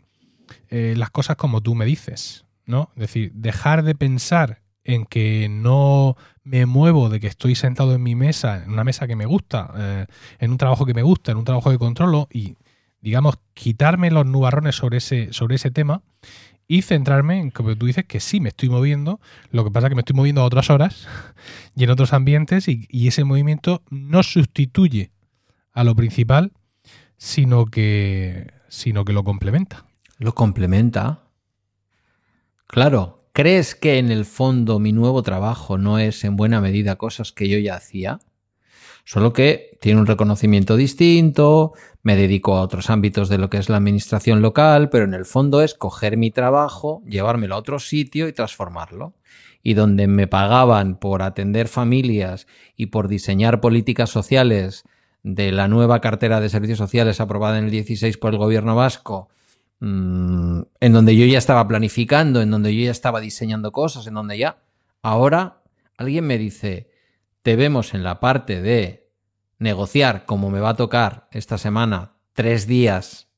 [0.69, 2.89] eh, las cosas como tú me dices, ¿no?
[2.95, 6.17] Es decir, dejar de pensar en que no
[6.47, 9.71] me muevo de que estoy sentado en mi mesa, en una mesa que me gusta,
[9.77, 10.05] eh,
[10.39, 12.55] en un trabajo que me gusta, en un trabajo que controlo y,
[13.01, 16.03] digamos, quitarme los nubarrones sobre ese, sobre ese tema
[16.65, 19.19] y centrarme en, como tú dices, que sí me estoy moviendo,
[19.51, 21.07] lo que pasa es que me estoy moviendo a otras horas
[21.75, 25.11] y en otros ambientes y, y ese movimiento no sustituye
[25.73, 26.53] a lo principal,
[27.17, 29.85] sino que, sino que lo complementa.
[30.17, 31.23] Lo complementa.
[32.67, 37.31] Claro, ¿Crees que en el fondo mi nuevo trabajo no es en buena medida cosas
[37.31, 38.17] que yo ya hacía?
[39.05, 43.69] Solo que tiene un reconocimiento distinto, me dedico a otros ámbitos de lo que es
[43.69, 48.27] la administración local, pero en el fondo es coger mi trabajo, llevármelo a otro sitio
[48.27, 49.13] y transformarlo.
[49.61, 54.83] Y donde me pagaban por atender familias y por diseñar políticas sociales
[55.21, 59.29] de la nueva cartera de servicios sociales aprobada en el 16 por el gobierno vasco,
[59.79, 64.15] Mm, en donde yo ya estaba planificando, en donde yo ya estaba diseñando cosas, en
[64.15, 64.57] donde ya.
[65.01, 65.61] Ahora
[65.97, 66.89] alguien me dice,
[67.43, 69.11] te vemos en la parte de
[69.59, 73.29] negociar como me va a tocar esta semana tres días,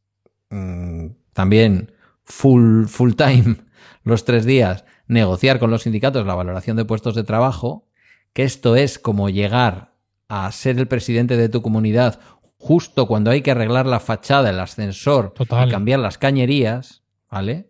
[0.49, 1.91] mm, también
[2.24, 3.57] full, full time,
[4.03, 7.88] los tres días, negociar con los sindicatos la valoración de puestos de trabajo,
[8.34, 9.94] que esto es como llegar
[10.30, 12.20] a ser el presidente de tu comunidad
[12.60, 17.69] justo cuando hay que arreglar la fachada, el ascensor y cambiar las cañerías, ¿vale?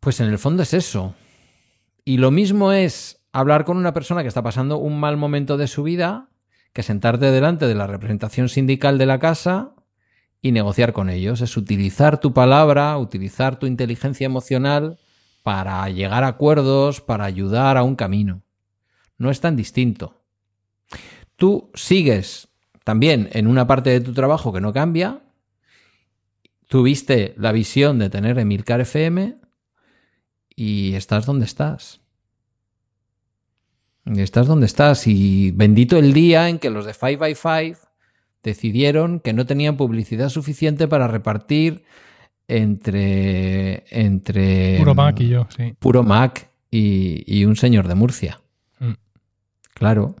[0.00, 1.14] Pues en el fondo es eso.
[2.04, 5.66] Y lo mismo es hablar con una persona que está pasando un mal momento de
[5.66, 6.30] su vida,
[6.72, 9.74] que sentarte delante de la representación sindical de la casa
[10.40, 11.40] y negociar con ellos.
[11.40, 14.98] Es utilizar tu palabra, utilizar tu inteligencia emocional
[15.42, 18.42] para llegar a acuerdos, para ayudar a un camino.
[19.18, 20.22] No es tan distinto.
[21.34, 22.48] Tú sigues
[22.86, 25.18] también en una parte de tu trabajo que no cambia,
[26.68, 29.38] tuviste la visión de tener Emilcar FM
[30.54, 32.00] y estás donde estás.
[34.04, 35.08] Y estás donde estás.
[35.08, 37.76] Y bendito el día en que los de 5x5
[38.44, 41.82] decidieron que no tenían publicidad suficiente para repartir
[42.46, 43.82] entre.
[43.90, 45.74] entre Puro Mac y yo, sí.
[45.80, 48.40] Puro Mac y, un señor de Murcia.
[48.78, 48.92] Mm.
[49.74, 50.14] Claro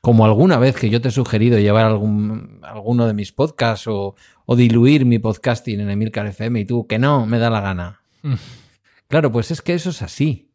[0.00, 4.14] como alguna vez que yo te he sugerido llevar algún, alguno de mis podcasts o,
[4.56, 8.00] diluir mi podcasting en Emilcar FM y tú que no, me da la gana.
[8.22, 8.34] Mm.
[9.06, 10.50] Claro, pues es que eso es así.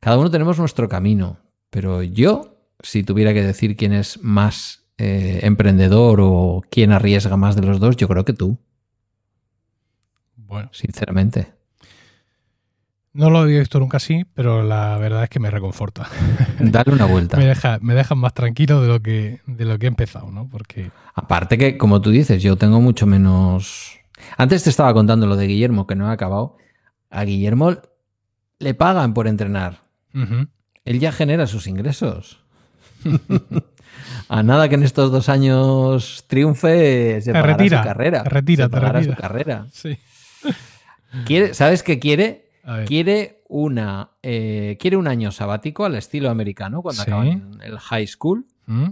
[0.00, 1.38] Cada uno tenemos nuestro camino,
[1.68, 7.56] pero yo, si tuviera que decir quién es más eh, emprendedor o quién arriesga más
[7.56, 8.58] de los dos, yo creo que tú.
[10.36, 10.70] Bueno.
[10.72, 11.55] Sinceramente.
[13.16, 16.06] No lo he visto nunca así, pero la verdad es que me reconforta.
[16.60, 17.36] Dale una vuelta.
[17.38, 20.50] me, deja, me dejan más tranquilo de lo, que, de lo que he empezado, ¿no?
[20.50, 20.90] Porque...
[21.14, 23.98] Aparte que, como tú dices, yo tengo mucho menos...
[24.36, 26.58] Antes te estaba contando lo de Guillermo, que no he acabado.
[27.08, 27.78] A Guillermo
[28.58, 29.80] le pagan por entrenar.
[30.84, 32.44] Él ya genera sus ingresos.
[34.28, 38.24] a nada que en estos dos años triunfe, se pagará retira, su carrera.
[38.24, 39.66] retira, se pagará su carrera.
[39.72, 39.98] Sí.
[41.24, 42.45] ¿Quiere, ¿Sabes qué quiere?
[42.86, 48.46] Quiere una eh, quiere un año sabático al estilo americano cuando acaban el high school.
[48.66, 48.88] ¿Mm?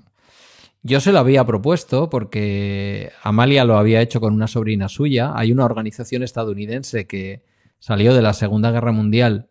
[0.82, 5.32] Yo se lo había propuesto porque Amalia lo había hecho con una sobrina suya.
[5.34, 7.42] Hay una organización estadounidense que
[7.78, 9.48] salió de la Segunda Guerra Mundial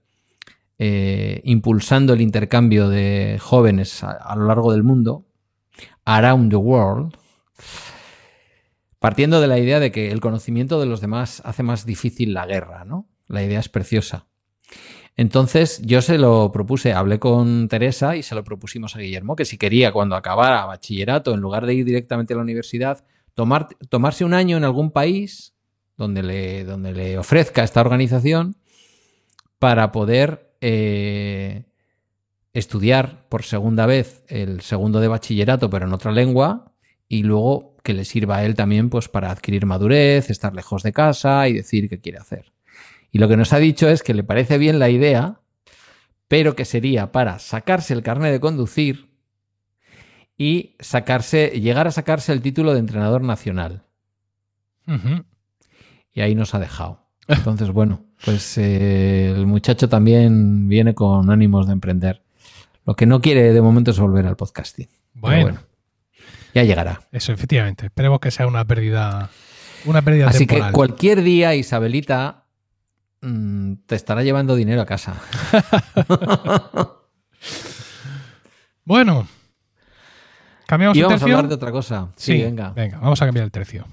[0.77, 5.25] eh, impulsando el intercambio de jóvenes a, lo largo del mundo,
[6.05, 7.15] around the world,
[8.99, 12.45] partiendo de la idea de que el conocimiento de los demás hace más difícil la
[12.45, 13.07] guerra, ¿no?
[13.27, 14.27] La idea es preciosa.
[15.15, 19.45] Entonces yo se lo propuse, hablé con Teresa y se lo propusimos a Guillermo, que
[19.45, 23.05] si quería cuando acabara bachillerato, en lugar de ir directamente a la universidad,
[23.35, 25.53] tomar, tomarse un año en algún país
[25.97, 28.55] donde le, donde le ofrezca esta organización
[29.59, 31.65] para poder eh,
[32.53, 36.73] estudiar por segunda vez el segundo de bachillerato, pero en otra lengua,
[37.07, 40.93] y luego que le sirva a él también pues, para adquirir madurez, estar lejos de
[40.93, 42.52] casa y decir qué quiere hacer.
[43.13, 45.39] Y lo que nos ha dicho es que le parece bien la idea,
[46.27, 49.13] pero que sería para sacarse el carnet de conducir
[50.35, 53.83] y sacarse, llegar a sacarse el título de entrenador nacional.
[56.11, 57.05] Y ahí nos ha dejado.
[57.27, 62.23] Entonces, bueno, pues eh, el muchacho también viene con ánimos de emprender.
[62.83, 64.89] Lo que no quiere de momento es volver al podcasting.
[65.13, 65.59] Bueno,
[66.55, 67.01] ya llegará.
[67.11, 67.85] Eso, efectivamente.
[67.85, 69.29] Esperemos que sea una pérdida,
[69.85, 72.42] una pérdida Así que cualquier día, Isabelita,
[73.23, 75.15] Mm, te estará llevando dinero a casa.
[78.83, 79.25] bueno.
[80.67, 82.11] ¿Cambiamos y vamos a hablar de otra cosa.
[82.17, 82.71] Sí, venga.
[82.71, 83.87] Venga, vamos a cambiar el tercio.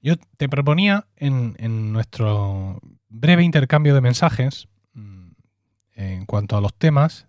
[0.00, 2.78] Yo te proponía en, nuestro
[3.08, 5.30] breve intercambio de mensajes, mm,
[5.94, 7.26] en cuanto a los temas,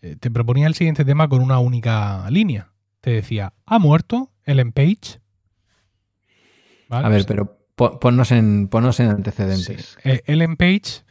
[0.00, 2.72] eh, te proponía el siguiente tema con una única línea.
[3.00, 5.20] Te decía, ¿ha muerto Ellen Page?
[6.88, 9.98] A ver, pero Ponnos en, en antecedentes.
[10.04, 11.04] Eh, Ellen Page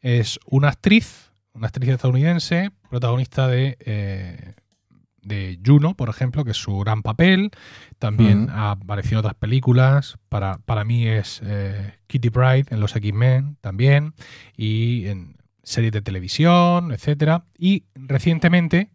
[0.00, 4.54] es una actriz, una actriz estadounidense, protagonista de, eh,
[5.22, 7.50] de Juno, por ejemplo, que es su gran papel.
[7.98, 10.18] También ha aparecido en otras películas.
[10.28, 14.14] Para, para mí es eh, Kitty Pride en Los X-Men también.
[14.56, 17.44] Y en series de televisión, etcétera.
[17.56, 18.90] Y recientemente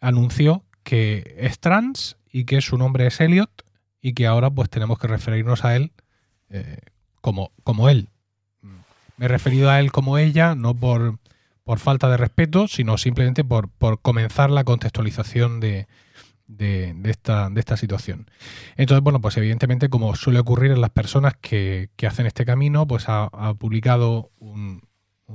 [0.00, 3.64] anunció que es trans y que su nombre es Elliot
[4.02, 5.92] y que ahora pues tenemos que referirnos a él
[6.50, 6.78] eh,
[7.20, 8.08] como, como él.
[9.16, 11.18] Me he referido a él como ella, no por,
[11.64, 15.86] por falta de respeto, sino simplemente por, por comenzar la contextualización de,
[16.46, 18.30] de, esta, de, esta, situación.
[18.76, 22.86] Entonces, bueno, pues evidentemente, como suele ocurrir en las personas que, que hacen este camino,
[22.86, 23.28] pues ha,
[23.58, 24.82] publicado un,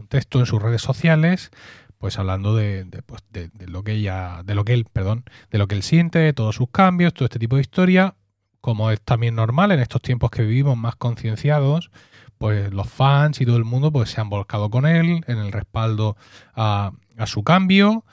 [0.08, 1.52] texto en sus redes sociales,
[1.98, 5.68] pues hablando de, pues de, lo que ella, de lo que él, perdón, de lo
[5.68, 8.16] que él siente, de todos sus cambios, todo este tipo de historia,
[8.62, 11.92] como es también normal en estos tiempos que vivimos más concienciados,
[12.38, 15.52] pues los fans y todo el mundo pues se han volcado con él en el
[15.52, 16.16] respaldo
[16.56, 16.92] a,
[17.26, 18.04] su cambio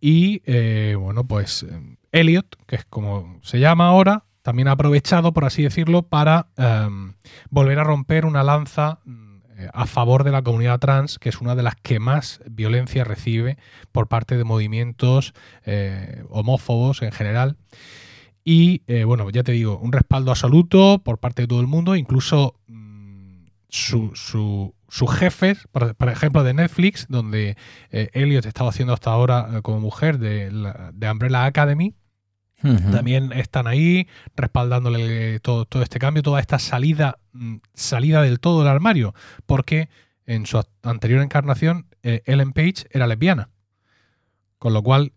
[0.00, 1.66] y eh, bueno pues
[2.12, 7.14] Elliot, que es como se llama ahora, también ha aprovechado, por así decirlo, para em,
[7.48, 9.00] volver a romper una lanza
[9.56, 13.04] eh, a favor de la comunidad trans, que es una de las que más violencia
[13.04, 13.56] recibe
[13.90, 15.32] por parte de movimientos
[15.64, 17.56] eh, homófobos en general.
[18.44, 21.96] Y eh, bueno, ya te digo, un respaldo absoluto por parte de todo el mundo,
[21.96, 24.12] incluso mm, su,
[24.88, 27.56] sus jefes, por, ejemplo, de Netflix, donde
[27.90, 30.50] eh, Elliot estaba haciendo hasta ahora eh, como mujer de,
[30.92, 31.94] de Umbrella Academy.
[32.92, 38.60] También están ahí respaldándole todo, todo, este cambio, toda esta salida, mm, salida del todo
[38.60, 39.14] del armario,
[39.44, 39.90] porque
[40.24, 43.50] en su anterior encarnación Ellen Page era lesbiana.
[44.58, 45.12] Con lo cual,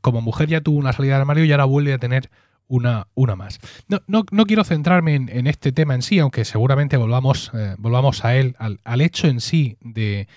[0.00, 2.30] como mujer ya tuvo una salida del armario y ahora vuelve a tener
[2.68, 3.58] una, una más.
[3.88, 8.24] No, no, no quiero centrarme en, este tema en sí, aunque seguramente volvamos, eh, volvamos
[8.24, 10.28] a él, al, hecho en sí de,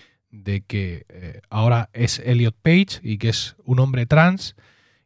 [0.68, 4.56] que eh, ahora es Elliot Page y que es un hombre trans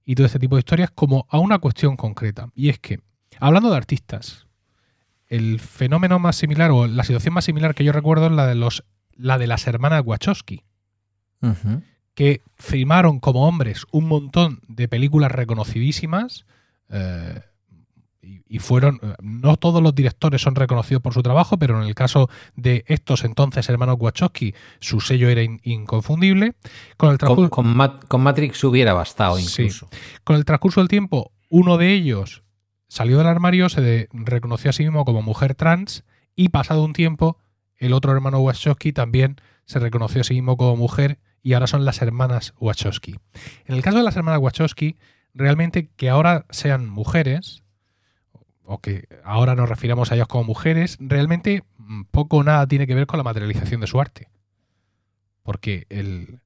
[0.06, 2.50] y todo este tipo de historias, como a una cuestión concreta.
[2.54, 3.00] Y es que,
[3.40, 4.46] hablando de artistas,
[5.28, 8.56] el fenómeno más similar o la situación más similar que yo recuerdo es la de,
[8.56, 8.84] los,
[9.16, 10.64] la de las hermanas Wachowski.
[12.14, 16.46] que firmaron como hombres un montón de películas reconocidísimas,
[16.90, 17.42] eh,
[18.22, 22.30] y, fueron, no todos los directores son reconocidos por su trabajo, pero en el caso
[22.56, 26.56] de estos entonces hermanos Wachowski, su sello era inconfundible.
[26.98, 29.90] Con, el con, Matrix hubiera bastado incluso.
[30.24, 32.44] Con el transcurso del tiempo, uno de ellos
[32.88, 36.04] salió del armario, se reconoció a sí mismo como mujer trans
[36.36, 37.38] y pasado un tiempo,
[37.78, 39.36] el otro hermano Wachowski también
[39.66, 43.16] se reconoció a sí mismo como mujer y ahora son las hermanas Wachowski.
[43.66, 44.98] En el caso de las hermanas Wachowski,
[45.36, 47.62] realmente que ahora sean mujeres,
[48.64, 52.88] o que ahora nos refiramos a ellas como mujeres, realmente mm, poco o nada tiene
[52.88, 54.30] que ver con la materialización de su arte.
[55.44, 56.40] Porque el,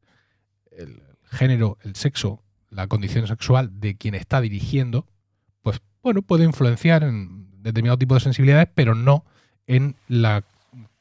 [1.24, 5.08] género, el sexo, la condición sexual de quien está dirigiendo,
[5.62, 9.24] pues bueno, puede influenciar en determinado tipo de sensibilidades, pero no
[9.68, 10.44] en la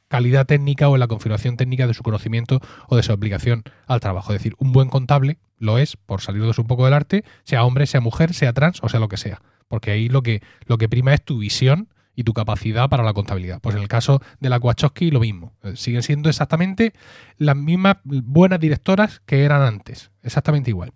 [0.07, 3.99] calidad técnica o en la configuración técnica de su conocimiento o de su aplicación al
[3.99, 4.31] trabajo.
[4.31, 7.85] Es decir, un buen contable lo es, por salirnos un poco del arte, sea hombre,
[7.85, 9.41] sea mujer, sea trans o sea lo que sea.
[9.67, 13.13] Porque ahí lo que, lo que prima es tu visión y tu capacidad para la
[13.13, 13.61] contabilidad.
[13.61, 15.53] Pues en el caso de la Wachowski lo mismo.
[15.63, 16.93] Eh, siguen siendo exactamente
[17.37, 20.11] las mismas buenas directoras que eran antes.
[20.23, 20.93] Exactamente igual.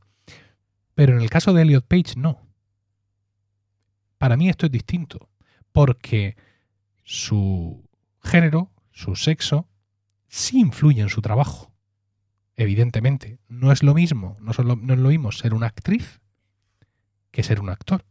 [0.96, 2.42] Pero en el caso de Elliot Page no.
[4.18, 5.30] Para mí esto es distinto.
[5.72, 6.36] Porque
[7.04, 7.84] su
[8.22, 9.68] género, su sexo,
[10.28, 11.73] sí influye en su trabajo.
[12.56, 14.76] Evidentemente, no es lo mismo, no, es lo
[15.10, 16.22] mismo ser una actriz
[17.32, 18.06] que ser un actor.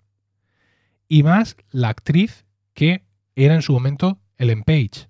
[1.09, 2.44] Y más la actriz
[2.74, 3.05] que
[3.36, 5.09] era en su momento Ellen Page,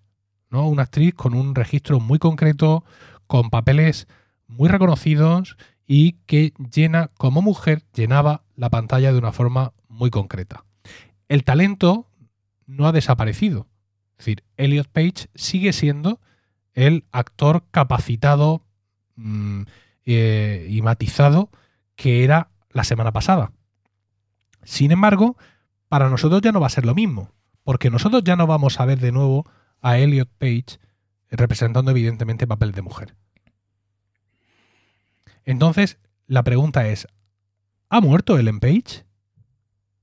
[0.50, 0.68] ¿no?
[0.68, 2.84] Una actriz con un registro muy concreto,
[3.26, 4.06] con papeles
[4.46, 5.56] muy reconocidos
[5.86, 10.64] y que llena, como mujer, llenaba la pantalla de una forma muy concreta.
[11.28, 12.10] El talento
[12.66, 13.66] no ha desaparecido.
[14.18, 16.20] Es decir, Elliot Page sigue siendo
[16.74, 18.64] el actor capacitado
[19.16, 19.62] mm,
[20.04, 21.50] eh, y matizado
[21.96, 23.52] que era la semana pasada.
[24.64, 25.36] Sin embargo,
[25.88, 27.30] para nosotros ya no va a ser lo mismo,
[27.64, 29.46] porque nosotros ya no vamos a ver de nuevo
[29.80, 30.78] a Elliot Page
[31.30, 33.16] representando evidentemente papel de mujer.
[35.44, 37.08] Entonces, la pregunta es,
[37.88, 39.04] ¿ha muerto Ellen Page?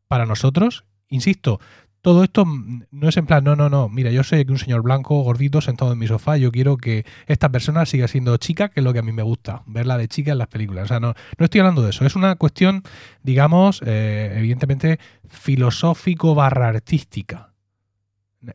[0.08, 1.60] Para nosotros, insisto,
[2.02, 5.22] todo esto no es en plan, no, no, no, mira, yo soy un señor blanco,
[5.22, 8.84] gordito, sentado en mi sofá, yo quiero que esta persona siga siendo chica, que es
[8.84, 10.86] lo que a mí me gusta, verla de chica en las películas.
[10.86, 12.84] O sea, no, no estoy hablando de eso, es una cuestión,
[13.24, 17.54] digamos, eh, evidentemente filosófico barra artística.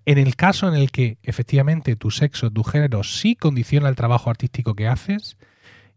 [0.06, 4.30] En el caso en el que efectivamente tu sexo, tu género sí condiciona el trabajo
[4.30, 5.36] artístico que haces,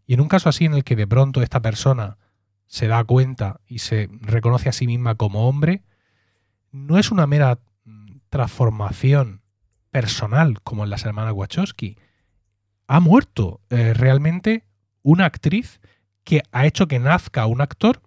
[0.06, 2.18] y en un caso así en el que de pronto esta persona
[2.66, 5.82] se da cuenta y se reconoce a sí misma como hombre,
[6.72, 7.58] no es una mera
[8.28, 9.42] transformación
[9.90, 11.96] personal como en las hermanas Wachowski.
[12.86, 14.64] Ha muerto eh, realmente
[15.02, 15.80] una actriz
[16.24, 18.02] que ha hecho que nazca un actor,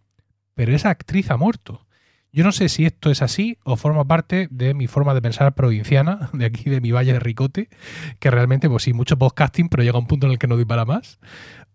[0.54, 1.86] pero esa actriz ha muerto.
[2.34, 5.54] Yo no sé si esto es así o forma parte de mi forma de pensar
[5.54, 7.70] provinciana, de aquí de mi valle de Ricote,
[8.20, 10.66] que realmente, pues sí, mucho podcasting, pero llega un punto en el que no doy
[10.66, 11.20] para más.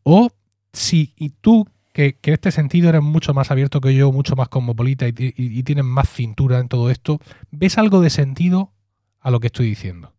[0.03, 0.31] O
[0.73, 4.51] si y tú que, en este sentido eres mucho más abierto que yo, mucho más
[4.51, 7.21] cosmopolita y, y, tienes más cintura en todo esto,
[7.51, 8.71] ¿ves algo de sentido
[9.19, 10.13] a lo que estoy diciendo?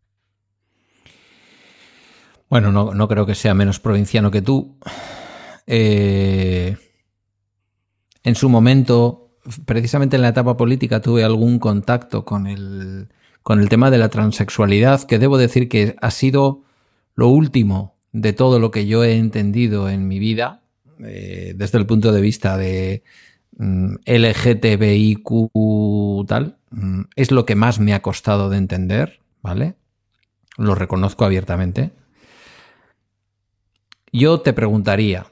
[2.49, 4.79] Bueno, no, creo que sea menos provinciano que tú.
[5.67, 6.77] Eh,
[8.23, 9.35] en su momento,
[9.65, 13.09] precisamente en la etapa política, tuve algún contacto con el,
[13.43, 16.63] con el tema de la transexualidad, que debo decir que ha sido
[17.13, 20.63] lo último de todo lo que yo he entendido en mi vida
[20.99, 23.03] eh, desde el punto de vista de
[23.57, 25.27] mm, LGTBIQ
[26.27, 29.75] tal, mm, es lo que más me ha costado de entender, ¿vale?
[30.57, 31.91] Lo reconozco abiertamente.
[34.11, 35.27] Yo te preguntaría,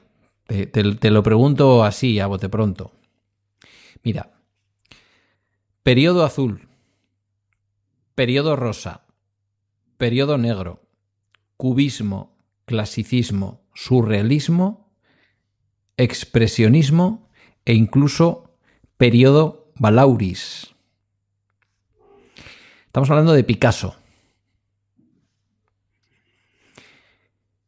[0.46, 2.92] te, te lo pregunto así a bote pronto.
[4.04, 4.30] Mira,
[5.82, 6.68] periodo azul,
[8.14, 9.06] periodo rosa,
[9.96, 10.82] periodo negro,
[11.56, 12.36] cubismo,
[12.66, 14.85] clasicismo, surrealismo
[15.96, 17.28] expresionismo
[17.64, 18.58] e incluso
[18.96, 20.74] periodo Balauris.
[22.86, 23.96] Estamos hablando de Picasso.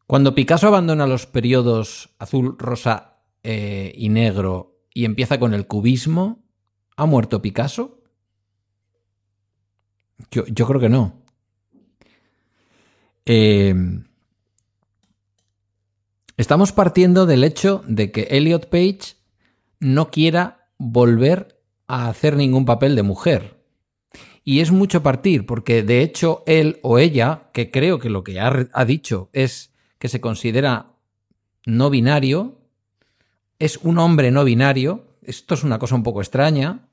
[0.06, 6.42] Cuando Picasso abandona los periodos azul, rosa eh, y negro y empieza con el cubismo,
[6.96, 8.02] ¿ha muerto Picasso?
[10.30, 11.22] Yo, yo creo que no.
[13.26, 13.74] Eh,
[16.38, 19.16] Estamos partiendo del hecho de que Elliot Page
[19.80, 23.56] no quiera volver a hacer ningún papel de mujer.
[24.44, 28.38] Y es mucho partir, porque de hecho él o ella, que creo que lo que
[28.38, 30.92] ha, dicho es que se considera
[31.66, 32.60] no binario,
[33.58, 35.18] es un hombre no binario.
[35.22, 36.88] Esto es una cosa un poco extraña,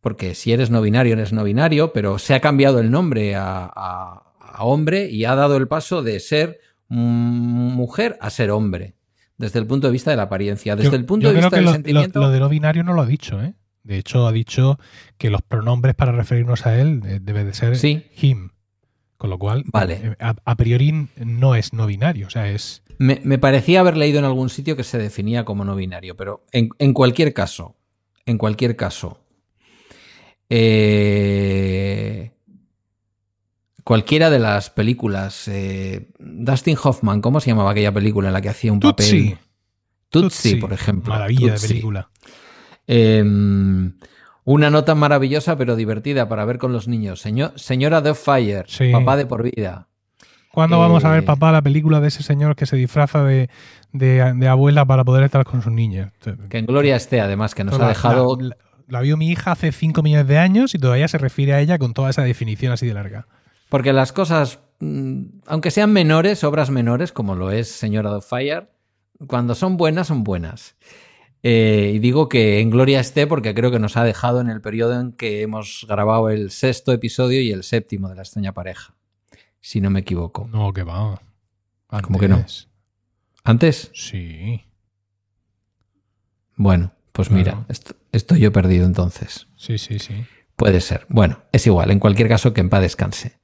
[0.00, 4.22] porque si eres no binario, eres no binario, pero se ha cambiado el nombre a
[4.60, 8.94] hombre y ha dado el paso de ser mujer a ser hombre,
[9.36, 12.20] desde el punto de vista de la apariencia, desde el punto de vista del sentimiento.
[12.20, 13.54] Lo, de no binario no lo ha dicho, ¿eh?
[13.82, 14.78] De hecho, ha dicho
[15.18, 18.50] que los pronombres para referirnos a él eh, debe de ser him.
[19.18, 20.00] Con lo cual, vale.
[20.02, 22.82] Eh, a, priori no es no binario, o sea, es...
[22.98, 26.70] Me, parecía haber leído en algún sitio que se definía como no binario, pero en,
[26.78, 27.76] en cualquier caso,
[28.24, 29.20] en cualquier caso,
[30.48, 32.33] eh,
[33.84, 35.46] cualquiera de las películas.
[35.48, 39.38] Eh, Dustin Hoffman, ¿cómo se llamaba aquella película en la que hacía un papel?
[40.08, 41.12] Tutsi, por ejemplo.
[41.12, 42.08] Maravilla de película.
[42.86, 43.94] Em,
[44.44, 47.24] una nota maravillosa pero divertida para ver con los niños.
[47.56, 49.88] señora The Fire, papá de por vida.
[50.52, 53.48] ¿Cuándo vamos a ver, papá, la película de ese señor que se disfraza de,
[54.48, 56.12] abuela para poder estar con sus niños?
[56.48, 58.38] Que en gloria esté, además, que nos ha dejado.
[58.86, 61.78] La, vio mi hija hace 5 millones de años y todavía se refiere a ella
[61.78, 63.26] con toda esa definición así de larga.
[63.68, 68.70] Porque las cosas, mm, aunque sean menores, obras menores, como lo es Señora of Fire,
[69.26, 70.76] cuando son buenas, son buenas.
[71.42, 74.60] Eh, y digo que en gloria esté porque creo que nos ha dejado en el
[74.60, 78.94] periodo en que hemos grabado el sexto episodio y el séptimo de la extraña pareja
[79.64, 80.46] si no me equivoco.
[80.52, 81.22] No, que va.
[82.02, 82.44] ¿Cómo que no?
[83.44, 83.90] ¿Antes?
[83.94, 84.62] Sí.
[86.54, 87.64] Bueno, pues mira,
[88.12, 89.48] estoy yo perdido entonces.
[89.56, 90.26] Sí, sí, sí.
[90.56, 91.06] Puede ser.
[91.08, 91.90] Bueno, es igual.
[91.90, 93.40] En cualquier caso, que en paz descanse.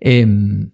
[0.00, 0.72] Em,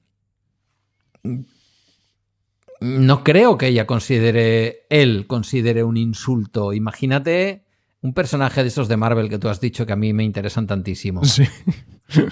[2.80, 6.72] no creo que ella considere, él considere un insulto.
[6.72, 7.64] Imagínate
[8.00, 10.66] un personaje de esos de Marvel que tú has dicho que a mí me interesan
[10.66, 11.24] tantísimo.
[11.24, 11.44] Sí.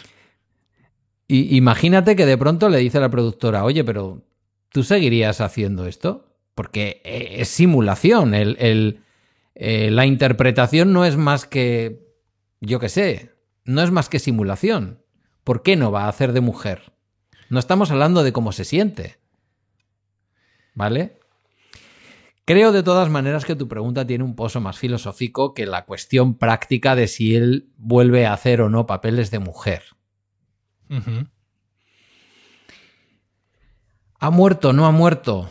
[1.28, 4.22] Y imagínate que de pronto le dice a la productora, oye, pero
[4.70, 6.36] ¿tú seguirías haciendo esto?
[6.54, 8.34] Porque eh, es simulación.
[8.34, 9.00] El,
[9.54, 12.05] eh, la interpretación no es más que,
[12.60, 13.32] yo qué sé,
[13.64, 15.02] no es más que simulación.
[15.44, 16.92] ¿Por qué no va a hacer de mujer?
[17.48, 19.18] No estamos hablando de cómo se siente.
[20.74, 21.18] ¿Vale?
[22.44, 26.38] Creo de todas maneras que tu pregunta tiene un pozo más filosófico que la cuestión
[26.38, 29.82] práctica de si él vuelve a hacer o no papeles de mujer.
[34.20, 34.72] ¿Ha muerto?
[34.72, 35.50] ¿No ha muerto?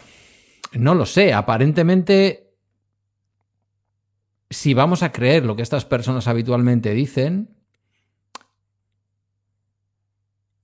[0.72, 1.34] No lo sé.
[1.34, 2.44] Aparentemente,
[4.56, 7.49] si vamos a creer lo que estas personas habitualmente dicen,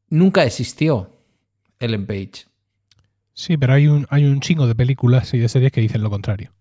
[0.09, 1.17] nunca existió
[1.77, 2.45] Ellen Page.
[3.33, 6.09] Sí, pero hay un, hay un chingo de películas y de series que dicen lo
[6.09, 6.53] contrario.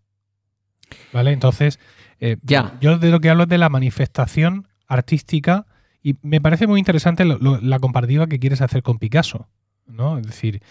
[1.12, 1.30] ¿Vale?
[1.30, 1.78] Entonces,
[2.18, 2.76] eh, ya.
[2.80, 5.66] yo de lo que hablo es de la manifestación artística
[6.02, 9.48] y me parece muy interesante la comparativa que quieres hacer con Picasso,
[9.86, 10.18] ¿no?
[10.18, 10.62] Es decir,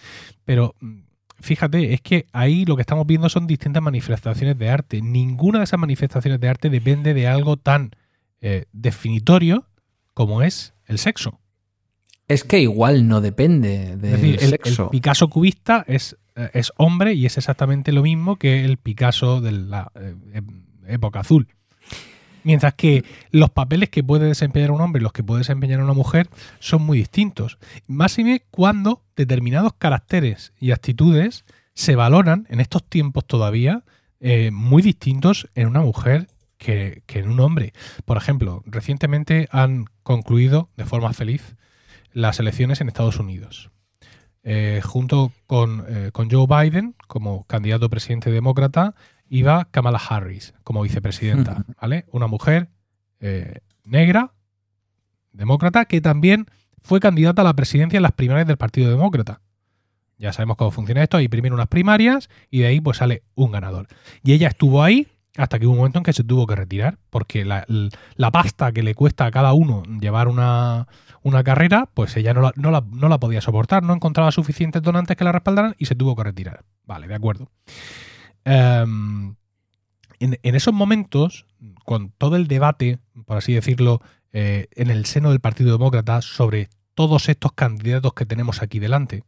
[0.44, 0.98] pero mm,
[1.40, 5.02] fíjate, es que ahí lo que estamos viendo son distintas manifestaciones de arte.
[5.02, 7.90] Ninguna de esas manifestaciones de arte depende de algo tan
[8.40, 9.66] eh, definitorio
[10.14, 11.40] como es el sexo.
[12.28, 14.84] Es que igual no depende del sexo.
[14.84, 19.40] El, Picasso cubista es, eh, es, hombre y es exactamente lo mismo que el Picasso
[19.40, 20.14] de la eh,
[20.86, 21.48] época azul.
[22.44, 25.92] Mientras que los papeles que puede desempeñar un hombre y los que puede desempeñar una
[25.92, 27.58] mujer son muy distintos.
[27.86, 28.16] Menos
[28.50, 31.44] cuando determinados caracteres y actitudes
[31.74, 33.84] se valoran en estos tiempos todavía
[34.20, 36.26] eh, muy distintos en una mujer
[36.58, 37.72] que, en un hombre.
[38.04, 41.56] Por ejemplo, recientemente han concluido de forma feliz
[42.12, 43.70] las elecciones en Estados Unidos.
[44.42, 48.94] Eh, junto con, eh, con Joe Biden como candidato presidente demócrata
[49.30, 52.04] iba Kamala Harris como vicepresidenta, ¿vale?
[52.12, 52.68] Una mujer
[53.20, 54.34] eh, negra,
[55.32, 56.46] demócrata, que también
[56.82, 59.40] fue candidata a la presidencia en las primarias del Partido Demócrata.
[60.18, 63.52] Ya sabemos cómo funciona esto, hay primero unas primarias y de ahí pues sale un
[63.52, 63.86] ganador.
[64.22, 66.98] Y ella estuvo ahí hasta que hubo un momento en que se tuvo que retirar,
[67.08, 67.64] porque la,
[68.30, 70.86] pasta que le cuesta a cada uno llevar una,
[71.44, 75.16] carrera, pues ella no la, no, la, no la podía soportar, no encontraba suficientes donantes
[75.16, 76.64] que la respaldaran y se tuvo que retirar.
[76.84, 77.48] Vale, de acuerdo.
[78.44, 79.34] Em,
[80.18, 81.46] en, esos momentos,
[81.84, 84.00] con todo el debate, por así decirlo,
[84.32, 89.24] eh, en el seno del Partido Demócrata sobre todos estos candidatos que tenemos aquí delante,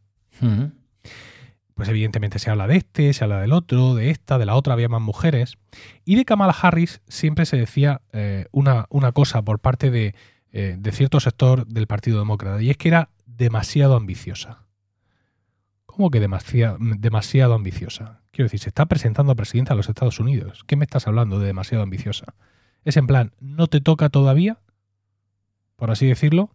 [1.73, 4.73] pues evidentemente se habla de este, se habla del otro, de esta, de la otra,
[4.73, 5.57] había más mujeres.
[6.05, 10.13] Y de Kamala Harris siempre se decía eh, una, una, cosa por parte de,
[10.51, 14.67] eh, de cierto sector del Partido Demócrata, y es que era demasiado ambiciosa.
[15.87, 18.22] ¿Cómo que demasiado, demasiado ambiciosa?
[18.33, 20.63] Quiero decir, se está presentando a presidenta de los Estados Unidos.
[20.65, 22.33] ¿Qué me estás hablando de demasiado ambiciosa?
[22.83, 24.57] Es en plan, ¿no te toca todavía?
[25.75, 26.49] Por así decirlo.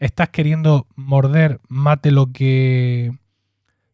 [0.00, 3.16] ¿Estás queriendo morder más de lo que.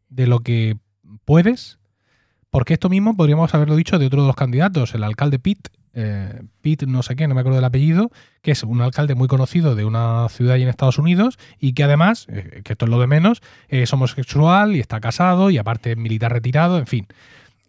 [0.09, 0.79] de lo que
[1.27, 1.79] puedes?
[2.49, 5.69] Porque esto mismo podríamos haberlo dicho de otro de los candidatos, el alcalde Pitt,
[6.01, 9.27] eh, Pete no sé qué, no me acuerdo del apellido, que es un alcalde muy
[9.27, 12.91] conocido de una ciudad ahí en Estados Unidos y que además, eh, que esto es
[12.91, 17.07] lo de menos, es homosexual y está casado y aparte es militar retirado, en fin.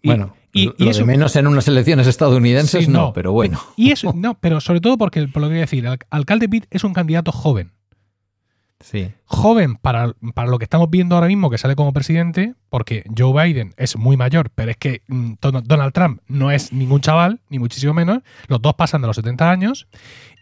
[0.03, 3.59] bueno, y, lo de menos en unas elecciones estadounidenses no, pero bueno.
[3.75, 6.47] Y eso, no, pero sobre todo porque, por lo que voy a decir, el alcalde
[6.47, 7.71] Pitt es un candidato joven.
[9.25, 13.73] Joven para, lo que estamos viendo ahora mismo que sale como presidente, porque Joe Biden
[13.77, 17.93] es muy mayor, pero es que mm, Donald Trump no es ningún chaval, ni muchísimo
[17.93, 18.19] menos.
[18.47, 19.87] Los dos pasan de los 70 años.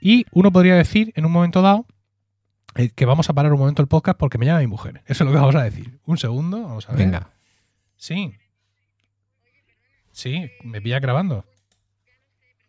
[0.01, 1.85] Y uno podría decir en un momento dado
[2.75, 5.01] eh, que vamos a parar un momento el podcast porque me llama mi mujer.
[5.05, 5.99] Eso es lo que vamos a decir.
[6.05, 7.05] Un segundo, vamos a ver.
[7.05, 7.31] Venga.
[7.95, 8.35] Sí.
[10.11, 11.43] Sí, me pilla grabando.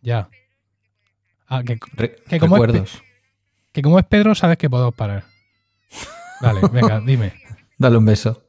[0.00, 0.30] Ya.
[1.46, 3.02] Ah, que, como Es,
[3.72, 5.24] que como es Pedro, sabes que podemos parar.
[6.40, 7.32] Dale, venga, dime.
[7.76, 8.44] Dale un beso.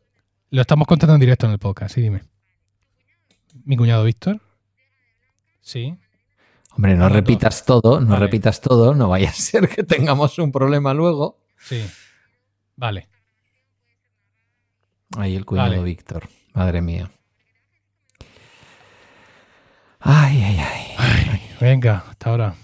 [0.51, 2.23] Lo estamos contando en directo en el podcast, sí, dime.
[3.65, 4.39] ¿Mi cuñado Víctor?
[5.61, 5.95] Sí.
[6.71, 10.93] Hombre, no repitas todo, no repitas todo, no vaya a ser que tengamos un problema
[10.93, 11.39] luego.
[11.57, 11.85] Sí.
[12.75, 13.09] Vale.
[15.17, 16.27] Ahí el cuñado Víctor.
[16.53, 17.11] Madre mía.
[19.99, 20.59] Ay, ay,
[20.97, 22.55] ay, Venga, hasta ahora.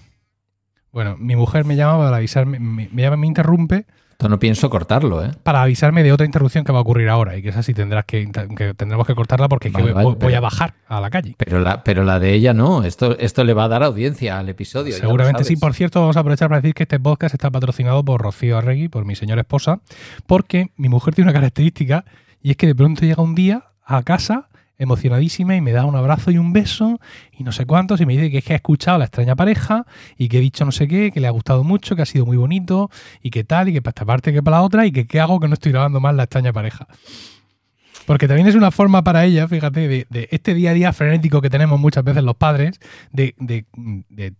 [0.90, 3.86] Bueno, mi mujer me llama para avisarme, me, me interrumpe.
[4.16, 5.30] Esto no pienso cortarlo, ¿eh?
[5.42, 8.06] Para avisarme de otra interrupción que va a ocurrir ahora y que esa sí tendrás
[8.06, 8.26] que,
[8.74, 11.34] tendremos que cortarla porque voy, a bajar a la calle.
[11.36, 12.82] Pero la, pero la de ella no.
[12.82, 14.94] Esto, esto le va a dar audiencia al episodio.
[14.94, 15.56] Seguramente sí.
[15.56, 18.88] Por cierto, vamos a aprovechar para decir que este podcast está patrocinado por Rocío Arregui,
[18.88, 19.80] por mi señora esposa,
[20.26, 22.06] porque mi mujer tiene una característica
[22.42, 24.48] y es que de pronto llega un día a casa
[24.78, 27.00] emocionadísima y me da un abrazo y un beso
[27.32, 29.86] y no sé cuántos y me dice que es que ha escuchado la extraña pareja
[30.16, 32.26] y que he dicho no sé qué, que le ha gustado mucho, que ha sido
[32.26, 32.90] muy bonito
[33.22, 35.20] y que tal y que para esta parte que para la otra y que qué
[35.20, 36.86] hago que no estoy grabando más la extraña pareja.
[38.06, 41.50] Porque también es una forma para ella, fíjate, de, este día a día frenético que
[41.50, 42.78] tenemos muchas veces los padres,
[43.10, 44.34] de, de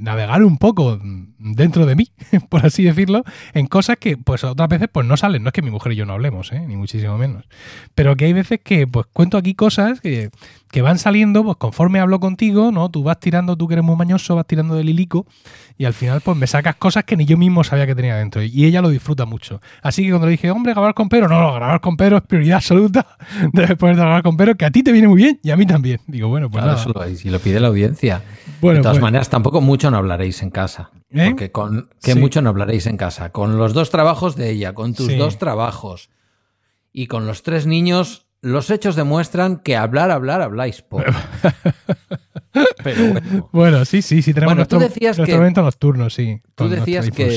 [0.00, 0.98] navegar un poco
[1.38, 2.08] dentro de mí,
[2.48, 3.24] por así decirlo,
[3.54, 5.42] en cosas que pues otras veces pues no salen.
[5.42, 6.60] No es que mi mujer y yo no hablemos, ¿eh?
[6.66, 7.44] ni muchísimo menos.
[7.94, 10.30] Pero que hay veces que pues cuento aquí cosas que,
[10.70, 12.90] que, van saliendo pues conforme hablo contigo, ¿no?
[12.90, 15.26] Tú vas tirando, tú que eres muy mañoso, vas tirando del hilico
[15.76, 18.42] y al final pues me sacas cosas que ni yo mismo sabía que tenía dentro.
[18.42, 19.60] Y ella lo disfruta mucho.
[19.80, 22.22] Así que cuando le dije, hombre, grabar con Pedro, no, no, grabar con Pedro es
[22.24, 23.06] prioridad absoluta.
[23.52, 25.66] Ponerte a grabar con Pedro, que a ti te viene muy bien y a mí
[25.66, 26.00] también.
[26.08, 27.14] Digo, bueno, pues claro, nada.
[27.14, 28.22] si lo pide la audiencia.
[28.60, 30.90] Bueno, de todas pues maneras, tampoco mucho no hablaréis en casa.
[31.10, 31.28] ¿Eh?
[31.28, 33.30] Porque con que mucho no hablaréis en casa.
[33.30, 36.10] Con los dos trabajos de ella, con tus dos trabajos
[36.92, 41.04] y con los tres niños, los hechos demuestran que hablar, hablar, habláis poco.
[42.84, 43.48] Pero bueno.
[43.52, 43.84] bueno.
[43.84, 46.40] sí, sí, sí tenemos bueno, tú decías que, evento nocturno, sí.
[46.54, 47.36] Tú decías que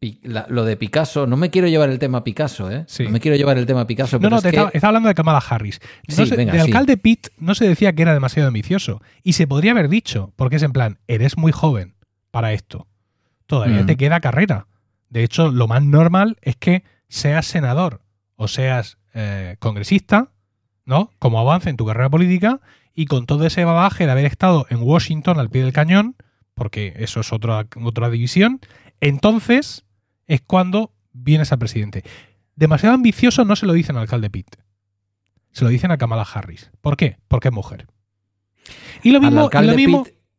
[0.00, 2.84] lo de Picasso, no me quiero llevar el tema Picasso, ¿eh?
[3.00, 4.18] No me quiero llevar el tema Picasso.
[4.18, 5.80] No, no, te está, hablando de Kamala Harris.
[6.06, 9.00] de alcalde Pitt no se decía que era demasiado ambicioso.
[9.22, 11.94] Y se podría haber dicho, porque es en plan, eres muy joven
[12.30, 12.86] para esto.
[13.46, 13.86] Todavía mm.
[13.86, 14.66] te queda carrera.
[15.08, 18.02] De hecho, lo más normal es que seas senador
[18.36, 20.30] o seas eh, congresista,
[20.84, 21.10] ¿no?
[21.18, 22.60] Como avance en tu carrera política
[22.94, 26.16] y con todo ese bagaje de haber estado en Washington al pie del cañón,
[26.54, 28.60] porque eso es otra, otra división,
[29.00, 29.85] entonces
[30.26, 32.04] es cuando vienes al presidente.
[32.54, 34.56] Demasiado ambicioso no se lo dicen al alcalde Pitt.
[35.52, 36.70] Se lo dicen a Kamala Harris.
[36.80, 37.18] ¿Por qué?
[37.28, 37.86] Porque es mujer.
[39.02, 39.48] Y lo mismo,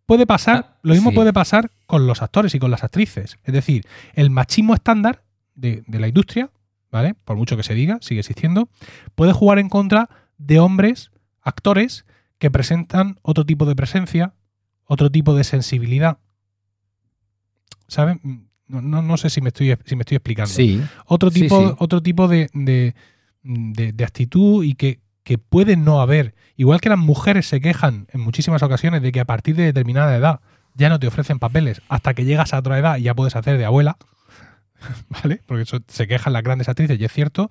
[0.05, 3.37] puede pasar, ah, lo mismo puede pasar con los actores y con las actrices.
[3.43, 5.23] Es decir, el machismo estándar
[5.55, 6.51] de, de, la industria,
[6.91, 7.13] ¿vale?
[7.13, 8.69] Por mucho que se diga, sigue existiendo,
[9.15, 11.11] puede jugar en contra de hombres,
[11.41, 12.05] actores,
[12.37, 14.33] que presentan otro tipo de presencia,
[14.85, 16.19] otro tipo de sensibilidad.
[17.87, 18.46] ¿Saben?
[18.67, 20.49] No, no, sé si me estoy, si me estoy explicando.
[20.49, 20.81] Sí.
[21.05, 26.35] Otro tipo, Otro tipo de, de, actitud y que, que, puede no haber.
[26.57, 30.15] Igual que las mujeres se quejan en muchísimas ocasiones de que a partir de determinada
[30.15, 30.41] edad
[30.73, 33.57] ya no te ofrecen papeles hasta que llegas a otra edad y ya puedes hacer
[33.57, 33.97] de abuela.
[35.09, 35.41] ¿Vale?
[35.45, 37.49] Porque eso se quejan las grandes actrices y es cierto.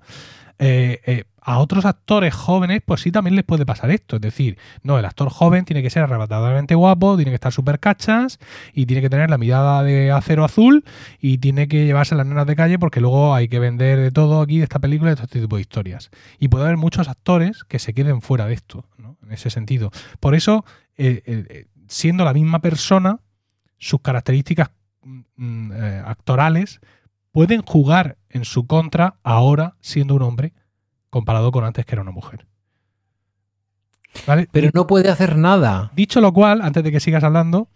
[0.59, 4.17] Eh, eh, a otros actores jóvenes, pues sí también les puede pasar esto.
[4.17, 7.79] Es decir, no, el actor joven tiene que ser arrebatadoramente guapo, tiene que estar súper
[7.79, 8.37] cachas
[8.73, 10.83] y tiene que tener la mirada de acero azul
[11.21, 14.41] y tiene que llevarse las nenas de calle porque luego hay que vender de todo
[14.41, 16.09] aquí de esta película y de este tipo de historias.
[16.37, 19.17] Y puede haber muchos actores que se queden fuera de esto, ¿no?
[19.23, 19.91] En ese sentido.
[20.19, 20.65] Por eso,
[20.97, 23.19] eh, siendo la misma persona,
[23.77, 24.71] sus características
[25.01, 25.71] mm, mm,
[26.05, 26.81] actorales
[27.31, 30.53] pueden jugar en su contra ahora siendo un hombre
[31.09, 32.47] comparado con antes que era una mujer.
[34.25, 34.47] ¿Vale?
[34.51, 35.91] Pero no puede hacer nada.
[35.95, 37.69] Dicho lo cual, antes de que sigas hablando,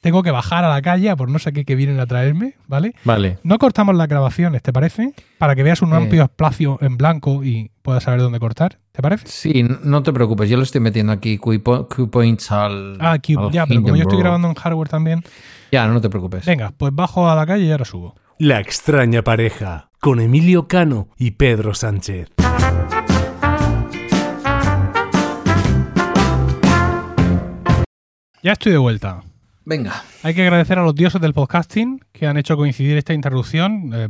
[0.00, 2.94] tengo que bajar a la calle por no sé qué que vienen a traerme, ¿vale?
[3.04, 3.38] Vale.
[3.42, 5.14] No cortamos las grabaciones, ¿te parece?
[5.38, 5.96] Para que veas un eh.
[5.96, 9.26] amplio espacio en blanco y puedas saber dónde cortar, ¿te parece?
[9.26, 11.62] Sí, no te preocupes, yo lo estoy metiendo aquí Q
[12.10, 12.98] points al.
[13.00, 15.24] Ah, Q, ya, pero como yo estoy grabando en hardware también.
[15.72, 16.44] Ya, no te preocupes.
[16.46, 18.14] Venga, pues bajo a la calle y ahora subo.
[18.38, 22.28] La extraña pareja, con Emilio Cano y Pedro Sánchez.
[28.42, 29.22] Ya estoy de vuelta.
[29.64, 30.04] Venga.
[30.22, 34.08] Hay que agradecer a los dioses del podcasting que han hecho coincidir esta interrupción eh,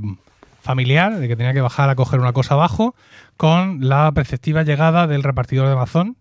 [0.61, 2.97] familiar, de que tenía que bajar a coger una cosa abajo,
[3.37, 6.17] con la perceptiva llegada del repartidor de Amazon.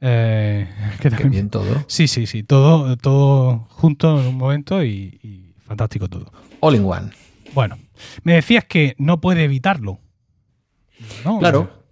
[0.00, 0.66] Eh,
[1.02, 1.84] que Qué bien todo.
[1.88, 2.42] Sí, sí, sí.
[2.42, 6.32] Todo, todo junto en un momento y fantástico todo.
[6.64, 7.10] All in one.
[7.54, 7.76] Bueno,
[8.22, 9.98] me decías que no puede evitarlo.
[11.40, 11.84] Claro.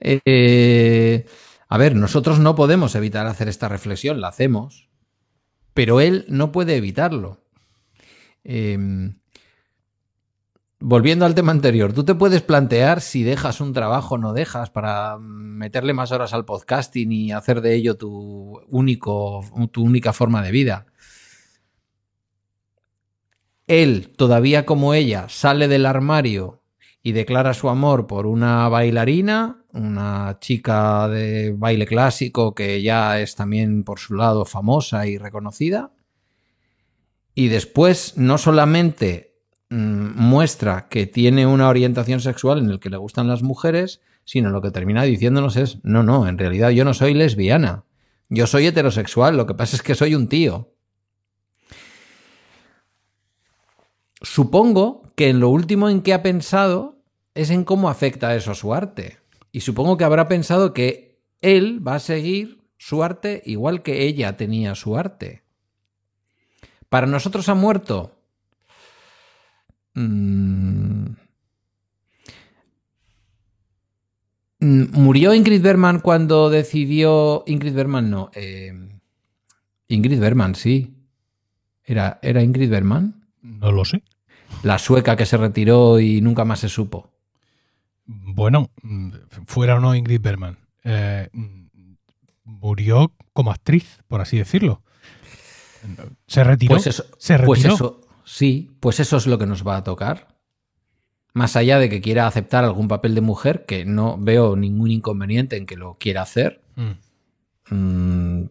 [0.00, 1.24] Eh,
[1.68, 4.88] a ver, nosotros no podemos evitar hacer esta reflexión, la hacemos,
[5.72, 7.44] pero él no puede evitarlo.
[8.42, 9.20] Em,
[10.80, 14.68] volviendo al tema anterior, tú te puedes plantear si dejas un trabajo o no dejas
[14.68, 20.42] para meterle más horas al podcasting y hacer de ello tu, único, tu única forma
[20.42, 20.86] de vida.
[23.66, 26.62] Él, todavía como ella, sale del armario
[27.02, 33.34] y declara su amor por una bailarina, una chica de baile clásico que ya es
[33.34, 35.92] también por su lado famosa y reconocida.
[37.34, 39.36] Y después no solamente
[39.68, 44.50] Mm, muestra que tiene una orientación sexual en el que le gustan las mujeres, sino
[44.50, 47.84] lo que termina diciéndonos es, no, no, en realidad yo no soy lesbiana,
[48.28, 50.72] yo soy heterosexual, lo que pasa es que soy un tío.
[54.22, 57.02] Supongo que en lo último en que ha pensado
[57.34, 59.18] es en cómo afecta eso a su arte.
[59.52, 64.36] Y supongo que habrá pensado que él va a seguir su arte igual que ella
[64.36, 65.42] tenía su arte.
[66.88, 68.12] Para nosotros ha muerto.
[69.94, 71.06] Mm.
[74.60, 77.44] Mm, ¿Murió Ingrid Berman cuando decidió...
[77.46, 78.30] Ingrid Berman no.
[78.34, 78.72] Eh,
[79.88, 80.94] Ingrid Berman, sí.
[81.84, 83.15] ¿Era, ¿Era Ingrid Berman?
[83.58, 84.02] No lo sé.
[84.62, 87.10] La sueca que se retiró y nunca más se supo.
[88.06, 88.70] Bueno,
[89.46, 90.58] fuera o no Ingrid Berman.
[90.84, 91.28] Eh,
[92.44, 94.82] murió como actriz, por así decirlo.
[96.26, 96.74] Se retiró.
[96.74, 97.74] Pues eso, se pues retiró.
[97.74, 100.36] eso, Sí, pues eso es lo que nos va a tocar.
[101.32, 105.56] Más allá de que quiera aceptar algún papel de mujer, que no veo ningún inconveniente
[105.56, 106.60] en que lo quiera hacer.
[106.74, 107.74] Mm.
[107.74, 108.48] Mm,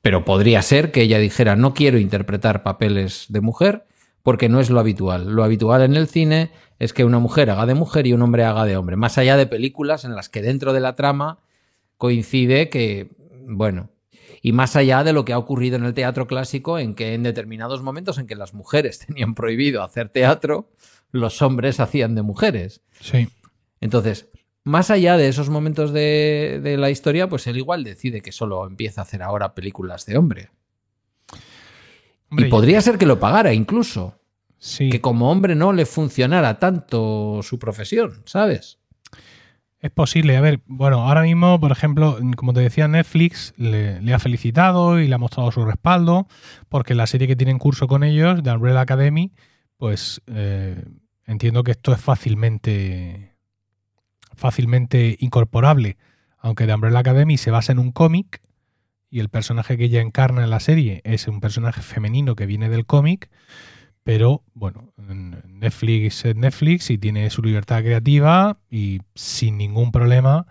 [0.00, 3.86] pero podría ser que ella dijera, no quiero interpretar papeles de mujer
[4.24, 5.30] porque no es lo habitual.
[5.30, 8.42] Lo habitual en el cine es que una mujer haga de mujer y un hombre
[8.42, 8.96] haga de hombre.
[8.96, 11.38] Más allá de películas en las que dentro de la trama
[11.98, 13.10] coincide que,
[13.46, 13.90] bueno,
[14.42, 17.22] y más allá de lo que ha ocurrido en el teatro clásico, en que en
[17.22, 20.70] determinados momentos en que las mujeres tenían prohibido hacer teatro,
[21.12, 22.82] los hombres hacían de mujeres.
[23.00, 23.28] Sí.
[23.80, 24.28] Entonces,
[24.64, 29.02] más allá de esos momentos de, la historia, pues él igual decide que solo empieza
[29.02, 30.50] a hacer ahora películas de hombre.
[32.30, 34.18] Y podría ser que lo pagara incluso.
[34.58, 34.90] Sí.
[34.90, 38.78] Que como hombre no le funcionara tanto su profesión, ¿sabes?
[39.84, 40.34] Es posible.
[40.38, 45.06] A ver, bueno, ahora mismo, por ejemplo, como te decía, Netflix le, ha felicitado y
[45.06, 46.26] le ha mostrado su respaldo,
[46.70, 49.32] porque la serie que tiene en curso con ellos, de Umbrella Academy,
[49.76, 50.82] pues eh,
[51.26, 53.36] entiendo que esto es fácilmente,
[54.34, 55.98] fácilmente incorporable.
[56.38, 58.40] Aunque The Umbrella Academy se basa en un cómic
[59.14, 62.68] y el personaje que ella encarna en la serie es un personaje femenino que viene
[62.68, 63.30] del cómic,
[64.02, 70.48] pero bueno, Netflix es Netflix y tiene su libertad creativa y sin ningún problema.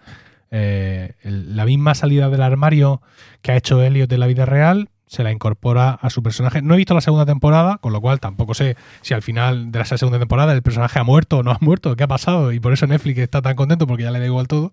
[0.49, 3.01] Eh, la misma salida del armario
[3.41, 6.61] que ha hecho Elliot en la vida real se la incorpora a su personaje.
[6.61, 9.81] No he visto la segunda temporada, con lo cual tampoco sé si al final de
[9.81, 12.61] esa segunda temporada el personaje ha muerto o no ha muerto, qué ha pasado, y
[12.61, 14.71] por eso Netflix está tan contento porque ya le da igual todo.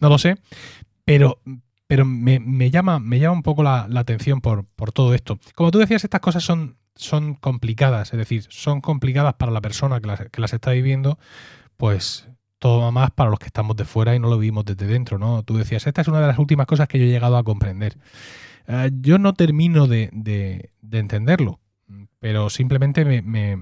[0.00, 0.38] No lo sé.
[1.04, 1.40] Pero,
[1.88, 5.40] pero me, llama, me llama un poco la, atención por, por, todo esto.
[5.56, 10.00] Como tú decías, estas cosas son son complicadas, es decir, son complicadas para la persona
[10.00, 11.18] que las, está viviendo,
[11.76, 12.28] pues
[12.58, 15.44] todo más para los que estamos de fuera y no lo vivimos desde dentro, ¿no?
[15.44, 17.96] Tú decías, esta es una de las últimas cosas que yo he llegado a comprender.
[18.66, 20.10] Eh, yo no termino de,
[20.90, 21.60] entenderlo,
[22.18, 23.56] pero simplemente me,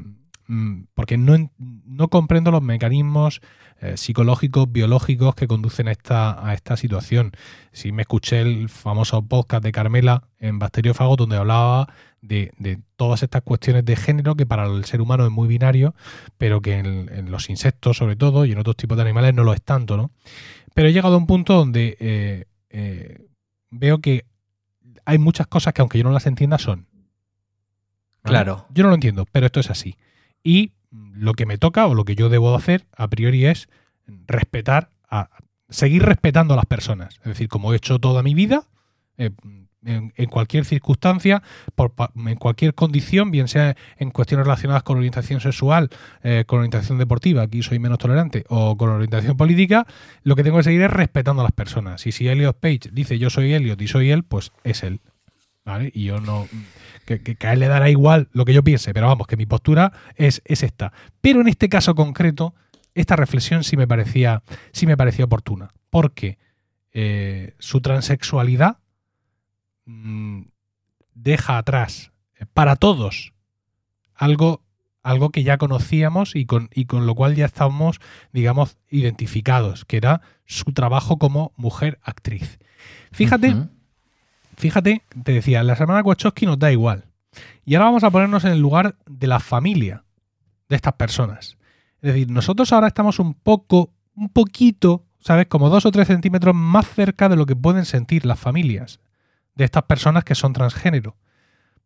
[0.47, 3.43] mm, porque no, no, comprendo los mecanismos
[3.81, 7.33] eh, psicológicos, biológicos que conducen a esta, a esta situación.
[7.73, 11.89] Si me escuché el famoso podcast de Carmela en Bacteriófago, donde hablaba
[12.23, 15.95] de, todas estas cuestiones de género que para el ser humano es muy binario,
[16.39, 19.53] pero que en, los insectos sobre todo y en otros tipos de animales no lo
[19.53, 20.11] es tanto, ¿no?
[20.75, 23.27] Pero he llegado a un punto donde eh, eh,
[23.71, 24.25] veo que
[25.05, 26.87] hay muchas cosas que aunque yo no las entienda son.
[28.23, 28.67] Claro.
[28.71, 29.97] Yo no lo entiendo, pero esto es así.
[30.43, 33.69] Y lo que me toca o lo que yo debo hacer a priori es
[34.27, 35.31] respetar a
[35.69, 37.17] seguir respetando a las personas.
[37.19, 38.65] Es decir, como he hecho toda mi vida,
[39.19, 39.31] eh,
[39.85, 41.43] en, cualquier circunstancia,
[42.17, 45.91] en cualquier condición, bien sea en cuestiones relacionadas con orientación sexual,
[46.23, 49.87] eh, con orientación deportiva, aquí soy menos tolerante, o con orientación política,
[50.23, 52.05] lo que tengo que seguir es respetando a las personas.
[52.07, 55.01] Y si Elliot Page dice yo soy Elliot y soy él, pues es él.
[55.67, 55.91] ¿Vale?
[55.95, 56.49] Y yo no.
[57.05, 59.93] Que, a él le dará igual lo que yo piense, pero vamos, que mi postura
[60.15, 60.95] es, es esta.
[61.21, 62.55] Pero en este caso concreto,
[62.95, 65.75] esta reflexión sí me parecía, sí me parecía oportuna.
[65.91, 66.39] Porque
[66.95, 68.79] eh, su transexualidad
[69.87, 70.47] Mm,
[71.15, 73.33] deja atrás eh, para todos
[74.15, 74.65] algo,
[75.03, 78.01] algo que ya conocíamos y con, y con lo cual ya estábamos,
[78.33, 82.59] digamos, identificados, que era su trabajo como mujer actriz.
[83.13, 83.55] Fíjate,
[84.57, 87.05] fíjate, te decía, la semana Wachowski nos da igual.
[87.65, 90.05] Y ahora vamos a ponernos en el lugar de la familia
[90.69, 91.57] de estas personas.
[92.01, 95.47] Es decir, nosotros ahora estamos un poco, un poquito, ¿sabes?
[95.47, 99.01] Como dos o tres centímetros más cerca de lo que pueden sentir las familias
[99.55, 101.17] de estas personas que son transgénero.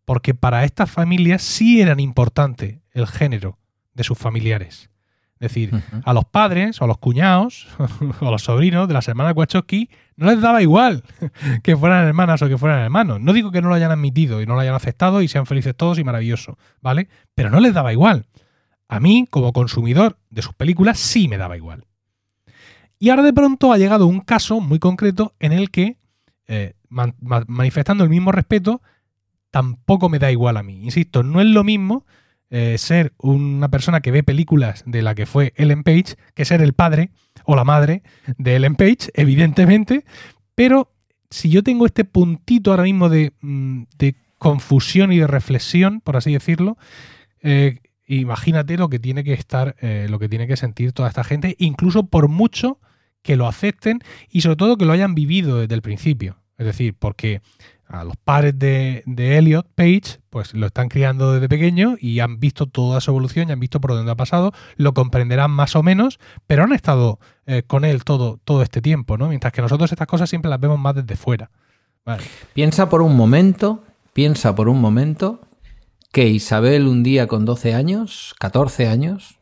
[0.05, 3.59] Porque para estas familias sí eran importante el género
[3.95, 4.90] de sus familiares.
[5.41, 5.71] Es decir,
[6.05, 7.67] a los padres o a los cuñados
[8.21, 11.03] o a los sobrinos de las hermanas Wachowski no les daba igual
[11.63, 13.23] que fueran hermanas o que fueran hermanos.
[13.23, 15.75] No digo que no lo hayan admitido y no lo hayan aceptado y sean felices
[15.75, 17.09] todos y maravilloso, ¿vale?
[17.35, 18.27] Pero no les daba igual.
[18.87, 21.87] A mí, como consumidor de sus películas, sí me daba igual.
[22.99, 25.97] Y ahora de pronto ha llegado un caso muy concreto en el que,
[26.49, 28.83] eh, manifestando el mismo respeto,
[29.51, 30.85] tampoco me da igual a mí.
[30.85, 32.05] Insisto, no es lo mismo
[32.51, 36.63] eh, ser una persona que ve películas de la que fue Ellen Page que ser
[36.63, 37.11] el padre
[37.45, 38.03] o la madre
[38.39, 40.05] de Ellen Page, evidentemente,
[40.55, 40.93] pero
[41.31, 43.85] si yo tengo este puntito ahora mismo de, mm,
[44.39, 46.77] confusión y de reflexión, por así decirlo,
[47.43, 51.25] eh, imagínate lo que tiene que estar, eh, lo que tiene que sentir toda esta
[51.25, 52.81] gente, incluso por mucho
[53.23, 54.01] que lo acepten
[54.31, 56.39] y sobre todo que lo hayan vivido desde el principio.
[56.59, 57.43] Es decir, porque
[57.91, 62.67] a los padres de, Elliot Page, pues lo están criando desde pequeño y han visto
[62.67, 66.19] toda su evolución y han visto por dónde ha pasado, lo comprenderán más o menos,
[66.47, 69.29] pero han estado eh, con él todo, todo este tiempo, ¿no?
[69.29, 71.51] Mientras que nosotros estas cosas siempre las vemos más desde fuera.
[72.55, 75.41] Piensa por un momento, piensa por un momento
[76.13, 79.39] que Isabel un día con 12 años, 14 años,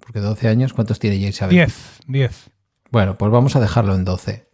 [0.00, 1.54] porque 12 años, ¿cuántos tiene ya Isabel?
[1.54, 2.50] 10, 10.
[2.90, 4.46] Bueno, pues vamos a dejarlo en 12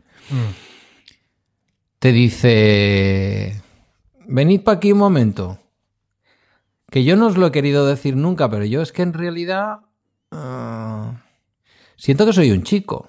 [2.04, 3.62] te dice,
[4.26, 5.58] venid para aquí un momento,
[6.90, 9.78] que yo no os lo he querido decir nunca, pero yo es que en realidad
[10.30, 11.22] ah,
[11.96, 13.08] siento que soy un chico.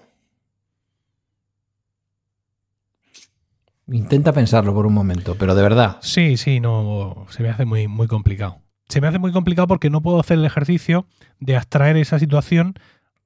[3.88, 5.98] Intenta pensarlo por un momento, pero de verdad.
[6.00, 8.62] Sí, sí, no, se me hace muy, muy complicado.
[8.88, 11.06] Se me hace muy complicado porque no puedo hacer el ejercicio
[11.42, 12.76] de abstraer esa situación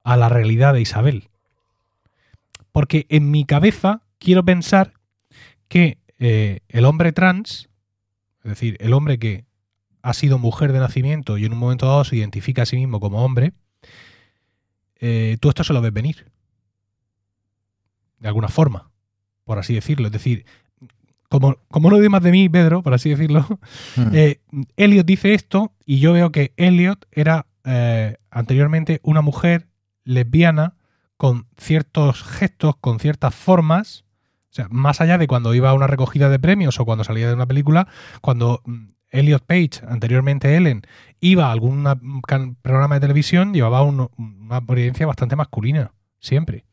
[0.04, 1.30] a la realidad de Isabel.
[2.72, 4.99] Porque en mi cabeza quiero pensar
[5.70, 7.70] que eh, el hombre trans,
[8.44, 9.46] es decir, el hombre que
[10.02, 13.00] ha sido mujer de nacimiento y en un momento dado se identifica a sí mismo
[13.00, 13.54] como hombre,
[15.00, 16.26] eh, tú esto se lo ves venir.
[18.20, 18.91] De alguna forma,
[19.46, 20.08] por así decirlo.
[20.08, 20.46] Es decir,
[21.30, 23.46] como, como no más de mí, Pedro, por así decirlo,
[23.96, 24.14] hmm.
[24.14, 24.41] eh,
[24.76, 27.46] Elliot dice esto y yo veo que Elliot era
[28.32, 29.68] anteriormente una mujer
[30.06, 30.76] lesbiana
[31.18, 34.06] con ciertos gestos, con ciertas formas,
[34.52, 37.28] o sea, más allá de cuando iba a una recogida de premios o cuando salía
[37.28, 37.88] de una película,
[38.22, 40.82] cuando mm, Elliot Page, anteriormente Ellen,
[41.20, 41.88] iba a algún
[42.62, 44.10] programa de televisión, llevaba una
[44.50, 46.66] apariencia bastante masculina, siempre.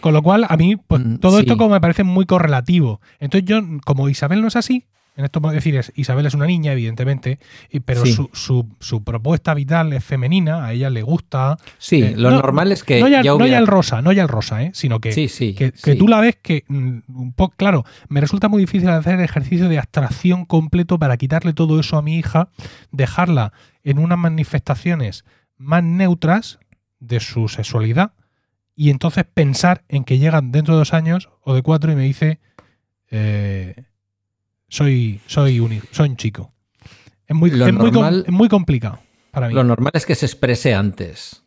[0.00, 3.00] Con lo cual, a mí, pues mm, todo esto como me parece muy correlativo.
[3.18, 4.86] Entonces yo, como Isabel no es así,
[5.18, 7.40] en esto puedo decir, es, Isabel es una niña, evidentemente,
[7.84, 8.30] pero su,
[8.78, 11.58] su, propuesta vital es femenina, a ella le gusta.
[11.76, 13.00] Sí, eh, lo normal es que.
[13.00, 13.22] No ya,
[13.58, 14.70] el rosa, no ya el rosa, ¿eh?
[14.74, 18.88] sino que, que, tú la ves que, mm, un poco, claro, me resulta muy difícil
[18.90, 22.50] hacer el ejercicio de abstracción completo para quitarle todo eso a mi hija,
[22.92, 25.24] dejarla en unas manifestaciones
[25.56, 26.60] más neutras
[27.00, 28.12] de su sexualidad
[28.76, 32.04] y entonces pensar en que llegan dentro de dos años o de cuatro y me
[32.04, 32.38] dice.
[33.10, 33.87] Eh,
[34.68, 36.52] soy, soy, un, soy un chico.
[37.26, 37.50] Es muy,
[38.28, 39.00] muy, complicado
[39.30, 39.54] para mí.
[39.54, 41.44] Lo normal es que se exprese antes,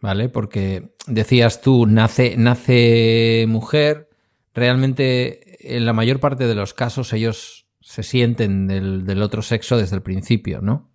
[0.00, 0.28] ¿vale?
[0.28, 4.08] Porque decías tú, nace, nace mujer,
[4.54, 9.76] realmente en la mayor parte de los casos ellos se sienten del, del otro sexo
[9.76, 10.90] desde el principio, ¿no?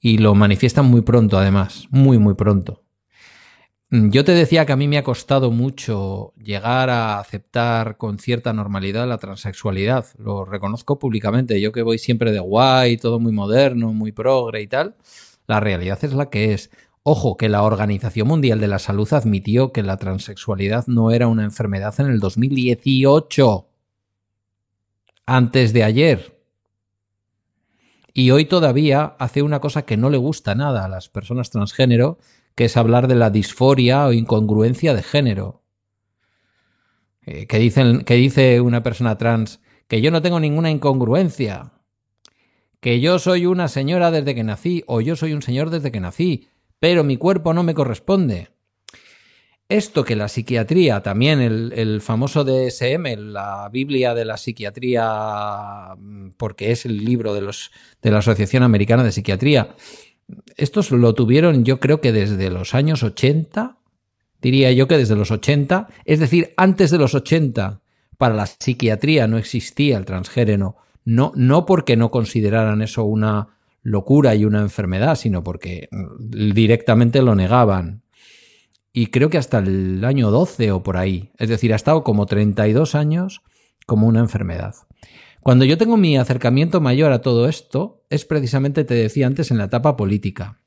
[0.00, 2.83] Y lo manifiestan muy pronto, además, muy, muy pronto.
[3.94, 8.18] Mm, yo te decía que a mí me ha costado mucho llegar a aceptar con
[8.18, 10.06] cierta normalidad la transexualidad.
[10.18, 11.60] Lo reconozco públicamente.
[11.60, 14.96] Yo que voy siempre de guay, todo muy moderno, muy progre y tal.
[15.46, 16.70] La realidad es la que es.
[17.04, 21.44] Ojo, que la Organización Mundial de la Salud admitió que la transexualidad no era una
[21.44, 23.68] enfermedad en el 2018.
[25.24, 26.40] Antes de ayer.
[28.12, 32.18] Y hoy todavía hace una cosa que no le gusta nada a las personas transgénero,
[32.54, 35.62] que es hablar de la disforia o incongruencia de género.
[37.26, 41.72] Eh, que, dicen, que dice una persona trans que yo no tengo ninguna incongruencia,
[42.80, 46.00] que yo soy una señora desde que nací o yo soy un señor desde que
[46.00, 46.48] nací,
[46.78, 48.50] pero mi cuerpo no me corresponde.
[49.70, 55.96] Esto que la psiquiatría, también el, el, famoso DSM, la Biblia de la psiquiatría,
[56.36, 57.70] porque es el libro de, los,
[58.02, 59.74] de la Asociación Americana de Psiquiatría,
[60.56, 63.78] estos lo tuvieron yo creo que desde los años 80,
[64.40, 67.80] diría yo que desde los 80, es decir, antes de los 80
[68.16, 73.48] para la psiquiatría no existía el transgénero, no, no porque no consideraran eso una
[73.82, 75.88] locura y una enfermedad, sino porque
[76.18, 78.02] directamente lo negaban.
[78.96, 81.32] y creo que hasta el año 12 o por ahí.
[81.38, 83.42] Es decir, ha estado como 32 años
[83.86, 84.74] como una enfermedad.
[85.44, 89.58] Cuando yo tengo mi acercamiento mayor a todo esto, es precisamente, te decía antes, en
[89.58, 90.62] la etapa política.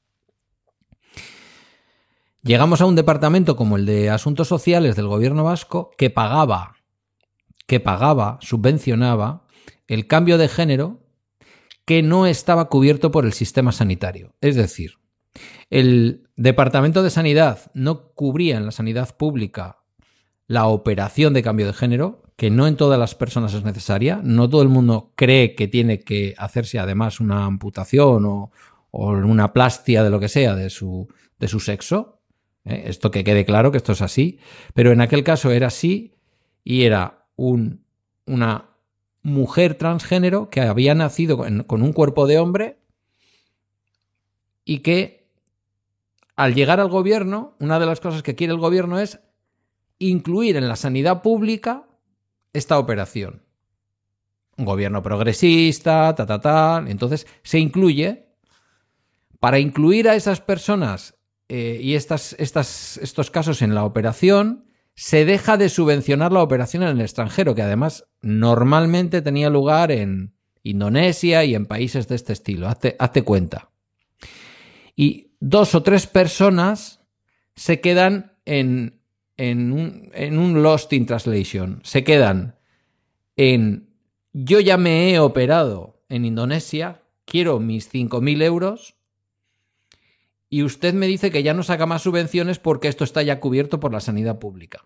[2.44, 6.76] Llegamos a un departamento como el de Asuntos Sociales del gobierno vasco que pagaba,
[7.66, 9.48] que pagaba, subvencionaba
[9.88, 11.00] el cambio de género
[11.86, 14.36] que no estaba cubierto por el sistema sanitario.
[14.42, 15.00] Es decir,
[15.72, 19.80] el Departamento de Sanidad no cubría en la sanidad pública
[20.46, 24.22] la operación de cambio de género, que no en todas las personas es necesaria.
[24.24, 28.52] No todo el mundo cree que tiene que hacerse además una amputación o,
[28.92, 31.08] una plastia de lo que sea de su,
[31.40, 32.22] de su sexo.
[32.64, 32.84] ¿eh?
[32.86, 34.40] Esto que quede claro que esto es así.
[34.76, 36.14] Pero en aquel caso era así
[36.64, 37.84] y era un,
[38.28, 38.70] una
[39.24, 42.78] mujer transgénero que había nacido con un cuerpo de hombre
[44.64, 45.28] y que
[46.36, 49.20] al llegar al gobierno, una de las cosas que quiere el gobierno es
[49.98, 51.87] incluir en la sanidad pública
[52.58, 53.44] esta operación.
[54.58, 56.84] Un gobierno progresista, ta, ta, ta.
[56.88, 58.26] Entonces se incluye.
[59.40, 61.16] Para incluir a esas personas
[61.48, 64.66] eh, y estas, estas, estos casos en la operación,
[64.96, 70.34] se deja de subvencionar la operación en el extranjero, que además normalmente tenía lugar en
[70.64, 72.68] Indonesia y en países de este estilo.
[72.68, 73.70] Hazte, hazte cuenta.
[74.96, 77.02] Y dos o tres personas
[77.56, 78.97] se quedan en,
[79.38, 81.80] en, un, en un lost in translation.
[81.84, 82.56] Se quedan
[83.36, 83.88] en
[84.34, 88.96] yo ya me he operado en Indonesia, quiero mis 5.000 euros
[90.50, 93.80] y usted me dice que ya no saca más subvenciones porque esto está ya cubierto
[93.80, 94.86] por la sanidad pública.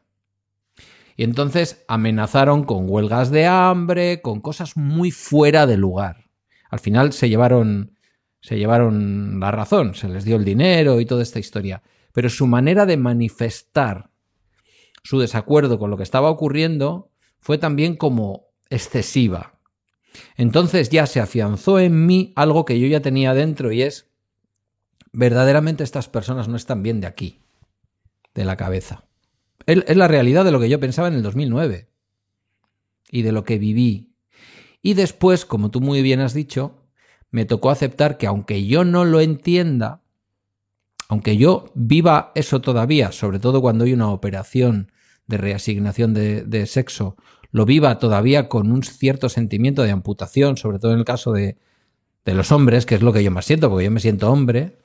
[1.17, 6.29] Y entonces amenazaron con huelgas de hambre, con cosas muy fuera de lugar.
[6.69, 7.97] Al final se llevaron
[8.41, 11.83] se llevaron la razón, se les dio el dinero y toda esta historia.
[12.11, 14.10] Pero su manera de manifestar
[15.03, 19.59] su desacuerdo con lo que estaba ocurriendo fue también como excesiva.
[20.35, 24.09] Entonces ya se afianzó en mí algo que yo ya tenía dentro y es,
[25.11, 27.39] verdaderamente estas personas no están bien de aquí,
[28.33, 29.05] de la cabeza.
[29.65, 31.89] Es la realidad de lo que yo pensaba en el 2009
[33.11, 34.15] y de lo que viví.
[34.81, 36.81] Y después, como tú muy bien has dicho,
[37.29, 40.01] me tocó aceptar que aunque yo no lo entienda,
[41.07, 44.90] aunque yo viva eso todavía, sobre todo cuando hay una operación
[45.31, 47.15] de reasignación de, sexo,
[47.51, 51.57] lo viva todavía con un cierto sentimiento de amputación, sobre todo en el caso de,
[52.23, 54.77] de los hombres, que es lo que yo más siento, porque yo me siento hombre,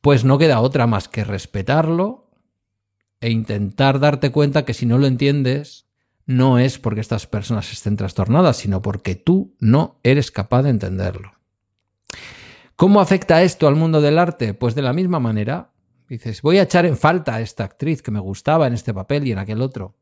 [0.00, 2.30] pues no queda otra más que respetarlo
[3.20, 5.86] e intentar darte cuenta que si no lo entiendes,
[6.26, 11.32] no es porque estas personas estén trastornadas, sino porque tú no eres capaz de entenderlo.
[12.76, 14.54] ¿Cómo afecta esto al mundo del arte?
[14.54, 15.72] Pues de la misma manera.
[16.10, 19.28] Dices, voy a echar en falta a esta actriz que me gustaba en este papel
[19.28, 19.94] y en aquel otro.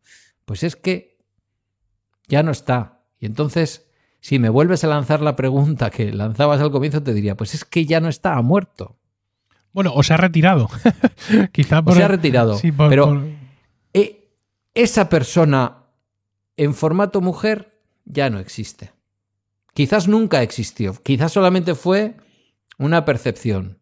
[0.47, 1.19] Pues es que
[2.29, 3.03] ya no está.
[3.21, 7.37] Y entonces, si me vuelves a lanzar la pregunta que lanzabas al comienzo, te diría,
[7.37, 8.97] pues es que ya no está, ha muerto.
[9.75, 10.71] Bueno, o se ha retirado.
[11.53, 11.93] Quizá por...
[11.93, 12.59] O se ha retirado.
[12.89, 13.23] pero
[13.93, 14.31] eh,
[14.73, 15.85] esa persona
[16.57, 18.93] en formato mujer ya no existe.
[19.75, 22.17] Quizás nunca existió, quizás solamente fue
[22.79, 23.78] una percepción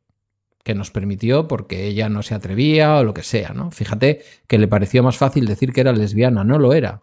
[0.67, 3.71] que nos permitió porque ella no se atrevía o lo que sea, ¿no?
[3.71, 7.03] Fíjate que le pareció más fácil decir que era lesbiana, no lo era.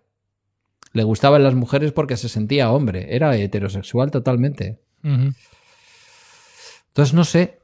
[0.91, 4.81] Le gustaban las mujeres porque se sentía hombre, era heterosexual totalmente.
[5.01, 7.61] Entonces, no sé.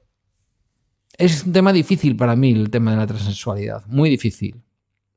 [1.18, 4.62] Es un tema difícil para mí el tema de la transexualidad, muy difícil.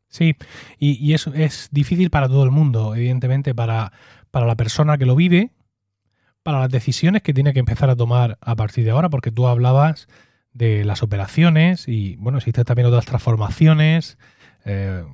[0.09, 0.35] Sí,
[0.81, 3.93] y, y eso es difícil para todo el mundo, evidentemente, para,
[4.33, 5.53] para la persona que lo vive,
[6.43, 9.47] para las decisiones que tiene que empezar a tomar a partir de ahora, porque tú
[9.47, 10.09] hablabas
[10.53, 14.19] de las operaciones y, bueno, existen también otras transformaciones
[14.65, 15.05] eh,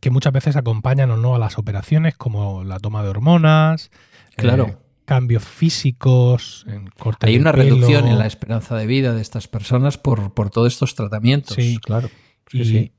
[0.00, 3.90] que, muchas veces acompañan o no a las operaciones, como la toma de hormonas.
[4.36, 4.66] Claro.
[4.66, 9.46] Eh, cambios físicos, en corte Hay una reducción en la esperanza de vida de estas
[9.46, 11.54] personas por, por todos estos tratamientos.
[11.54, 12.10] Sí, claro.
[12.52, 12.90] y,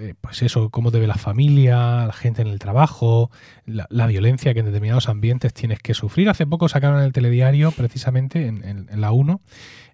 [0.00, 3.30] eh, pues eso, cómo te ve la familia, la gente en el trabajo,
[3.66, 6.30] la, violencia que en determinados ambientes tienes que sufrir.
[6.30, 9.42] Hace poco sacaron en el telediario, precisamente en, la 1,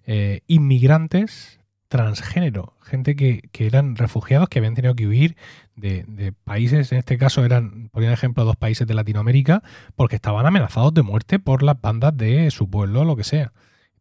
[0.05, 1.59] eh, inmigrantes
[1.89, 5.35] transgénero, gente que, eran refugiados que habían tenido que huir
[5.75, 9.61] de, países, en este caso eran, por ejemplo, dos países de Latinoamérica,
[9.95, 13.51] porque estaban amenazados de muerte por las bandas de su pueblo, lo que sea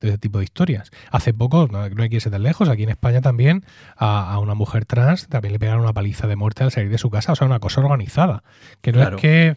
[0.01, 0.91] de ese tipo de historias.
[1.11, 3.65] Hace poco, no, hay que irse tan lejos, aquí en España también
[3.97, 7.11] a, una mujer trans también le pegaron una paliza de muerte al salir de su
[7.11, 8.43] casa, o sea, una cosa organizada.
[8.81, 9.57] Que no es que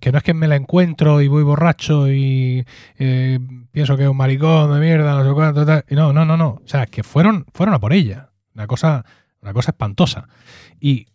[0.00, 2.64] que no es que me la encuentro y voy borracho y
[2.98, 3.38] eh,
[3.70, 6.48] pienso que es un maricón de mierda, no sé cuánto, No, no, no, no.
[6.64, 8.30] O sea, que fueron, fueron a por ella.
[8.54, 9.04] Una cosa,
[9.40, 10.28] una cosa espantosa.
[10.80, 11.06] Y,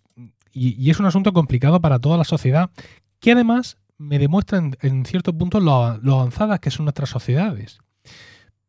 [0.53, 2.71] es un asunto complicado para toda la sociedad,
[3.19, 7.79] que además me demuestra en, cierto punto lo, avanzadas que son nuestras sociedades.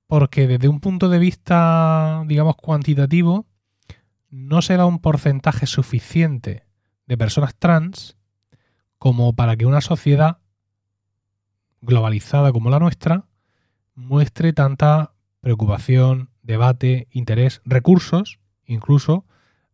[0.09, 3.47] Porque desde un punto de vista, digamos, cuantitativo,
[4.31, 6.65] no se da un porcentaje suficiente
[7.07, 8.17] de personas trans
[8.99, 10.39] como para que una sociedad
[11.81, 13.27] globalizada como la nuestra
[13.95, 19.25] muestre tanta preocupación, debate, interés, recursos, incluso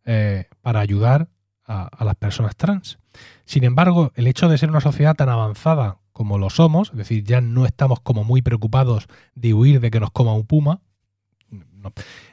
[0.05, 1.29] eh, para ayudar
[1.67, 2.99] a, las personas trans.
[3.45, 7.25] Sin embargo, el hecho de ser una sociedad tan avanzada como lo somos, es decir,
[7.25, 10.81] ya no estamos como muy preocupados de huir de que nos coma un puma,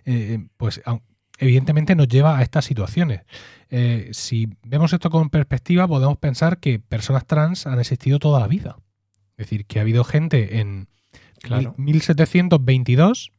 [0.06, 0.82] eh, pues
[1.40, 3.22] evidentemente nos lleva a estas situaciones.
[3.70, 8.48] Eh, si vemos esto con perspectiva, podemos pensar que personas trans han existido toda la
[8.48, 8.78] vida.
[9.32, 10.88] Es decir, que ha habido gente en
[11.78, 13.32] 1722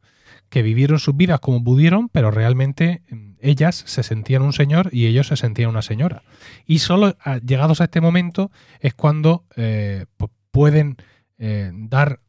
[0.52, 5.06] que vivieron sus vidas como pudieron, pero realmente mm, ellas se sentían un señor y
[5.06, 6.24] ellos se sentían una señora.
[6.66, 10.04] Y solo ah, llegados a este momento es cuando eh,
[10.50, 10.98] pueden
[11.38, 12.20] eh, dar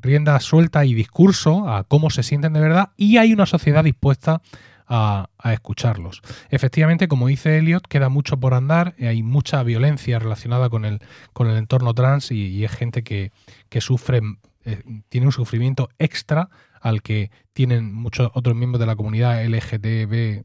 [0.00, 4.42] rienda suelta y discurso a cómo se sienten de verdad y hay una sociedad dispuesta
[4.88, 6.22] a, escucharlos.
[6.48, 10.98] Efectivamente, como dice Elliot, queda mucho por andar, hay mucha violencia relacionada con el,
[11.32, 13.30] con el entorno trans y, es gente que,
[13.80, 14.20] sufre,
[14.64, 16.50] eh, tiene un sufrimiento extra
[16.80, 20.44] al que tienen muchos otros miembros de la comunidad LGTB,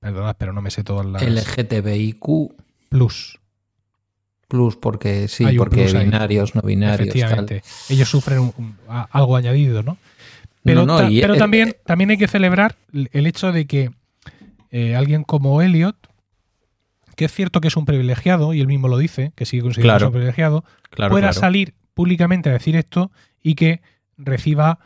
[0.00, 1.22] perdonad, pero no me sé todas las...
[1.22, 2.54] LGTBIQ.
[2.88, 3.38] Plus.
[4.48, 7.08] Plus, porque sí, porque binarios, no binarios.
[7.08, 7.62] Efectivamente.
[7.88, 8.52] Ellos sufren
[8.88, 9.96] algo añadido, ¿no?
[10.64, 13.90] Pero, pero también, también hay que celebrar el hecho de que
[14.70, 15.96] eh, alguien como Elliot,
[17.16, 20.06] que es cierto que es un privilegiado, y él mismo lo dice, que sigue considerado
[20.06, 20.64] un privilegiado,
[21.08, 23.10] pueda salir públicamente a decir esto
[23.42, 23.80] y que
[24.18, 24.78] reciba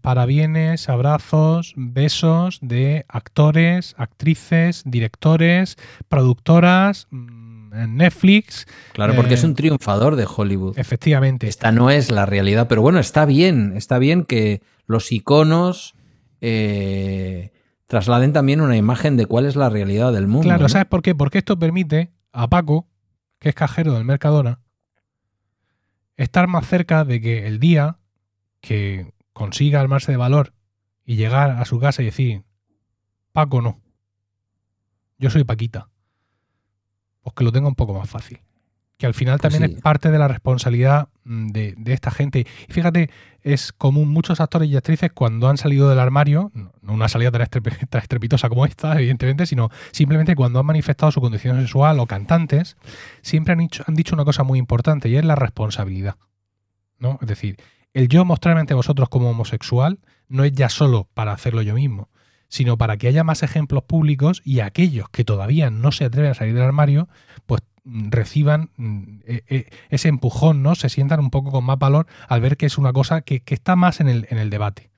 [0.00, 5.76] parabienes, abrazos, besos de actores, actrices, directores,
[6.08, 8.66] productoras, mm, Netflix.
[8.92, 10.78] Claro, porque es eh, un triunfador de Hollywood.
[10.78, 11.48] Efectivamente.
[11.48, 15.94] Esta no es la realidad, pero bueno, está bien, está bien que los iconos
[16.40, 17.52] eh,
[17.86, 20.48] trasladen también una imagen de cuál es la realidad del mundo.
[20.48, 21.14] Claro, ¿sabes por qué?
[21.14, 22.88] Porque esto permite a Paco,
[23.38, 24.60] que es cajero del Mercadona,
[26.16, 27.98] estar más cerca de que el día
[28.60, 30.54] que consiga armarse de valor
[31.04, 32.44] y llegar a su casa y decir,
[33.32, 33.82] Paco no,
[35.18, 35.90] yo soy Paquita,
[37.20, 38.40] pues que lo tenga un poco más fácil
[38.96, 42.46] que al final pues también es parte de la responsabilidad mm, de, esta gente.
[42.68, 43.10] Y fíjate,
[43.42, 47.30] es común muchos actores y actrices cuando han salido del armario, no una salida
[47.90, 52.76] tan, estrepitosa como esta, evidentemente, sino simplemente cuando han manifestado su condición sexual o cantantes,
[53.22, 56.16] siempre han dicho, han dicho una cosa muy importante y es la responsabilidad.
[56.98, 57.18] ¿no?
[57.20, 57.56] Es decir,
[57.94, 59.98] el yo mostrarme ante vosotros como homosexual
[60.28, 62.10] no es ya solo para hacerlo yo mismo,
[62.48, 66.34] sino para que haya más ejemplos públicos y aquellos que todavía no se atreven a
[66.34, 67.08] salir del armario,
[67.46, 70.74] pues reciban mm, e, e, ese empujón, ¿no?
[70.74, 73.76] Se sientan un poco con más valor al ver que es una cosa que, está
[73.76, 74.90] más en el, en el debate.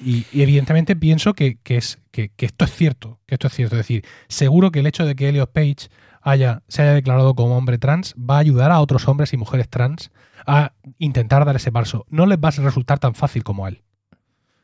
[0.00, 3.76] Y, evidentemente pienso que, es, que, esto es cierto, que esto es cierto.
[3.76, 5.88] Es decir, seguro que el hecho de que Elliot Page
[6.26, 9.68] haya, se haya declarado como hombre trans va a ayudar a otros hombres y mujeres
[9.68, 10.10] trans
[10.44, 12.04] a intentar dar ese paso.
[12.10, 13.82] No les va a resultar tan fácil como a él.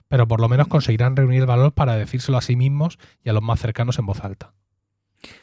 [0.08, 3.32] Pero por lo menos conseguirán reunir el valor para decírselo a sí mismos y a
[3.32, 4.52] los más cercanos en voz alta.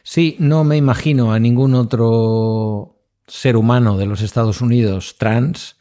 [0.03, 5.77] Sí, no me imagino a ningún otro ser humano de los Estados Unidos trans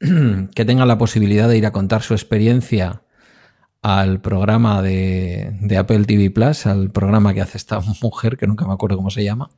[0.54, 3.02] que tenga la posibilidad de ir a contar su experiencia
[3.82, 8.72] al programa de, Apple TV Plus, al programa que hace esta mujer, que nunca me
[8.72, 9.50] acuerdo cómo se llama.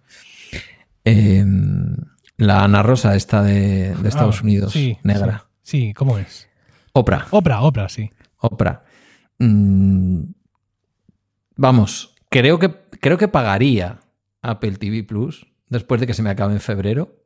[1.05, 1.97] Em,
[2.39, 5.47] la Ana Rosa, esta de, Estados ah, Unidos, negra.
[5.63, 6.49] Sí, ¿cómo es?
[6.93, 7.27] Oprah.
[7.31, 8.11] Oprah, Oprah, sí.
[8.39, 8.83] Oprah.
[9.39, 10.23] Mm,
[11.57, 14.01] vamos, creo que creo que pagaría
[14.43, 17.21] Apple TV Plus después de que se me acabe en febrero.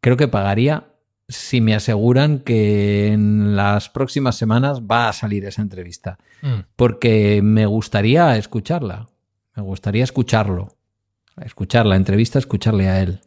[0.00, 0.93] Creo que pagaría
[1.28, 6.18] si me aseguran que en las próximas semanas va a salir esa entrevista.
[6.42, 6.60] Mm.
[6.76, 9.08] Porque me gustaría escucharla.
[9.56, 10.76] Me gustaría escucharlo.
[11.42, 13.20] Escuchar la entrevista, escucharle a él.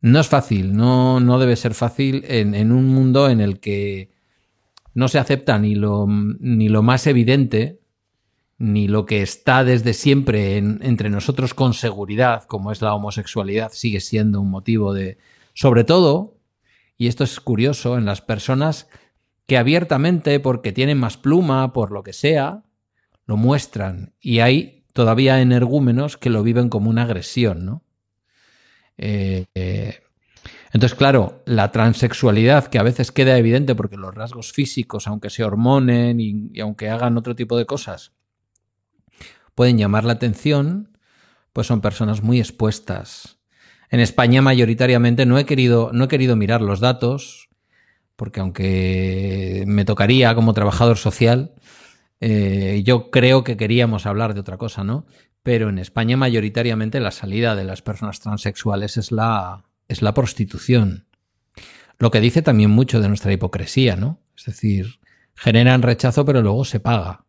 [0.00, 4.10] No es fácil, no, no debe ser fácil en, en, un mundo en el que
[4.94, 7.80] no se acepta ni lo, ni lo más evidente
[8.60, 14.00] ni lo que está desde siempre entre nosotros con seguridad, como es la homosexualidad, sigue
[14.00, 15.16] siendo un motivo de,
[15.54, 16.36] sobre todo,
[17.00, 18.86] y esto es curioso, en las personas
[19.46, 22.62] que abiertamente, porque tienen más pluma, por lo que sea,
[23.24, 24.12] lo muestran.
[24.20, 27.82] Y hay todavía energúmenos que lo viven como una agresión, ¿no?
[28.98, 30.00] Eh, eh,
[30.74, 35.42] entonces, claro, la transexualidad, que a veces queda evidente porque los rasgos físicos, aunque se
[35.42, 38.12] hormonen y aunque hagan otro tipo de cosas,
[39.54, 40.98] pueden llamar la atención,
[41.54, 43.39] pues son personas muy expuestas.
[43.90, 47.48] En España mayoritariamente no he querido, no he querido mirar los datos,
[48.14, 51.54] porque aunque me tocaría como trabajador social,
[52.20, 55.06] eh, yo creo que queríamos hablar de otra cosa, ¿no?
[55.42, 61.06] Pero en España mayoritariamente la salida de las personas transexuales es la, es la prostitución.
[61.98, 64.20] Lo que dice también mucho de nuestra hipocresía, ¿no?
[64.36, 65.00] Es decir,
[65.34, 67.24] generan rechazo pero luego se paga.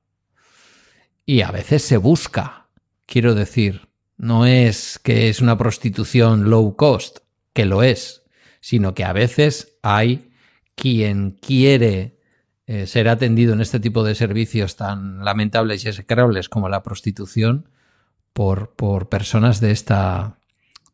[1.25, 2.67] Y a veces se busca,
[3.05, 3.87] quiero decir,
[4.21, 7.17] no es que es una prostitución low cost,
[7.53, 8.21] que lo es,
[8.59, 10.29] sino que a veces hay
[10.75, 12.19] quien quiere
[12.67, 17.67] eh, ser atendido en este tipo de servicios tan lamentables y execrables como la prostitución
[18.31, 20.37] por, por personas de, esta,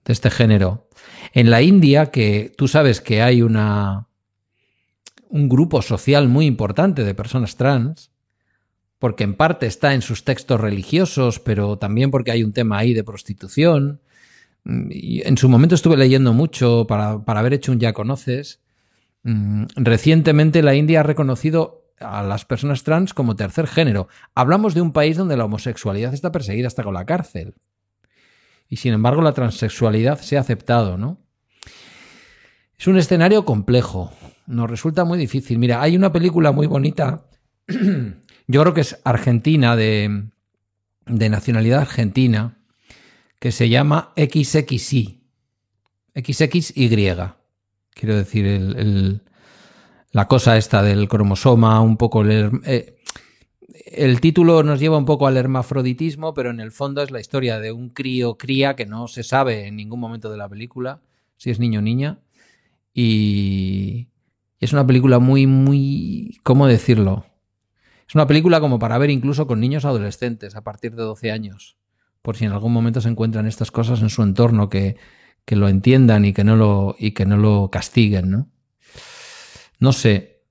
[0.05, 0.87] de este género.
[1.33, 4.07] En la India, que tú sabes que hay una,
[5.27, 8.09] un grupo social muy importante de personas trans,
[8.99, 12.93] porque en parte está en sus textos religiosos, pero también porque hay un tema ahí
[12.93, 14.01] de prostitución.
[14.89, 18.61] Y en su momento estuve leyendo mucho para, para haber hecho un Ya conoces.
[19.23, 24.07] Mm, recientemente la India ha reconocido a las personas trans como tercer género.
[24.35, 27.55] Hablamos de un país donde la homosexualidad está perseguida hasta con la cárcel.
[28.69, 31.19] Y sin embargo la transexualidad se ha aceptado, ¿no?
[32.77, 34.11] Es un escenario complejo.
[34.45, 35.57] Nos resulta muy difícil.
[35.57, 37.25] Mira, hay una película muy bonita.
[38.47, 40.29] Yo creo que es argentina, de,
[41.05, 42.57] de nacionalidad argentina,
[43.39, 45.21] que se llama XXY.
[46.15, 47.15] XXY.
[47.93, 49.21] Quiero decir, el,
[50.11, 52.97] la cosa esta del cromosoma, un poco el, eh,
[53.85, 57.59] el título nos lleva un poco al hermafroditismo, pero en el fondo es la historia
[57.59, 61.01] de un crío cría que no se sabe en ningún momento de la película
[61.37, 62.19] si es niño o niña.
[62.93, 64.07] Y
[64.59, 67.26] es una película muy, muy, ¿cómo decirlo?
[68.07, 71.77] Es una película como para ver incluso con niños adolescentes a partir de 12 años,
[72.21, 74.95] por si en algún momento se encuentran estas cosas en su entorno que,
[75.45, 78.49] que lo entiendan y que no lo, y que no lo castiguen, ¿no?
[79.79, 80.43] No sé.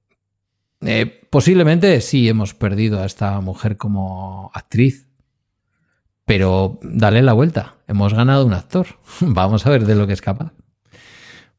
[0.81, 5.07] Eh, posiblemente sí hemos perdido a esta mujer como actriz.
[6.25, 7.77] Pero dale la vuelta.
[7.87, 8.87] Hemos ganado un actor.
[9.21, 10.53] Vamos a ver de lo que es capaz.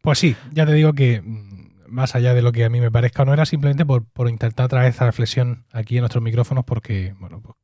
[0.02, 1.47] Pues sí, ya te digo que mm,
[1.88, 4.68] más allá de lo que a mí me parezca, no era simplemente por, por intentar
[4.68, 7.56] traer esa reflexión aquí en nuestros micrófonos, porque, bueno, pues,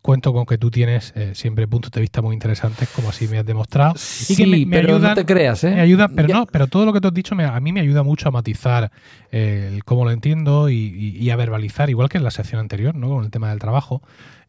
[0.00, 3.38] cuento con que tú tienes eh, siempre puntos de vista muy interesantes, como así me
[3.38, 3.94] has demostrado.
[3.96, 5.70] Sí, y que me, pero no te creas, ¿eh?
[5.70, 8.02] Me ayuda, pero no, pero todo lo que te has dicho a mí me ayuda
[8.02, 8.90] mucho a matizar
[9.32, 13.08] eh, cómo lo entiendo y, a verbalizar, igual que en la sección anterior, ¿no?
[13.08, 14.02] Con el tema del trabajo.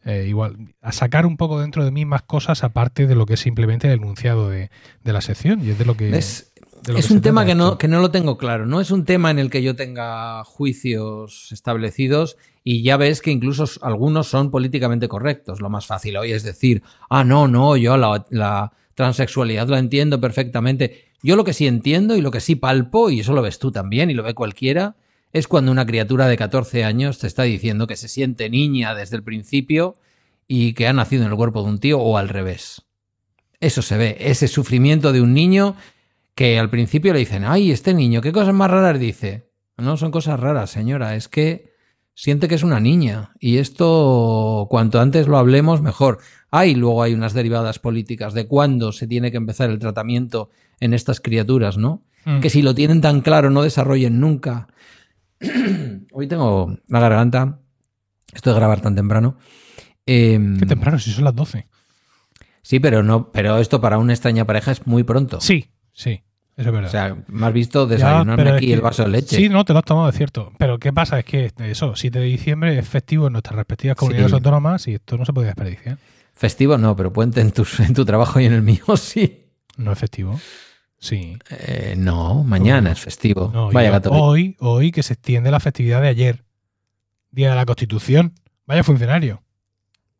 [0.06, 3.34] Eh, igual, a sacar un poco dentro de mí más cosas aparte de lo que
[3.34, 4.70] es simplemente el enunciado de,
[5.04, 5.62] la sección.
[5.62, 6.16] Y es de lo que.
[6.16, 6.49] Es,
[7.10, 8.66] un tema que no, que no lo tengo claro.
[8.66, 13.30] No es un tema en el que yo tenga juicios establecidos y ya ves que
[13.30, 15.60] incluso algunos son políticamente correctos.
[15.60, 20.20] Lo más fácil hoy es decir, ah, no, no, yo la, la transexualidad la entiendo
[20.20, 21.04] perfectamente.
[21.22, 23.72] Yo lo que sí entiendo y lo que sí palpo, y eso lo ves tú
[23.72, 24.96] también y lo ve cualquiera,
[25.32, 29.16] es cuando una criatura de 14 años te está diciendo que se siente niña desde
[29.16, 29.96] el principio
[30.48, 32.82] y que ha nacido en el cuerpo de un tío o al revés.
[33.60, 35.76] Eso se ve, ese sufrimiento de un niño
[36.40, 39.50] que al principio le dicen, ay, este niño, ¿qué cosas más raras dice?
[39.76, 41.74] No son cosas raras, señora, es que
[42.14, 43.34] siente que es una niña.
[43.38, 46.16] Y esto, cuanto antes lo hablemos, mejor.
[46.50, 50.48] Hay luego hay unas derivadas políticas de cuándo se tiene que empezar el tratamiento
[50.80, 52.06] en estas criaturas, ¿no?
[52.24, 52.40] Mm.
[52.40, 54.68] Que si lo tienen tan claro no desarrollen nunca.
[56.10, 57.60] Hoy tengo la garganta.
[58.32, 59.36] Esto de grabar tan temprano.
[60.06, 61.68] Em, Qué temprano, si son las 12.
[62.62, 65.38] Sí, pero no, pero esto para una extraña pareja es muy pronto.
[65.42, 66.22] Sí, sí.
[66.60, 66.88] Eso es verdad.
[66.88, 69.34] O sea, me has visto desayunarme aquí el vaso de leche.
[69.34, 70.52] Sí, no, te lo has tomado, es cierto.
[70.58, 71.18] Pero ¿qué pasa?
[71.18, 75.16] Es que eso, 7 de diciembre es festivo en nuestras respectivas comunidades autónomas y esto
[75.16, 75.96] no se puede desperdiciar.
[76.34, 79.46] Festivo no, pero puente en tu, en tu trabajo y en el mío sí.
[79.78, 80.38] ¿No es festivo?
[80.98, 81.38] Sí.
[81.48, 83.70] Eh, no, mañana es festivo.
[83.72, 84.10] Vaya gato.
[84.10, 86.44] Hoy, hoy que se extiende la festividad de ayer,
[87.30, 88.34] Día de la Constitución.
[88.66, 89.42] Vaya funcionario.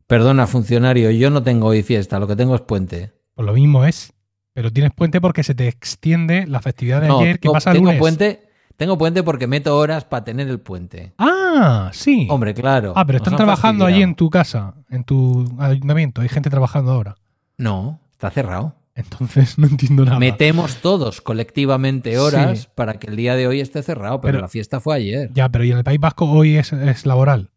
[0.06, 3.12] Perdona, funcionario, yo no tengo hoy fiesta, lo que tengo es puente.
[3.34, 4.14] Pues lo mismo es.
[4.60, 7.98] Pero tienes puente porque se te extiende la festividad de ayer que pasa tengo lunes.
[7.98, 11.14] Puente, tengo puente porque meto horas para tener el puente.
[11.16, 12.26] Ah, sí.
[12.28, 12.92] Hombre, claro.
[12.94, 16.20] Ah, pero están trabajando allí en tu casa, en tu ayuntamiento.
[16.20, 17.16] Hay gente trabajando ahora.
[17.56, 18.74] No, está cerrado.
[18.94, 20.18] Entonces no entiendo nada.
[20.18, 24.78] Metemos todos colectivamente horas para que el día de hoy esté cerrado, pero, la fiesta
[24.78, 25.30] fue ayer.
[25.32, 27.48] Ya, pero ¿y en el País Vasco hoy es, es laboral?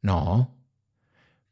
[0.00, 0.55] No.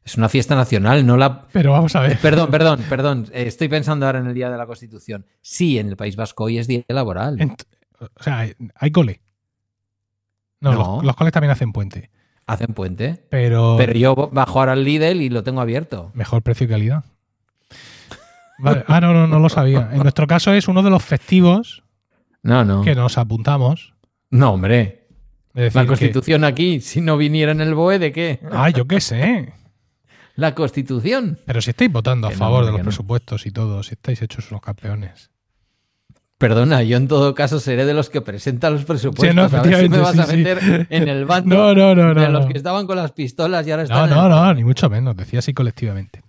[0.05, 1.47] Es una fiesta nacional, no la.
[1.53, 2.19] Pero vamos a ver.
[2.19, 3.27] Perdón, perdón, perdón.
[3.33, 5.25] Estoy pensando ahora en el Día de la Constitución.
[5.41, 7.39] Sí, en el País Vasco hoy es día laboral.
[8.01, 9.21] o sea, hay cole.
[10.61, 12.11] No, Los, coles también hacen puente.
[12.47, 13.25] Hacen puente.
[13.31, 16.11] Pero, Pero yo bajo ahora al Lidl y lo tengo abierto.
[16.15, 17.05] mejor precio y calidad.
[18.59, 18.85] Vale.
[18.87, 19.89] Ah, no, no, no lo sabía.
[19.93, 21.83] En nuestro caso es uno de los festivos
[22.43, 22.83] No, no.
[22.83, 23.95] que nos apuntamos.
[24.31, 25.07] No, hombre.
[25.55, 28.41] La que- Constitución aquí, si no viniera en el BOE, ¿de qué?
[28.53, 29.53] Ah, yo qué sé.
[30.37, 31.39] La Constitución.
[31.47, 32.85] Pero si estáis votando a Que no, favor de los no.
[32.85, 35.31] presupuestos y todo, si estáis hechos unos campeones.
[36.39, 39.29] Perdona, yo en todo caso seré de los que presenta los presupuestos.
[39.31, 40.37] Sí, no, a ver si me vas a sí.
[40.37, 42.49] meter en el bando No, no, no, de no, los no.
[42.53, 44.11] que estaban con las pistolas y ahora No, están...
[44.11, 45.17] no, en- no, ni mucho menos.
[45.17, 46.23] Decía así colectivamente.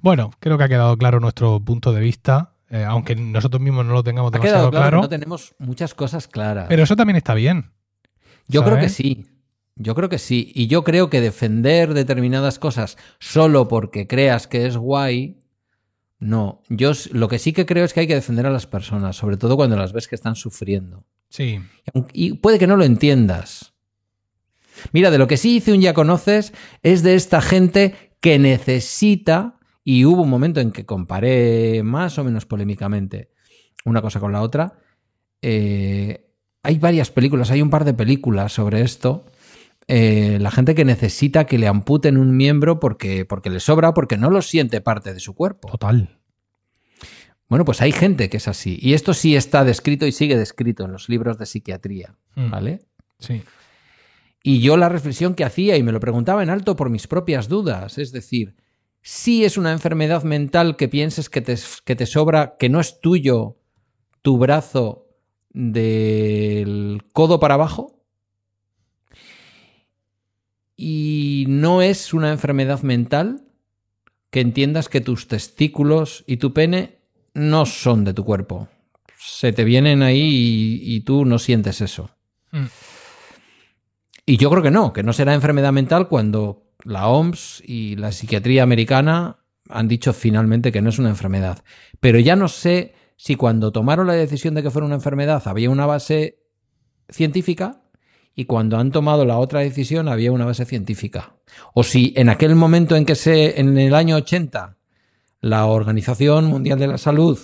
[0.00, 3.92] Bueno, creo que ha quedado claro nuestro punto de vista, eh, aunque nosotros mismos no
[3.92, 6.66] lo tengamos Ha demasiado claro, no tenemos muchas cosas claras.
[6.68, 7.70] Pero eso también está bien.
[8.48, 9.26] yo creo que sí.
[9.76, 10.52] Yo creo que sí.
[10.54, 15.38] Y yo creo que defender determinadas cosas solo porque creas que es guay,
[16.18, 16.62] no.
[16.68, 19.36] Yo lo que sí que creo es que hay que defender a las personas, sobre
[19.36, 21.06] todo cuando las ves que están sufriendo.
[21.30, 21.60] Sí.
[22.12, 23.74] Y puede que no lo entiendas.
[24.92, 26.52] Mira, de lo que sí hice un ya conoces
[26.82, 32.24] es de esta gente que necesita, y hubo un momento en que comparé más o
[32.24, 33.30] menos polémicamente
[33.84, 34.78] una cosa con la otra.
[35.42, 36.26] eh,
[36.62, 39.24] hay varias películas, hay un par de películas sobre esto.
[39.92, 44.16] Eh, la gente que necesita que le amputen un miembro porque, porque le sobra, porque
[44.16, 45.68] no lo siente parte de su cuerpo.
[45.68, 46.20] Total.
[47.48, 48.78] Bueno, pues hay gente que es así.
[48.80, 52.14] Y esto sí está descrito y sigue descrito en los libros de psiquiatría.
[52.36, 52.82] Mm, ¿Vale?
[53.18, 53.42] Sí.
[54.44, 57.48] Y yo la reflexión que hacía y me lo preguntaba en alto por mis propias
[57.48, 58.54] dudas, es decir,
[59.02, 63.00] si es una enfermedad mental que pienses que te, que te sobra, que no es
[63.00, 63.56] tuyo
[64.22, 65.08] tu brazo
[65.50, 67.99] del codo para abajo,
[70.80, 73.44] y no es una enfermedad mental
[74.30, 77.00] que entiendas que tus testículos y tu pene
[77.34, 78.68] no son de tu cuerpo.
[79.18, 82.10] Se te vienen ahí y, y tú no sientes eso.
[82.52, 82.66] Mm.
[84.24, 88.12] Y yo creo que no, que no será enfermedad mental cuando la OMS y la
[88.12, 91.62] psiquiatría americana han dicho finalmente que no es una enfermedad.
[92.00, 95.68] Pero ya no sé si cuando tomaron la decisión de que fuera una enfermedad había
[95.68, 96.38] una base
[97.10, 97.82] científica
[98.40, 101.34] y cuando han tomado la otra decisión había una base científica.
[101.74, 104.78] O si en aquel momento en que se, en el año 80,
[105.42, 107.38] la Organización Mundial de la Salud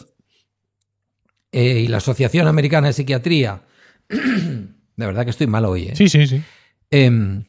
[1.52, 3.60] eh, y la Asociación Americana de Psiquiatría,
[4.08, 4.66] de
[4.96, 5.96] verdad que estoy mal hoy, ¿eh?
[5.96, 6.42] Sí, sí, sí.
[6.90, 7.44] Em,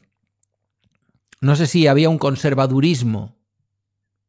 [1.40, 3.34] no sé si había un conservadurismo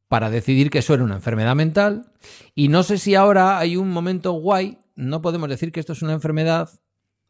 [0.07, 2.13] para decidir que eso era una enfermedad mental
[2.55, 6.03] y no sé si ahora hay un momento guay, no podemos decir que esto es
[6.03, 6.69] una enfermedad,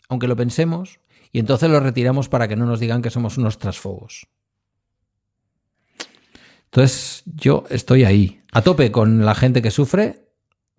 [0.08, 1.00] aunque lo pensemos,
[1.32, 4.28] y entonces lo retiramos para que no nos digan que somos unos transfobos.
[6.66, 10.28] Entonces yo estoy ahí, a tope con la gente que sufre,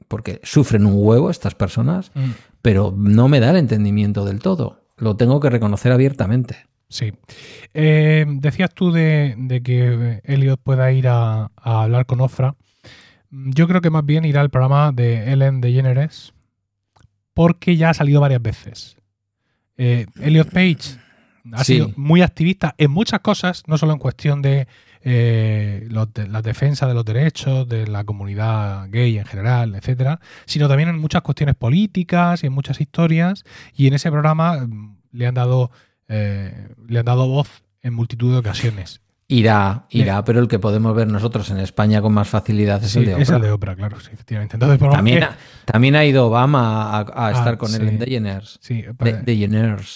[0.08, 2.30] porque sufren un huevo estas personas, Mm,
[2.62, 4.84] pero no me da el entendimiento del todo.
[4.96, 6.66] Lo tengo que reconocer abiertamente.
[6.88, 7.12] Sí.
[7.72, 12.56] Eh, decías tú de, de que Elliot pueda ir a, a hablar con Ofra.
[13.30, 16.34] Yo creo que más bien irá al programa de Ellen DeGeneres
[17.32, 18.96] porque ya ha salido varias veces.
[19.82, 20.98] Eh, Elliot Page
[21.52, 21.74] ha Sí.
[21.76, 24.68] sido muy activista en muchas cosas, no solo en cuestión de,
[25.02, 30.20] eh, los de- la defensa de los derechos de la comunidad gay en general, etcétera,
[30.44, 33.44] sino también en muchas cuestiones políticas y en muchas historias.
[33.74, 35.70] Y en ese programa mm, le han dado
[36.12, 39.00] eh, le han dado voz en multitud de ocasiones.
[39.32, 42.98] Irá, irá, pero el que podemos ver nosotros en España con más facilidad es Sí,
[42.98, 43.36] el de es Oprah.
[43.36, 44.56] el de Oprah, claro, sí, efectivamente.
[44.56, 47.76] Entonces, por También, eh, ha, también ha ido Obama a, a estar con sí.
[47.80, 48.58] él en DeGeneres.
[48.60, 49.22] sí, para-.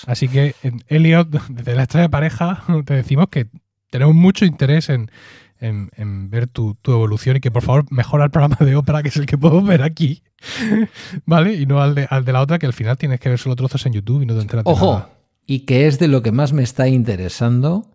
[0.07, 0.55] Así que,
[0.87, 3.49] Elliot, desde la estrella de pareja, te decimos que
[3.91, 5.11] tenemos mucho interés en,
[5.59, 9.03] en- en ver tu, tu evolución y que por favor mejora el programa de Oprah,
[9.03, 10.23] que es el que podemos ver aquí.
[11.27, 11.55] ¿Vale?
[11.55, 13.57] Y no al de, al de la otra, que al final tienes que ver solo
[13.57, 15.09] trozos en YouTube y no te enteras de Ojo, nada.
[15.47, 17.91] y que es de lo que más me está interesando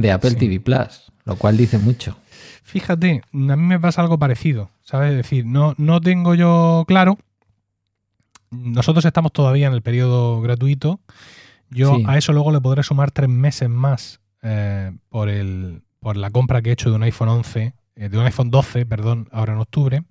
[0.00, 0.36] de Apple Sí.
[0.36, 2.16] TV Plus, lo cual dice mucho.
[2.62, 5.10] Fíjate, a mí me pasa algo parecido, ¿sabes?
[5.12, 7.18] Es decir, no, no tengo yo claro.
[8.50, 11.00] Nosotros estamos todavía en el periodo gratuito.
[11.70, 12.04] Yo Sí.
[12.06, 16.62] a eso luego le podré sumar tres meses más eh, por, el, por la compra
[16.62, 19.58] que he hecho de un iPhone 11, eh, de un iPhone 12, perdón, ahora en
[19.58, 20.02] octubre.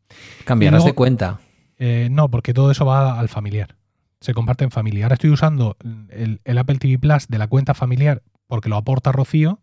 [0.46, 1.40] Cambiarás luego- de cuenta.
[1.80, 3.76] Eh, no, porque todo eso va al familiar.
[4.20, 5.06] Se comparte en familia.
[5.06, 5.78] Ahora estoy usando
[6.10, 9.60] el, el Apple TV Plus de la cuenta familiar porque lo aporta Rocío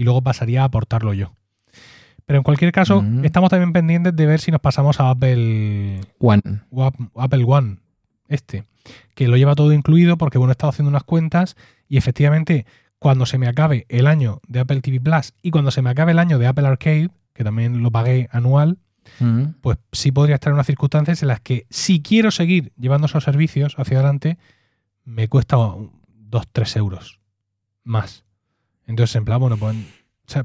[0.00, 1.34] y luego pasaría a aportarlo yo.
[2.24, 3.24] Pero en cualquier caso, Mm.
[3.26, 6.42] estamos también pendientes de ver si nos pasamos a Apple, One.
[7.16, 7.76] Apple One,
[8.26, 8.64] este,
[9.14, 11.54] que lo lleva todo incluido porque bueno, he estado haciendo unas cuentas
[11.86, 12.64] y efectivamente
[12.98, 16.12] cuando se me acabe el año de Apple TV Plus y cuando se me acabe
[16.12, 18.78] el año de Apple Arcade, que también lo pagué anual,
[19.18, 19.54] Mm.
[19.60, 23.24] pues sí podría estar en unas circunstancias en las que si quiero seguir llevando esos
[23.24, 24.38] servicios hacia adelante,
[25.04, 25.56] me cuesta
[26.30, 27.18] 2-3 euros
[27.84, 28.24] más.
[28.90, 29.76] Entonces, en plan, bueno, pues,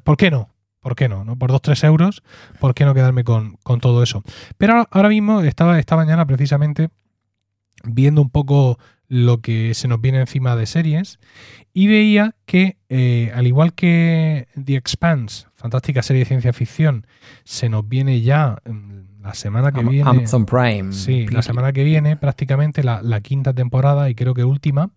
[0.03, 0.49] ¿por qué no?
[0.79, 1.25] ¿Por qué no?
[1.25, 1.35] ¿no?
[1.35, 2.21] Por 2-3 euros,
[2.59, 4.23] ¿por qué no quedarme con, todo eso?
[4.57, 6.89] Pero ahora mismo, estaba esta mañana precisamente
[7.83, 8.77] viendo un poco
[9.07, 11.19] lo que se nos viene encima de series
[11.73, 17.07] y veía que, eh, al igual que The Expanse, fantástica serie de ciencia ficción,
[17.43, 20.07] se nos viene ya mm, la semana que viene.
[20.07, 20.93] Amazon Prime.
[20.93, 24.91] Sí, la semana que viene, prácticamente la, la, quinta temporada y creo que última.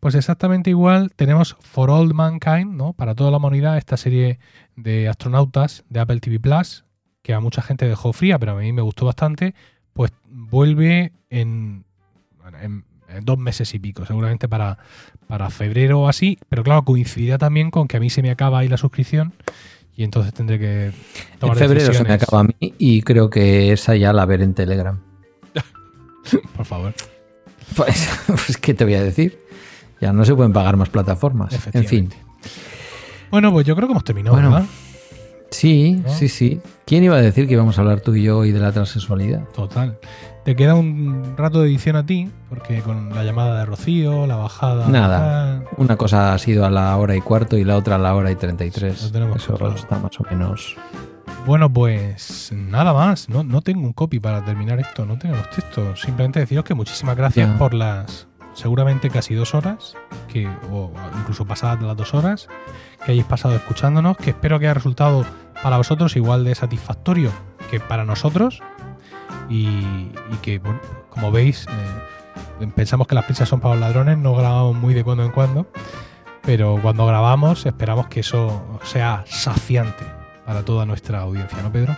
[0.00, 2.92] Pues exactamente igual tenemos For All Mankind, ¿no?
[2.92, 4.38] Para toda la humanidad, esta serie
[4.76, 6.84] de astronautas de Apple TV Plus,
[7.22, 9.54] que a mucha gente dejó fría, pero a mí me gustó bastante,
[9.92, 11.84] pues vuelve en,
[12.62, 12.84] en,
[13.22, 14.78] dos meses y pico, seguramente para,
[15.26, 18.60] para febrero o así, pero claro, coincidirá también con que a mí se me acaba
[18.60, 19.32] ahí la suscripción
[19.96, 20.92] y entonces tendré que
[21.40, 24.44] tomar En febrero se me acaba a mí y creo que esa ya la veré
[24.44, 25.00] en Telegram.
[26.56, 26.94] Por favor.
[27.74, 29.47] Pues, pues, ¿qué te voy a decir?
[30.00, 31.58] Ya no se pueden pagar más plataformas.
[31.72, 32.10] En fin.
[33.30, 34.64] Bueno, pues yo creo que hemos terminado, ¿verdad?
[35.50, 36.60] Sí, sí, sí.
[36.84, 39.44] ¿Quién iba a decir que íbamos a hablar tú y yo hoy de la transexualidad?
[39.48, 39.98] Total.
[40.44, 44.36] Te queda un rato de edición a ti, porque con la llamada de Rocío, la
[44.36, 44.88] bajada.
[44.88, 45.64] Nada.
[45.76, 48.30] Una cosa ha sido a la hora y cuarto y la otra a la hora
[48.30, 49.02] y treinta y tres.
[49.02, 50.76] Eso está más o menos.
[51.44, 53.28] Bueno, pues nada más.
[53.28, 55.06] No, no tengo un copy para terminar esto.
[55.06, 55.96] No tenemos texto.
[55.96, 58.26] Simplemente deciros que muchísimas gracias por las
[58.58, 59.94] seguramente casi dos horas,
[60.26, 60.90] que, o
[61.20, 62.48] incluso pasadas las dos horas,
[63.04, 65.24] que hayáis pasado escuchándonos, que espero que haya resultado
[65.62, 67.30] para vosotros igual de satisfactorio
[67.70, 68.60] que para nosotros
[69.48, 70.10] y,
[70.42, 71.66] que, bueno, como veis,
[72.60, 75.30] eh, pensamos que las pizzas son para los ladrones, no grabamos muy de cuando en
[75.30, 75.70] cuando,
[76.42, 80.04] pero cuando grabamos esperamos que eso sea saciante
[80.44, 81.96] para toda nuestra audiencia, ¿no, Pedro?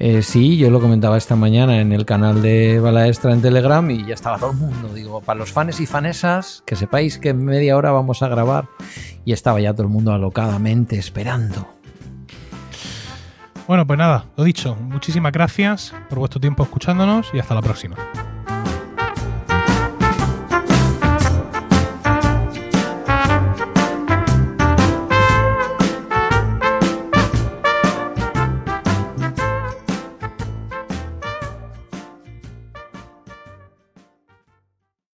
[0.00, 4.06] Eh, sí, yo lo comentaba esta mañana en el canal de Balaestra en Telegram y
[4.06, 4.94] ya estaba todo el mundo.
[4.94, 8.68] Digo, para los fans y fanesas, que sepáis que en media hora vamos a grabar.
[9.24, 11.68] Y estaba ya todo el mundo alocadamente esperando.
[13.66, 17.96] Bueno, pues nada, lo dicho, muchísimas gracias por vuestro tiempo escuchándonos y hasta la próxima.